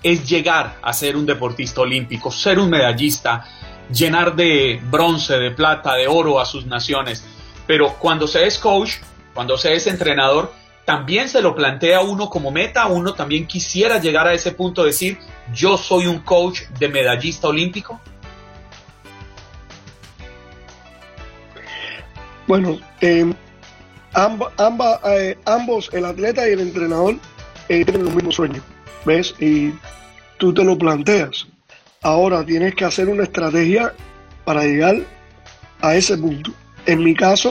es 0.03 0.29
llegar 0.29 0.77
a 0.83 0.93
ser 0.93 1.17
un 1.17 1.25
deportista 1.25 1.83
olímpico, 1.83 2.31
ser 2.31 2.59
un 2.59 2.69
medallista, 2.69 3.47
llenar 3.91 4.37
de 4.37 4.81
bronce, 4.91 5.39
de 5.39 5.51
plata, 5.51 5.95
de 5.95 6.07
oro 6.07 6.41
a 6.41 6.45
sus 6.45 6.67
naciones. 6.67 7.25
Pero 7.67 7.95
cuando 7.99 8.27
se 8.27 8.47
es 8.47 8.59
coach, 8.59 8.97
cuando 9.33 9.57
se 9.57 9.75
es 9.75 9.87
entrenador, 9.87 10.53
también 10.85 11.29
se 11.29 11.41
lo 11.41 11.55
plantea 11.55 12.01
uno 12.01 12.29
como 12.29 12.51
meta, 12.51 12.87
uno 12.87 13.15
también 13.15 13.47
quisiera 13.47 13.99
llegar 13.99 14.27
a 14.27 14.35
ese 14.35 14.53
punto 14.53 14.83
de 14.83 14.89
decir, 14.89 15.19
yo 15.53 15.79
soy 15.79 16.07
un 16.07 16.19
coach 16.21 16.63
de 16.79 16.89
medallista 16.89 17.49
olímpico. 17.49 18.01
Bueno, 22.47 22.79
amba, 24.13 25.01
eh, 25.07 25.39
ambos, 25.47 25.89
el 25.93 26.05
atleta 26.05 26.47
y 26.47 26.53
el 26.53 26.61
entrenador, 26.61 27.17
eh, 27.69 27.85
tienen 27.85 28.05
los 28.05 28.15
mismos 28.15 28.35
sueños, 28.35 28.63
¿ves? 29.07 29.35
Y 29.41 29.73
tú 30.37 30.53
te 30.53 30.63
lo 30.63 30.77
planteas. 30.77 31.47
Ahora 32.05 32.45
tienes 32.45 32.75
que 32.75 32.85
hacer 32.85 33.09
una 33.09 33.23
estrategia 33.23 33.95
para 34.45 34.63
llegar 34.63 34.95
a 35.81 35.97
ese 35.97 36.19
punto. 36.19 36.53
En 36.85 37.03
mi 37.03 37.15
caso, 37.15 37.51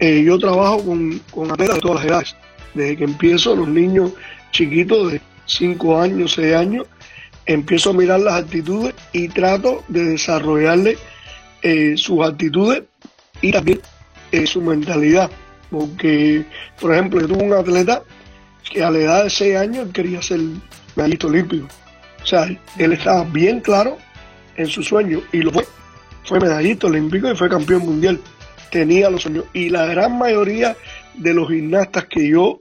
eh, 0.00 0.22
yo 0.24 0.38
trabajo 0.38 0.82
con, 0.82 1.50
atletas 1.50 1.74
de 1.74 1.80
todas 1.82 1.96
las 1.96 2.04
edades. 2.06 2.36
Desde 2.72 2.96
que 2.96 3.04
empiezo, 3.04 3.54
los 3.54 3.68
niños 3.68 4.12
chiquitos 4.50 5.12
de 5.12 5.20
5 5.44 6.00
años, 6.00 6.32
6 6.32 6.54
años, 6.54 6.86
empiezo 7.44 7.90
a 7.90 7.92
mirar 7.92 8.20
las 8.20 8.44
actitudes 8.44 8.94
y 9.12 9.28
trato 9.28 9.84
de 9.88 10.04
desarrollarle 10.04 10.96
eh, 11.60 11.98
sus 11.98 12.26
actitudes 12.26 12.82
y 13.42 13.52
también 13.52 13.82
eh, 14.32 14.46
su 14.46 14.62
mentalidad. 14.62 15.30
Porque, 15.70 16.46
por 16.80 16.94
ejemplo, 16.94 17.20
yo 17.20 17.28
tuve 17.28 17.42
un 17.42 17.52
atleta 17.52 18.02
que 18.72 18.82
a 18.82 18.90
la 18.90 19.00
edad 19.00 19.24
de 19.24 19.28
6 19.28 19.56
años 19.56 19.88
quería 19.92 20.22
ser 20.22 20.40
medallista 20.96 21.26
olímpico. 21.26 21.68
O 22.26 22.28
sea, 22.28 22.48
él 22.76 22.92
estaba 22.92 23.22
bien 23.22 23.60
claro 23.60 23.98
en 24.56 24.66
su 24.66 24.82
sueño 24.82 25.22
y 25.32 25.42
lo 25.42 25.52
fue. 25.52 25.64
Fue 26.24 26.40
medallista 26.40 26.88
olímpico 26.88 27.30
y 27.30 27.36
fue 27.36 27.48
campeón 27.48 27.82
mundial. 27.82 28.20
Tenía 28.72 29.08
los 29.08 29.22
sueños. 29.22 29.44
Y 29.52 29.68
la 29.68 29.86
gran 29.86 30.18
mayoría 30.18 30.76
de 31.14 31.32
los 31.32 31.48
gimnastas 31.48 32.06
que 32.06 32.28
yo 32.28 32.58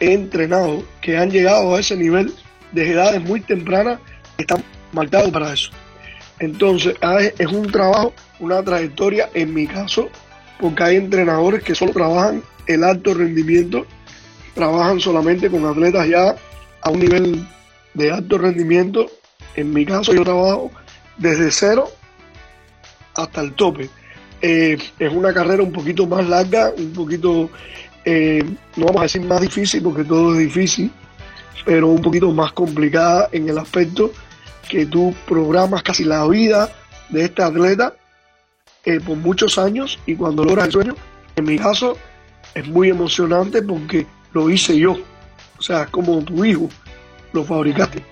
he 0.00 0.14
entrenado, 0.14 0.82
que 1.00 1.16
han 1.16 1.30
llegado 1.30 1.76
a 1.76 1.78
ese 1.78 1.96
nivel 1.96 2.34
desde 2.72 2.94
edades 2.94 3.22
muy 3.22 3.40
tempranas, 3.40 4.00
están 4.36 4.64
marcados 4.92 5.30
para 5.30 5.52
eso. 5.52 5.70
Entonces, 6.40 6.96
ah, 7.00 7.20
es 7.20 7.46
un 7.46 7.70
trabajo, 7.70 8.12
una 8.40 8.64
trayectoria, 8.64 9.30
en 9.32 9.54
mi 9.54 9.68
caso, 9.68 10.08
porque 10.58 10.82
hay 10.82 10.96
entrenadores 10.96 11.62
que 11.62 11.76
solo 11.76 11.92
trabajan 11.92 12.42
el 12.66 12.82
alto 12.82 13.14
rendimiento, 13.14 13.86
trabajan 14.54 14.98
solamente 14.98 15.48
con 15.48 15.64
atletas 15.66 16.08
ya 16.08 16.34
a 16.80 16.90
un 16.90 16.98
nivel 16.98 17.46
de 17.94 18.10
alto 18.10 18.38
rendimiento. 18.38 19.06
En 19.56 19.72
mi 19.72 19.86
caso, 19.86 20.12
yo 20.12 20.24
trabajo 20.24 20.70
desde 21.16 21.50
cero 21.50 21.88
hasta 23.14 23.40
el 23.40 23.52
tope. 23.52 23.88
Eh, 24.42 24.76
es 24.98 25.12
una 25.12 25.32
carrera 25.32 25.62
un 25.62 25.72
poquito 25.72 26.06
más 26.06 26.28
larga, 26.28 26.72
un 26.76 26.92
poquito, 26.92 27.48
eh, 28.04 28.44
no 28.76 28.86
vamos 28.86 29.00
a 29.00 29.04
decir 29.04 29.22
más 29.22 29.40
difícil 29.40 29.82
porque 29.82 30.04
todo 30.04 30.32
es 30.34 30.40
difícil, 30.40 30.90
pero 31.64 31.88
un 31.88 32.02
poquito 32.02 32.30
más 32.32 32.52
complicada 32.52 33.28
en 33.32 33.48
el 33.48 33.56
aspecto 33.58 34.12
que 34.68 34.86
tú 34.86 35.14
programas 35.26 35.82
casi 35.82 36.04
la 36.04 36.26
vida 36.26 36.70
de 37.08 37.24
este 37.24 37.42
atleta 37.42 37.94
eh, 38.84 39.00
por 39.00 39.16
muchos 39.16 39.56
años 39.56 39.98
y 40.04 40.14
cuando 40.14 40.44
logras 40.44 40.66
el 40.66 40.72
sueño, 40.72 40.96
en 41.36 41.44
mi 41.44 41.58
caso, 41.58 41.96
es 42.54 42.66
muy 42.68 42.90
emocionante 42.90 43.62
porque 43.62 44.06
lo 44.32 44.50
hice 44.50 44.78
yo. 44.78 44.96
O 45.58 45.62
sea, 45.62 45.86
como 45.86 46.22
tu 46.22 46.44
hijo, 46.44 46.68
lo 47.34 47.44
fabricaste. 47.44 48.02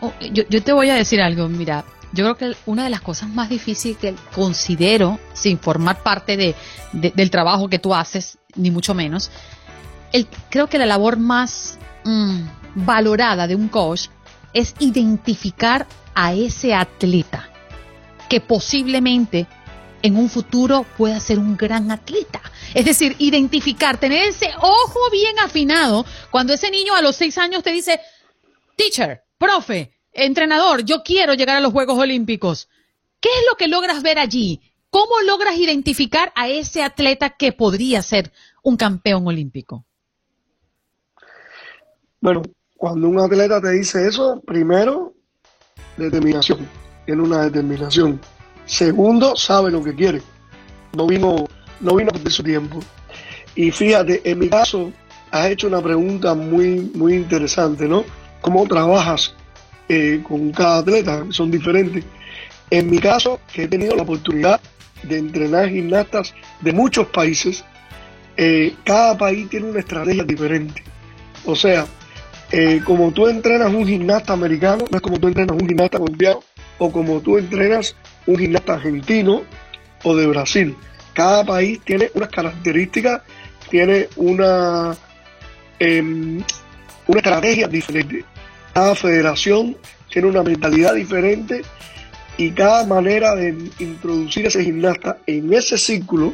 Oh, 0.00 0.12
yo, 0.32 0.62
te 0.62 0.72
voy 0.72 0.90
a 0.90 0.94
decir 0.94 1.20
algo, 1.22 1.48
mira, 1.48 1.84
yo 2.12 2.24
creo 2.24 2.36
que 2.36 2.56
una 2.66 2.84
de 2.84 2.90
las 2.90 3.00
cosas 3.00 3.28
más 3.28 3.48
difíciles 3.48 3.96
que 3.96 4.14
considero, 4.34 5.18
sin 5.32 5.58
formar 5.58 6.02
parte 6.02 6.36
de, 6.36 6.54
de- 6.92 7.12
del 7.14 7.30
trabajo 7.30 7.68
que 7.68 7.78
tú 7.78 7.94
haces, 7.94 8.38
ni 8.56 8.70
mucho 8.70 8.94
menos, 8.94 9.30
creo 10.50 10.66
que 10.66 10.76
la 10.78 10.86
labor 10.86 11.18
más 11.18 11.78
mm, 12.04 12.40
valorada 12.74 13.46
de 13.46 13.54
un 13.54 13.68
coach 13.68 14.08
es 14.52 14.74
identificar 14.80 15.86
a 16.14 16.34
ese 16.34 16.74
atleta 16.74 17.48
que 18.28 18.40
posiblemente 18.40 19.46
en 20.02 20.16
un 20.16 20.28
futuro 20.28 20.84
pueda 20.96 21.20
ser 21.20 21.38
un 21.38 21.56
gran 21.56 21.90
atleta. 21.90 22.40
Es 22.74 22.84
decir, 22.84 23.16
identificar, 23.18 23.98
tener 23.98 24.28
ese 24.28 24.50
ojo 24.60 25.00
bien 25.10 25.38
afinado 25.38 26.04
cuando 26.30 26.52
ese 26.52 26.70
niño 26.70 26.94
a 26.94 27.02
los 27.02 27.16
seis 27.16 27.36
años 27.38 27.62
te 27.62 27.72
dice, 27.72 28.00
teacher, 28.76 29.22
profe, 29.38 29.92
entrenador, 30.12 30.84
yo 30.84 31.02
quiero 31.02 31.34
llegar 31.34 31.56
a 31.56 31.60
los 31.60 31.72
Juegos 31.72 31.98
Olímpicos. 31.98 32.68
¿Qué 33.20 33.28
es 33.28 33.44
lo 33.50 33.56
que 33.56 33.68
logras 33.68 34.02
ver 34.02 34.18
allí? 34.18 34.60
¿Cómo 34.90 35.20
logras 35.24 35.56
identificar 35.56 36.32
a 36.34 36.48
ese 36.48 36.82
atleta 36.82 37.30
que 37.30 37.52
podría 37.52 38.02
ser 38.02 38.32
un 38.62 38.76
campeón 38.76 39.26
olímpico? 39.26 39.84
Bueno, 42.20 42.42
cuando 42.76 43.08
un 43.08 43.20
atleta 43.20 43.60
te 43.60 43.70
dice 43.70 44.06
eso, 44.06 44.40
primero, 44.46 45.14
determinación. 45.96 46.68
Tiene 47.06 47.22
una 47.22 47.42
determinación. 47.42 48.20
Segundo, 48.70 49.34
sabe 49.34 49.72
lo 49.72 49.82
que 49.82 49.96
quiere. 49.96 50.22
No 50.96 51.04
vino, 51.04 51.48
no 51.80 51.96
vino 51.96 52.10
a 52.10 52.12
perder 52.12 52.32
su 52.32 52.44
tiempo. 52.44 52.78
Y 53.56 53.72
fíjate, 53.72 54.22
en 54.30 54.38
mi 54.38 54.48
caso, 54.48 54.92
has 55.32 55.50
hecho 55.50 55.66
una 55.66 55.82
pregunta 55.82 56.34
muy, 56.34 56.88
muy 56.94 57.14
interesante, 57.14 57.88
¿no? 57.88 58.04
¿Cómo 58.40 58.64
trabajas 58.68 59.34
eh, 59.88 60.22
con 60.22 60.52
cada 60.52 60.78
atleta? 60.78 61.26
Son 61.30 61.50
diferentes. 61.50 62.04
En 62.70 62.88
mi 62.88 63.00
caso, 63.00 63.40
que 63.52 63.64
he 63.64 63.68
tenido 63.68 63.96
la 63.96 64.04
oportunidad 64.04 64.60
de 65.02 65.18
entrenar 65.18 65.68
gimnastas 65.68 66.32
de 66.60 66.72
muchos 66.72 67.08
países, 67.08 67.64
eh, 68.36 68.76
cada 68.84 69.18
país 69.18 69.50
tiene 69.50 69.68
una 69.68 69.80
estrategia 69.80 70.22
diferente. 70.22 70.84
O 71.44 71.56
sea, 71.56 71.86
eh, 72.52 72.82
como 72.84 73.10
tú 73.10 73.26
entrenas 73.26 73.74
un 73.74 73.84
gimnasta 73.84 74.32
americano, 74.32 74.84
no 74.88 74.96
es 74.96 75.02
como 75.02 75.18
tú 75.18 75.26
entrenas 75.26 75.60
un 75.60 75.66
gimnasta 75.66 75.98
colombiano 75.98 76.40
o 76.78 76.92
como 76.92 77.20
tú 77.20 77.36
entrenas 77.36 77.96
un 78.30 78.38
gimnasta 78.38 78.74
argentino 78.74 79.42
o 80.04 80.16
de 80.16 80.26
Brasil. 80.26 80.76
Cada 81.12 81.44
país 81.44 81.80
tiene 81.84 82.10
unas 82.14 82.28
características, 82.28 83.22
tiene 83.68 84.08
una, 84.16 84.96
em, 85.78 86.42
una 87.06 87.18
estrategia 87.18 87.68
diferente. 87.68 88.24
Cada 88.72 88.94
federación 88.94 89.76
tiene 90.08 90.28
una 90.28 90.42
mentalidad 90.42 90.94
diferente 90.94 91.62
y 92.36 92.52
cada 92.52 92.86
manera 92.86 93.34
de 93.34 93.48
introducir 93.80 94.46
ese 94.46 94.62
gimnasta 94.64 95.18
en 95.26 95.52
ese 95.52 95.76
círculo 95.76 96.32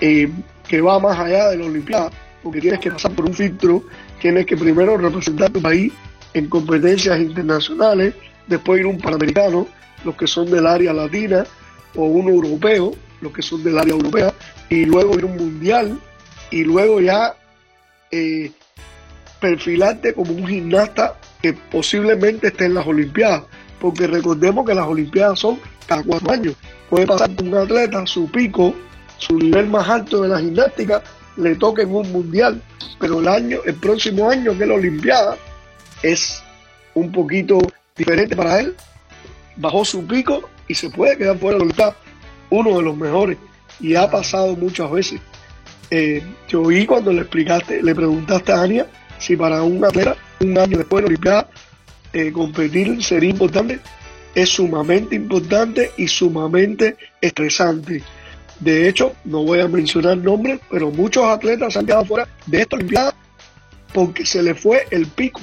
eh, 0.00 0.28
que 0.66 0.80
va 0.80 0.98
más 0.98 1.18
allá 1.18 1.50
de 1.50 1.58
la 1.58 1.66
Olimpiada, 1.66 2.10
porque 2.42 2.60
tienes 2.60 2.80
que 2.80 2.90
pasar 2.90 3.12
por 3.12 3.26
un 3.26 3.34
filtro, 3.34 3.84
tienes 4.20 4.46
que 4.46 4.56
primero 4.56 4.96
representar 4.96 5.50
tu 5.50 5.60
país 5.60 5.92
en 6.34 6.48
competencias 6.48 7.18
internacionales, 7.20 8.14
después 8.46 8.80
ir 8.80 8.86
a 8.86 8.88
un 8.88 8.98
panamericano, 8.98 9.66
los 10.04 10.16
que 10.16 10.26
son 10.26 10.50
del 10.50 10.66
área 10.66 10.92
latina, 10.92 11.44
o 11.94 12.04
un 12.04 12.28
europeo, 12.28 12.92
los 13.20 13.32
que 13.32 13.42
son 13.42 13.62
del 13.62 13.78
área 13.78 13.94
europea, 13.94 14.32
y 14.68 14.84
luego 14.84 15.14
ir 15.14 15.24
a 15.24 15.26
un 15.26 15.36
mundial, 15.36 16.00
y 16.50 16.64
luego 16.64 17.00
ya 17.00 17.34
eh, 18.10 18.50
perfilarte 19.40 20.14
como 20.14 20.32
un 20.32 20.46
gimnasta 20.46 21.18
que 21.40 21.52
posiblemente 21.52 22.48
esté 22.48 22.66
en 22.66 22.74
las 22.74 22.86
Olimpiadas, 22.86 23.44
porque 23.80 24.06
recordemos 24.06 24.66
que 24.66 24.74
las 24.74 24.86
Olimpiadas 24.86 25.38
son 25.38 25.58
cada 25.86 26.02
cuatro 26.02 26.30
años. 26.30 26.54
puede 26.88 27.06
pasar 27.06 27.30
que 27.30 27.44
un 27.44 27.54
atleta, 27.54 28.06
su 28.06 28.30
pico, 28.30 28.74
su 29.18 29.38
nivel 29.38 29.68
más 29.68 29.88
alto 29.88 30.22
de 30.22 30.28
la 30.28 30.38
gimnástica, 30.38 31.02
le 31.36 31.54
toque 31.56 31.82
en 31.82 31.94
un 31.94 32.10
mundial, 32.12 32.62
pero 32.98 33.20
el 33.20 33.28
año, 33.28 33.60
el 33.64 33.74
próximo 33.74 34.28
año 34.28 34.56
que 34.56 34.64
es 34.64 34.68
la 34.68 34.74
Olimpiada, 34.74 35.36
es 36.02 36.42
un 36.94 37.10
poquito 37.10 37.58
diferente 37.96 38.36
para 38.36 38.60
él, 38.60 38.74
bajó 39.60 39.84
su 39.84 40.06
pico 40.06 40.48
y 40.66 40.74
se 40.74 40.90
puede 40.90 41.16
quedar 41.16 41.38
fuera 41.38 41.54
de 41.54 41.58
la 41.58 41.64
Olimpiada, 41.64 41.96
uno 42.48 42.76
de 42.78 42.82
los 42.82 42.96
mejores, 42.96 43.38
y 43.78 43.94
ha 43.94 44.10
pasado 44.10 44.56
muchas 44.56 44.90
veces. 44.90 45.20
Eh, 45.90 46.22
yo 46.48 46.62
oí 46.62 46.86
cuando 46.86 47.12
le 47.12 47.22
explicaste, 47.22 47.82
le 47.82 47.94
preguntaste 47.94 48.52
a 48.52 48.62
Ania 48.62 48.86
si 49.18 49.36
para 49.36 49.62
un 49.62 49.84
atleta, 49.84 50.16
un 50.40 50.56
año 50.56 50.78
después 50.78 51.02
de 51.02 51.02
la 51.02 51.08
Olimpiada, 51.08 51.50
eh, 52.12 52.32
competir 52.32 53.02
sería 53.02 53.30
importante, 53.30 53.80
es 54.34 54.48
sumamente 54.48 55.14
importante 55.14 55.92
y 55.96 56.08
sumamente 56.08 56.96
estresante. 57.20 58.02
De 58.60 58.88
hecho, 58.88 59.14
no 59.24 59.44
voy 59.44 59.60
a 59.60 59.68
mencionar 59.68 60.16
nombres, 60.16 60.60
pero 60.70 60.90
muchos 60.90 61.24
atletas 61.24 61.72
se 61.72 61.78
han 61.78 61.86
quedado 61.86 62.04
fuera 62.04 62.28
de 62.46 62.62
esta 62.62 62.76
Olimpiada 62.76 63.14
porque 63.92 64.24
se 64.24 64.42
le 64.42 64.54
fue 64.54 64.86
el 64.90 65.06
pico, 65.06 65.42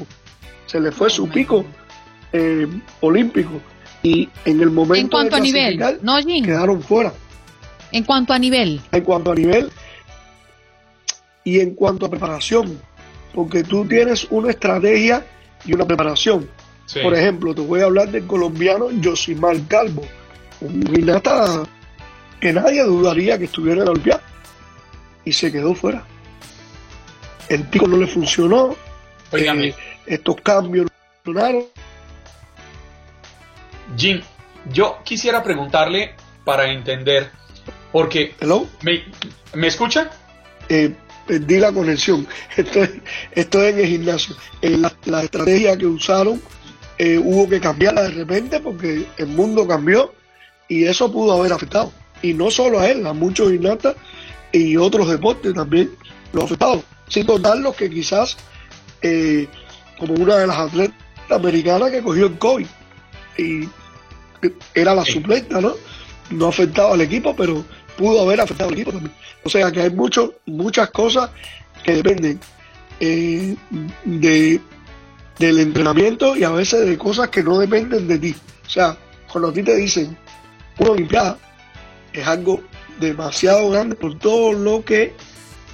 se 0.65 0.79
le 0.79 0.91
fue 0.91 1.09
su 1.09 1.27
pico 1.29 1.65
eh, 2.31 2.67
olímpico 3.01 3.61
y 4.07 4.29
en 4.45 4.61
el 4.61 4.71
momento 4.71 4.95
En 4.95 5.07
cuanto 5.09 5.35
de 5.35 5.41
a 5.41 5.43
nivel, 5.43 5.99
¿no, 6.01 6.17
Jim? 6.19 6.45
quedaron 6.45 6.81
fuera. 6.81 7.13
En 7.91 8.03
cuanto 8.03 8.33
a 8.33 8.39
nivel. 8.39 8.79
En 8.91 9.03
cuanto 9.03 9.31
a 9.31 9.35
nivel 9.35 9.69
y 11.43 11.59
en 11.59 11.75
cuanto 11.75 12.05
a 12.05 12.09
preparación, 12.09 12.79
porque 13.33 13.63
tú 13.63 13.85
tienes 13.85 14.25
una 14.29 14.51
estrategia 14.51 15.25
y 15.65 15.73
una 15.73 15.85
preparación. 15.85 16.49
Sí. 16.85 16.99
Por 17.01 17.13
ejemplo, 17.15 17.53
te 17.53 17.61
voy 17.61 17.81
a 17.81 17.85
hablar 17.85 18.09
del 18.09 18.25
colombiano 18.25 18.87
Josimar 19.03 19.57
Calvo, 19.67 20.03
un 20.61 20.85
gimnasta 20.87 21.63
que 22.39 22.53
nadie 22.53 22.83
dudaría 22.83 23.37
que 23.37 23.45
estuviera 23.45 23.79
en 23.79 23.85
la 23.85 23.91
Olimpiada 23.91 24.23
y 25.25 25.33
se 25.33 25.51
quedó 25.51 25.73
fuera. 25.73 26.05
El 27.49 27.63
pico 27.63 27.87
no 27.87 27.97
le 27.97 28.07
funcionó, 28.07 28.75
eh, 29.33 29.73
estos 30.05 30.35
cambios 30.41 30.85
no 30.85 30.91
funcionaron. 31.23 31.63
Jim, 33.95 34.21
yo 34.71 34.99
quisiera 35.03 35.43
preguntarle 35.43 36.15
para 36.43 36.71
entender, 36.71 37.31
porque... 37.91 38.35
¿Hello? 38.39 38.67
¿Me, 38.81 39.03
¿me 39.53 39.67
escucha? 39.67 40.11
eh, 40.69 40.93
perdí 41.25 41.59
la 41.59 41.71
conexión. 41.71 42.27
Estoy, 42.57 43.01
estoy 43.31 43.67
en 43.69 43.79
el 43.79 43.87
gimnasio. 43.87 44.35
Eh, 44.61 44.77
la, 44.77 44.93
la 45.05 45.23
estrategia 45.23 45.77
que 45.77 45.85
usaron 45.85 46.41
eh, 46.97 47.17
hubo 47.17 47.47
que 47.47 47.59
cambiarla 47.59 48.03
de 48.03 48.11
repente 48.11 48.59
porque 48.59 49.05
el 49.17 49.27
mundo 49.27 49.67
cambió 49.67 50.13
y 50.67 50.85
eso 50.85 51.11
pudo 51.11 51.33
haber 51.33 51.53
afectado. 51.53 51.91
Y 52.21 52.33
no 52.33 52.49
solo 52.49 52.79
a 52.79 52.89
él, 52.89 53.05
a 53.05 53.13
muchos 53.13 53.51
gimnastas 53.51 53.95
y 54.51 54.75
otros 54.77 55.09
deportes 55.09 55.53
también 55.53 55.91
lo 56.33 56.41
ha 56.41 56.45
afectado. 56.45 56.83
Sin 57.07 57.25
contar 57.25 57.57
los 57.57 57.75
que 57.75 57.89
quizás, 57.89 58.37
eh, 59.01 59.47
como 59.99 60.15
una 60.15 60.37
de 60.37 60.47
las 60.47 60.57
atletas 60.57 60.97
americanas 61.29 61.91
que 61.91 62.01
cogió 62.01 62.27
el 62.27 62.37
COVID 62.37 62.67
y 63.37 63.67
era 64.73 64.93
la 64.93 65.05
suplenta, 65.05 65.59
¿no? 65.61 65.73
No 66.29 66.47
afectaba 66.47 66.93
al 66.93 67.01
equipo, 67.01 67.35
pero 67.35 67.63
pudo 67.97 68.21
haber 68.21 68.41
afectado 68.41 68.69
al 68.69 68.75
equipo 68.75 68.91
también. 68.91 69.13
O 69.43 69.49
sea 69.49 69.71
que 69.71 69.81
hay 69.81 69.89
mucho, 69.89 70.35
muchas 70.45 70.91
cosas 70.91 71.31
que 71.83 71.95
dependen 71.95 72.39
eh, 72.99 73.55
de, 74.03 74.61
del 75.39 75.59
entrenamiento 75.59 76.35
y 76.35 76.43
a 76.43 76.51
veces 76.51 76.85
de 76.85 76.97
cosas 76.97 77.29
que 77.29 77.43
no 77.43 77.59
dependen 77.59 78.07
de 78.07 78.19
ti. 78.19 78.35
O 78.65 78.69
sea, 78.69 78.97
cuando 79.31 79.49
a 79.49 79.53
ti 79.53 79.63
te 79.63 79.75
dicen 79.75 80.17
una 80.77 80.91
Olimpiada, 80.91 81.37
es 82.13 82.27
algo 82.27 82.61
demasiado 82.99 83.69
grande 83.69 83.95
por 83.95 84.17
todo 84.17 84.53
lo 84.53 84.83
que 84.83 85.13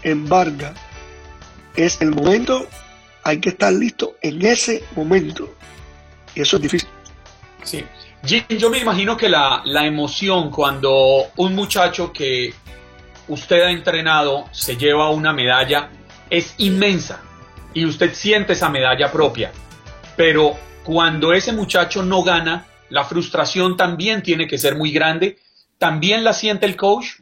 embarga. 0.04 0.74
Es 1.76 2.02
el 2.02 2.12
momento, 2.12 2.68
hay 3.24 3.40
que 3.40 3.50
estar 3.50 3.74
listo 3.74 4.16
en 4.22 4.46
ese 4.46 4.84
momento. 4.96 5.54
Y 6.36 6.42
eso 6.42 6.58
es 6.58 6.62
difícil. 6.62 6.90
Sí. 7.64 7.84
Jim, 8.26 8.44
yo 8.50 8.70
me 8.70 8.80
imagino 8.80 9.18
que 9.18 9.28
la, 9.30 9.62
la 9.66 9.86
emoción 9.86 10.50
cuando 10.50 11.26
un 11.38 11.56
muchacho 11.56 12.14
que 12.14 12.54
usted 13.28 13.62
ha 13.62 13.72
entrenado 13.72 14.46
se 14.52 14.78
lleva 14.78 15.10
una 15.10 15.34
medalla 15.34 15.90
es 16.30 16.56
inmensa 16.58 17.22
y 17.74 17.86
usted 17.86 18.14
siente 18.14 18.54
esa 18.54 18.70
medalla 18.70 19.12
propia. 19.12 19.52
Pero 20.16 20.56
cuando 20.84 21.34
ese 21.34 21.52
muchacho 21.52 22.04
no 22.04 22.24
gana, 22.24 22.66
la 22.90 23.04
frustración 23.04 23.78
también 23.78 24.22
tiene 24.22 24.48
que 24.48 24.58
ser 24.58 24.76
muy 24.76 24.92
grande. 24.92 25.38
¿También 25.78 26.24
la 26.24 26.34
siente 26.34 26.66
el 26.66 26.76
coach? 26.76 27.20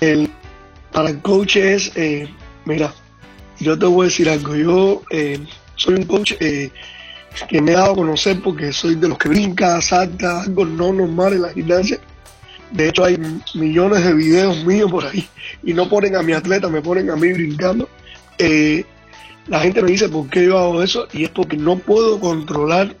El, 0.00 0.30
para 0.92 1.10
el 1.10 1.20
coach 1.20 1.56
es, 1.56 1.92
eh, 1.96 2.28
mira, 2.64 2.94
yo 3.58 3.78
te 3.78 3.86
voy 3.86 4.02
a 4.02 4.08
decir 4.08 4.28
algo, 4.28 4.54
yo 4.54 5.02
eh, 5.10 5.40
soy 5.76 5.94
un 5.94 6.04
coach 6.04 6.32
eh, 6.40 6.70
que 7.48 7.60
me 7.60 7.72
he 7.72 7.74
dado 7.74 7.92
a 7.92 7.96
conocer 7.96 8.40
porque 8.42 8.72
soy 8.72 8.94
de 8.94 9.08
los 9.08 9.18
que 9.18 9.28
brinca, 9.28 9.80
salta, 9.80 10.42
algo 10.42 10.64
no 10.64 10.92
normal 10.92 11.34
en 11.34 11.42
la 11.42 11.48
gimnasia. 11.50 11.98
De 12.70 12.88
hecho 12.88 13.04
hay 13.04 13.18
millones 13.54 14.04
de 14.04 14.14
videos 14.14 14.64
míos 14.64 14.90
por 14.90 15.04
ahí 15.04 15.28
y 15.62 15.74
no 15.74 15.88
ponen 15.88 16.16
a 16.16 16.22
mi 16.22 16.32
atleta, 16.32 16.68
me 16.68 16.80
ponen 16.80 17.10
a 17.10 17.16
mí 17.16 17.32
brincando. 17.32 17.88
Eh, 18.38 18.84
la 19.46 19.60
gente 19.60 19.82
me 19.82 19.90
dice 19.90 20.08
por 20.08 20.28
qué 20.28 20.46
yo 20.46 20.58
hago 20.58 20.82
eso 20.82 21.06
y 21.12 21.24
es 21.24 21.30
porque 21.30 21.56
no 21.56 21.78
puedo 21.78 22.18
controlar, 22.18 22.96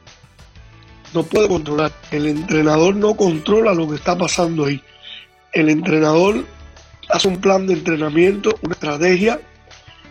no 1.12 1.22
puedo 1.22 1.48
controlar. 1.48 1.92
El 2.10 2.26
entrenador 2.26 2.94
no 2.96 3.14
controla 3.14 3.74
lo 3.74 3.88
que 3.88 3.96
está 3.96 4.16
pasando 4.16 4.66
ahí. 4.66 4.82
El 5.52 5.70
entrenador 5.70 6.44
hace 7.08 7.28
un 7.28 7.40
plan 7.40 7.66
de 7.66 7.74
entrenamiento, 7.74 8.56
una 8.62 8.74
estrategia 8.74 9.40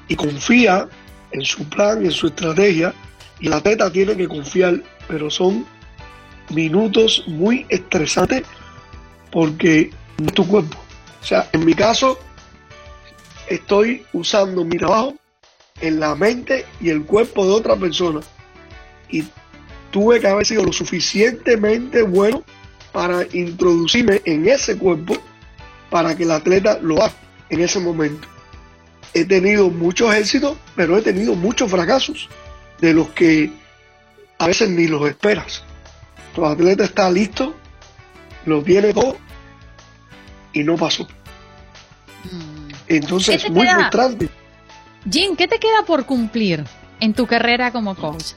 y 0.08 0.16
confía 0.16 0.88
en 1.32 1.44
su 1.44 1.64
plan, 1.70 2.04
en 2.04 2.12
su 2.12 2.28
estrategia 2.28 2.94
y 3.44 3.48
el 3.48 3.54
atleta 3.54 3.92
tiene 3.92 4.16
que 4.16 4.30
confiar, 4.30 4.82
pero 5.06 5.30
son 5.30 5.66
minutos 6.52 7.26
muy 7.28 7.66
estresantes 7.68 8.44
porque 9.34 9.92
no 10.18 10.28
es 10.28 10.34
tu 10.34 10.48
cuerpo. 10.48 10.78
O 11.22 11.26
sea, 11.26 11.50
en 11.52 11.66
mi 11.66 11.74
caso, 11.74 12.18
estoy 13.50 14.06
usando 14.14 14.64
mi 14.64 14.78
trabajo 14.78 15.16
en 15.82 16.00
la 16.00 16.16
mente 16.16 16.66
y 16.80 16.90
el 16.90 17.04
cuerpo 17.04 17.46
de 17.46 17.52
otra 17.52 17.76
persona. 17.76 18.22
Y 19.10 19.26
tuve 19.92 20.22
que 20.22 20.28
haber 20.28 20.46
sido 20.46 20.64
lo 20.64 20.72
suficientemente 20.72 22.02
bueno 22.02 22.44
para 22.94 23.28
introducirme 23.34 24.22
en 24.24 24.48
ese 24.48 24.78
cuerpo 24.78 25.18
para 25.90 26.16
que 26.16 26.24
el 26.24 26.32
atleta 26.32 26.80
lo 26.82 27.04
haga 27.04 27.14
en 27.50 27.60
ese 27.60 27.82
momento. 27.82 28.26
He 29.14 29.26
tenido 29.26 29.70
muchos 29.70 30.16
éxitos, 30.16 30.56
pero 30.78 30.98
he 30.98 31.02
tenido 31.02 31.36
muchos 31.36 31.70
fracasos, 31.70 32.30
de 32.84 32.94
los 32.94 33.08
que 33.12 33.50
a 34.40 34.48
veces 34.48 34.70
ni 34.70 34.88
los 34.88 35.08
esperas. 35.08 35.64
Tu 36.36 36.46
atleta 36.46 36.84
está 36.84 37.10
listo, 37.10 37.56
lo 38.46 38.62
tiene 38.62 38.94
todo 38.94 39.16
y 40.52 40.64
no 40.66 40.76
pasó. 40.76 41.08
Entonces 42.90 43.28
¿Qué 43.30 43.36
es 43.36 43.44
te 43.44 43.52
muy 43.52 43.66
queda? 43.66 43.76
frustrante. 43.78 44.30
Jim, 45.10 45.38
¿qué 45.38 45.48
te 45.48 45.60
queda 45.60 45.84
por 45.88 46.06
cumplir 46.06 46.66
en 47.00 47.14
tu 47.14 47.26
carrera 47.26 47.72
como 47.72 47.96
coach? 47.96 48.34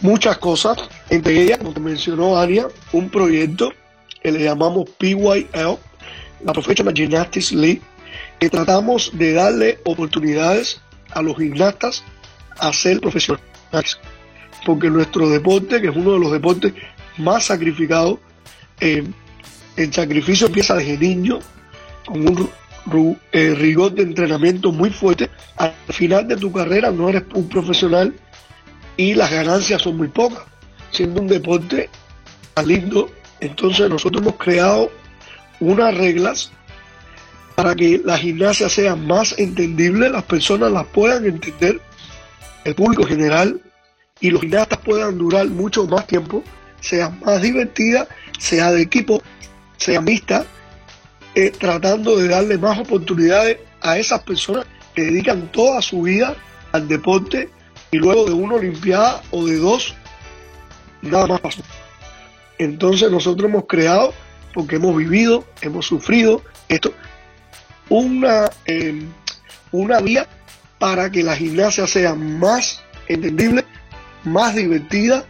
muchas 0.00 0.36
cosas, 0.36 0.76
entre 1.08 1.40
ellas, 1.40 1.58
como 1.58 1.72
te 1.72 1.80
mencionó 1.80 2.36
Ania, 2.36 2.66
un 2.92 3.08
proyecto 3.08 3.72
que 4.22 4.32
le 4.32 4.42
llamamos 4.44 4.90
PYL, 4.98 5.78
la 6.44 6.52
Professional 6.52 6.92
Gymnastics 6.92 7.52
League, 7.52 7.80
que 8.38 8.50
tratamos 8.50 9.12
de 9.14 9.32
darle 9.32 9.78
oportunidades 9.84 10.82
a 11.10 11.22
los 11.22 11.38
gimnastas 11.38 12.04
a 12.58 12.72
ser 12.72 13.00
profesionales. 13.00 13.98
Porque 14.64 14.90
nuestro 14.90 15.28
deporte, 15.28 15.80
que 15.80 15.88
es 15.88 15.96
uno 15.96 16.12
de 16.12 16.18
los 16.18 16.32
deportes 16.32 16.72
más 17.18 17.44
sacrificados, 17.44 18.18
eh, 18.80 19.04
el 19.76 19.92
sacrificio 19.92 20.46
empieza 20.46 20.74
desde 20.74 20.96
niño, 20.98 21.40
con 22.06 22.26
un 22.28 23.18
eh, 23.32 23.54
rigor 23.54 23.92
de 23.92 24.02
entrenamiento 24.02 24.72
muy 24.72 24.90
fuerte. 24.90 25.30
Al 25.56 25.74
final 25.88 26.28
de 26.28 26.36
tu 26.36 26.52
carrera 26.52 26.90
no 26.90 27.08
eres 27.08 27.24
un 27.34 27.48
profesional 27.48 28.14
y 28.96 29.14
las 29.14 29.30
ganancias 29.30 29.82
son 29.82 29.96
muy 29.96 30.08
pocas, 30.08 30.44
siendo 30.90 31.20
un 31.20 31.28
deporte 31.28 31.88
lindo. 32.64 33.10
Entonces 33.40 33.88
nosotros 33.90 34.22
hemos 34.22 34.36
creado 34.36 34.90
unas 35.60 35.96
reglas 35.96 36.52
para 37.54 37.74
que 37.74 38.00
la 38.04 38.18
gimnasia 38.18 38.68
sea 38.68 38.96
más 38.96 39.38
entendible, 39.38 40.10
las 40.10 40.24
personas 40.24 40.72
las 40.72 40.86
puedan 40.86 41.24
entender, 41.24 41.80
el 42.64 42.74
público 42.74 43.04
general 43.04 43.60
y 44.20 44.30
los 44.30 44.40
gimnastas 44.40 44.78
puedan 44.80 45.18
durar 45.18 45.46
mucho 45.48 45.86
más 45.86 46.06
tiempo, 46.06 46.42
sea 46.80 47.10
más 47.10 47.42
divertida, 47.42 48.08
sea 48.38 48.72
de 48.72 48.82
equipo, 48.82 49.22
sea 49.76 50.00
mixta, 50.00 50.46
eh, 51.34 51.50
tratando 51.50 52.16
de 52.16 52.28
darle 52.28 52.58
más 52.58 52.78
oportunidades 52.78 53.58
a 53.80 53.98
esas 53.98 54.22
personas 54.22 54.66
que 54.94 55.02
dedican 55.02 55.50
toda 55.52 55.82
su 55.82 56.02
vida 56.02 56.36
al 56.72 56.88
deporte 56.88 57.50
y 57.90 57.98
luego 57.98 58.24
de 58.24 58.32
una 58.32 58.54
olimpiada 58.54 59.22
o 59.30 59.44
de 59.46 59.56
dos, 59.58 59.94
nada 61.02 61.26
más 61.26 61.40
pasó. 61.40 61.62
Entonces 62.58 63.10
nosotros 63.10 63.50
hemos 63.50 63.64
creado, 63.66 64.14
porque 64.52 64.76
hemos 64.76 64.96
vivido, 64.96 65.44
hemos 65.60 65.86
sufrido 65.86 66.42
esto, 66.68 66.92
una, 67.88 68.50
eh, 68.66 69.02
una 69.72 70.00
vía 70.00 70.26
para 70.78 71.10
que 71.10 71.22
la 71.22 71.36
gimnasia 71.36 71.86
sea 71.86 72.14
más 72.14 72.82
entendible, 73.08 73.64
más 74.24 74.54
divertida, 74.54 75.24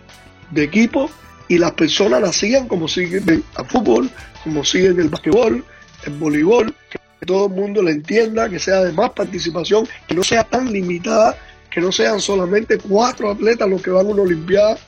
de 0.51 0.65
equipo, 0.65 1.11
y 1.49 1.59
las 1.59 1.73
personas 1.73 2.23
la 2.23 2.33
sigan 2.33 2.69
como 2.69 2.89
siguen 2.89 3.29
el 3.29 3.45
fútbol, 3.67 4.11
como 4.43 4.65
siguen 4.65 4.99
el 5.01 5.09
basquetbol, 5.09 5.65
el 6.07 6.13
voleibol, 6.15 6.75
que 6.91 7.27
todo 7.27 7.47
el 7.47 7.53
mundo 7.53 7.83
la 7.83 7.91
entienda, 7.91 8.49
que 8.49 8.59
sea 8.59 8.81
de 8.81 8.93
más 8.93 9.11
participación, 9.11 9.87
que 10.07 10.15
no 10.15 10.23
sea 10.23 10.45
tan 10.45 10.73
limitada, 10.73 11.37
que 11.71 11.81
no 11.81 11.91
sean 11.91 12.21
solamente 12.21 12.79
cuatro 12.79 13.31
atletas 13.31 13.69
los 13.69 13.83
que 13.83 13.91
van 13.91 14.07
a 14.07 14.11
una 14.11 14.23
Olimpiada, 14.23 14.79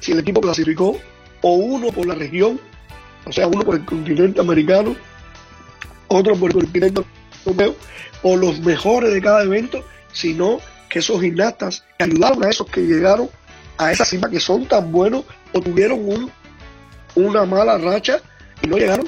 si 0.00 0.12
el 0.12 0.18
equipo 0.18 0.40
clasificó, 0.40 0.98
o 1.40 1.54
uno 1.54 1.88
por 1.88 2.06
la 2.06 2.14
región, 2.14 2.60
o 3.24 3.32
sea, 3.32 3.46
uno 3.46 3.64
por 3.64 3.76
el 3.76 3.84
continente 3.84 4.40
americano, 4.40 4.94
otro 6.08 6.36
por 6.36 6.50
el 6.50 6.54
continente 6.54 7.02
europeo, 7.46 7.74
o 8.22 8.36
los 8.36 8.60
mejores 8.60 9.12
de 9.12 9.20
cada 9.20 9.42
evento, 9.42 9.84
sino 10.14 10.60
que 10.88 11.00
esos 11.00 11.20
gimnastas 11.20 11.84
que 11.98 12.04
ayudaron 12.04 12.42
a 12.42 12.48
esos 12.48 12.66
que 12.68 12.80
llegaron 12.80 13.28
a 13.76 13.92
esa 13.92 14.04
cima, 14.04 14.30
que 14.30 14.40
son 14.40 14.66
tan 14.66 14.90
buenos 14.90 15.24
o 15.52 15.60
tuvieron 15.60 15.98
un, 16.08 16.30
una 17.16 17.44
mala 17.44 17.76
racha 17.76 18.20
y 18.62 18.68
no 18.68 18.78
llegaron, 18.78 19.06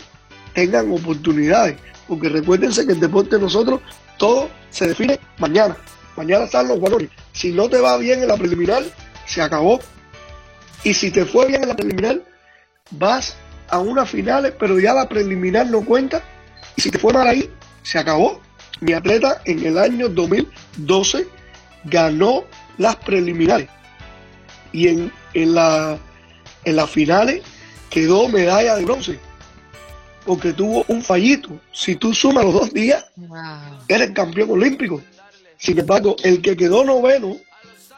tengan 0.52 0.90
oportunidades. 0.92 1.76
Porque 2.08 2.28
recuérdense 2.28 2.86
que 2.86 2.92
el 2.92 3.00
deporte 3.00 3.36
de 3.36 3.42
nosotros 3.42 3.80
todo 4.18 4.50
se 4.70 4.88
define 4.88 5.18
mañana. 5.38 5.76
Mañana 6.16 6.44
están 6.44 6.68
los 6.68 6.80
valores. 6.80 7.10
Si 7.32 7.52
no 7.52 7.68
te 7.68 7.78
va 7.78 7.96
bien 7.98 8.22
en 8.22 8.28
la 8.28 8.36
preliminar, 8.36 8.82
se 9.26 9.42
acabó. 9.42 9.80
Y 10.82 10.94
si 10.94 11.10
te 11.10 11.24
fue 11.24 11.46
bien 11.46 11.62
en 11.62 11.68
la 11.68 11.76
preliminar, 11.76 12.20
vas 12.90 13.36
a 13.68 13.78
unas 13.78 14.08
finales, 14.08 14.52
pero 14.58 14.78
ya 14.78 14.94
la 14.94 15.08
preliminar 15.08 15.66
no 15.66 15.84
cuenta. 15.84 16.22
Y 16.76 16.82
si 16.82 16.90
te 16.90 16.98
fue 16.98 17.12
mal 17.12 17.26
ahí, 17.26 17.50
se 17.82 17.98
acabó. 17.98 18.40
Mi 18.80 18.92
atleta 18.92 19.40
en 19.44 19.64
el 19.64 19.78
año 19.78 20.08
2012 20.08 21.26
ganó 21.84 22.44
las 22.78 22.96
preliminares. 22.96 23.68
Y 24.72 24.88
en, 24.88 25.12
en, 25.34 25.54
la, 25.54 25.98
en 26.64 26.76
las 26.76 26.90
finales 26.90 27.42
quedó 27.88 28.28
medalla 28.28 28.76
de 28.76 28.84
bronce. 28.84 29.18
Porque 30.24 30.52
tuvo 30.52 30.84
un 30.88 31.02
fallito. 31.02 31.60
Si 31.72 31.94
tú 31.94 32.12
sumas 32.12 32.44
los 32.44 32.54
dos 32.54 32.74
días, 32.74 33.06
eres 33.88 34.10
campeón 34.10 34.50
olímpico. 34.50 35.00
Sin 35.56 35.78
embargo, 35.78 36.16
el 36.22 36.42
que 36.42 36.56
quedó 36.56 36.84
noveno 36.84 37.36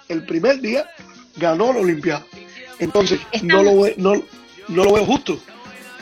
el 0.08 0.24
primer 0.24 0.60
día 0.60 0.86
ganó 1.36 1.72
la 1.72 1.80
Olimpiada. 1.80 2.24
Entonces, 2.78 3.20
no 3.42 3.62
lo, 3.62 3.72
no, 3.96 4.14
no 4.68 4.84
lo 4.84 4.92
veo 4.92 5.04
justo. 5.04 5.38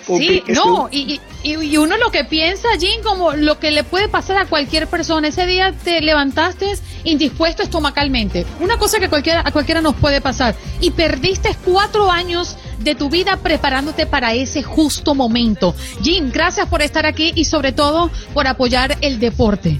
Sí, 0.06 0.42
no, 0.48 0.88
y, 0.90 1.20
y, 1.42 1.54
y 1.54 1.76
uno 1.78 1.96
lo 1.96 2.10
que 2.10 2.24
piensa, 2.24 2.68
Jim, 2.78 3.02
como 3.02 3.32
lo 3.32 3.58
que 3.58 3.72
le 3.72 3.82
puede 3.82 4.08
pasar 4.08 4.38
a 4.38 4.46
cualquier 4.46 4.86
persona. 4.86 5.28
Ese 5.28 5.46
día 5.46 5.72
te 5.72 6.00
levantaste 6.00 6.74
indispuesto 7.04 7.62
estomacalmente. 7.62 8.46
Una 8.60 8.78
cosa 8.78 8.98
que 9.00 9.08
cualquiera, 9.08 9.42
a 9.44 9.50
cualquiera 9.50 9.80
nos 9.80 9.94
puede 9.96 10.20
pasar. 10.20 10.54
Y 10.80 10.90
perdiste 10.92 11.56
cuatro 11.64 12.10
años 12.10 12.56
de 12.78 12.94
tu 12.94 13.10
vida 13.10 13.36
preparándote 13.38 14.06
para 14.06 14.34
ese 14.34 14.62
justo 14.62 15.14
momento. 15.14 15.74
Jim, 16.02 16.30
gracias 16.32 16.68
por 16.68 16.82
estar 16.82 17.06
aquí 17.06 17.32
y 17.34 17.44
sobre 17.44 17.72
todo 17.72 18.10
por 18.32 18.46
apoyar 18.46 18.96
el 19.00 19.18
deporte. 19.18 19.78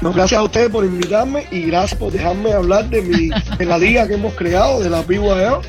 No, 0.00 0.12
gracias 0.12 0.40
a 0.40 0.42
ustedes 0.42 0.68
por 0.68 0.84
invitarme 0.84 1.46
y 1.52 1.62
gracias 1.62 1.98
por 1.98 2.10
dejarme 2.10 2.52
hablar 2.52 2.90
de, 2.90 3.02
mi, 3.02 3.30
de 3.56 3.64
la 3.64 3.78
liga 3.78 4.08
que 4.08 4.14
hemos 4.14 4.34
creado, 4.34 4.80
de 4.80 4.90
la 4.90 5.02
BYL. 5.02 5.60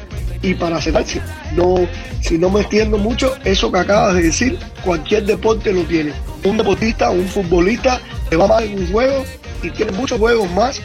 Y 0.44 0.54
para 0.56 0.80
cerrar, 0.82 1.06
si 1.06 1.20
no, 1.56 1.88
si 2.22 2.38
no 2.38 2.50
me 2.50 2.60
extiendo 2.62 2.98
mucho, 2.98 3.34
eso 3.46 3.72
que 3.72 3.80
acabas 3.80 4.16
de 4.16 4.24
decir, 4.24 4.60
cualquier 4.84 5.26
deporte 5.26 5.72
lo 5.74 5.84
tiene. 5.84 6.12
Un 6.44 6.58
deportista, 6.58 7.10
un 7.10 7.26
futbolista, 7.28 8.00
te 8.30 8.36
va 8.36 8.46
mal 8.48 8.64
en 8.66 8.78
un 8.80 8.92
juego 8.92 9.24
y 9.64 9.70
tiene 9.72 9.94
muchos 9.94 10.20
juegos 10.20 10.52
más 10.52 10.82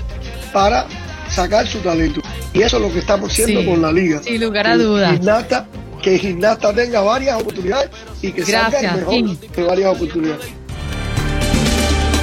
para 0.52 0.86
sacar 1.28 1.66
su 1.66 1.78
talento. 1.80 2.20
Y 2.52 2.62
eso 2.62 2.76
es 2.76 2.82
lo 2.82 2.92
que 2.92 3.00
estamos 3.00 3.32
haciendo 3.32 3.61
Sí, 3.61 3.66
con 3.66 3.82
la 3.82 3.92
liga. 3.92 4.22
sin 4.22 4.40
lugar 4.40 4.66
a 4.68 4.76
dudas. 4.76 5.12
Gimnasta, 5.14 5.66
que 6.02 6.14
el 6.14 6.20
gimnasta 6.20 6.72
tenga 6.72 7.00
varias 7.00 7.40
oportunidades 7.40 7.90
y 8.22 8.30
que 8.32 8.44
salga 8.44 8.70
Gracias, 8.70 8.92
el 8.94 9.24
mejor 9.24 9.38
de 9.56 9.62
varias 9.64 9.92
oportunidades. 9.96 10.46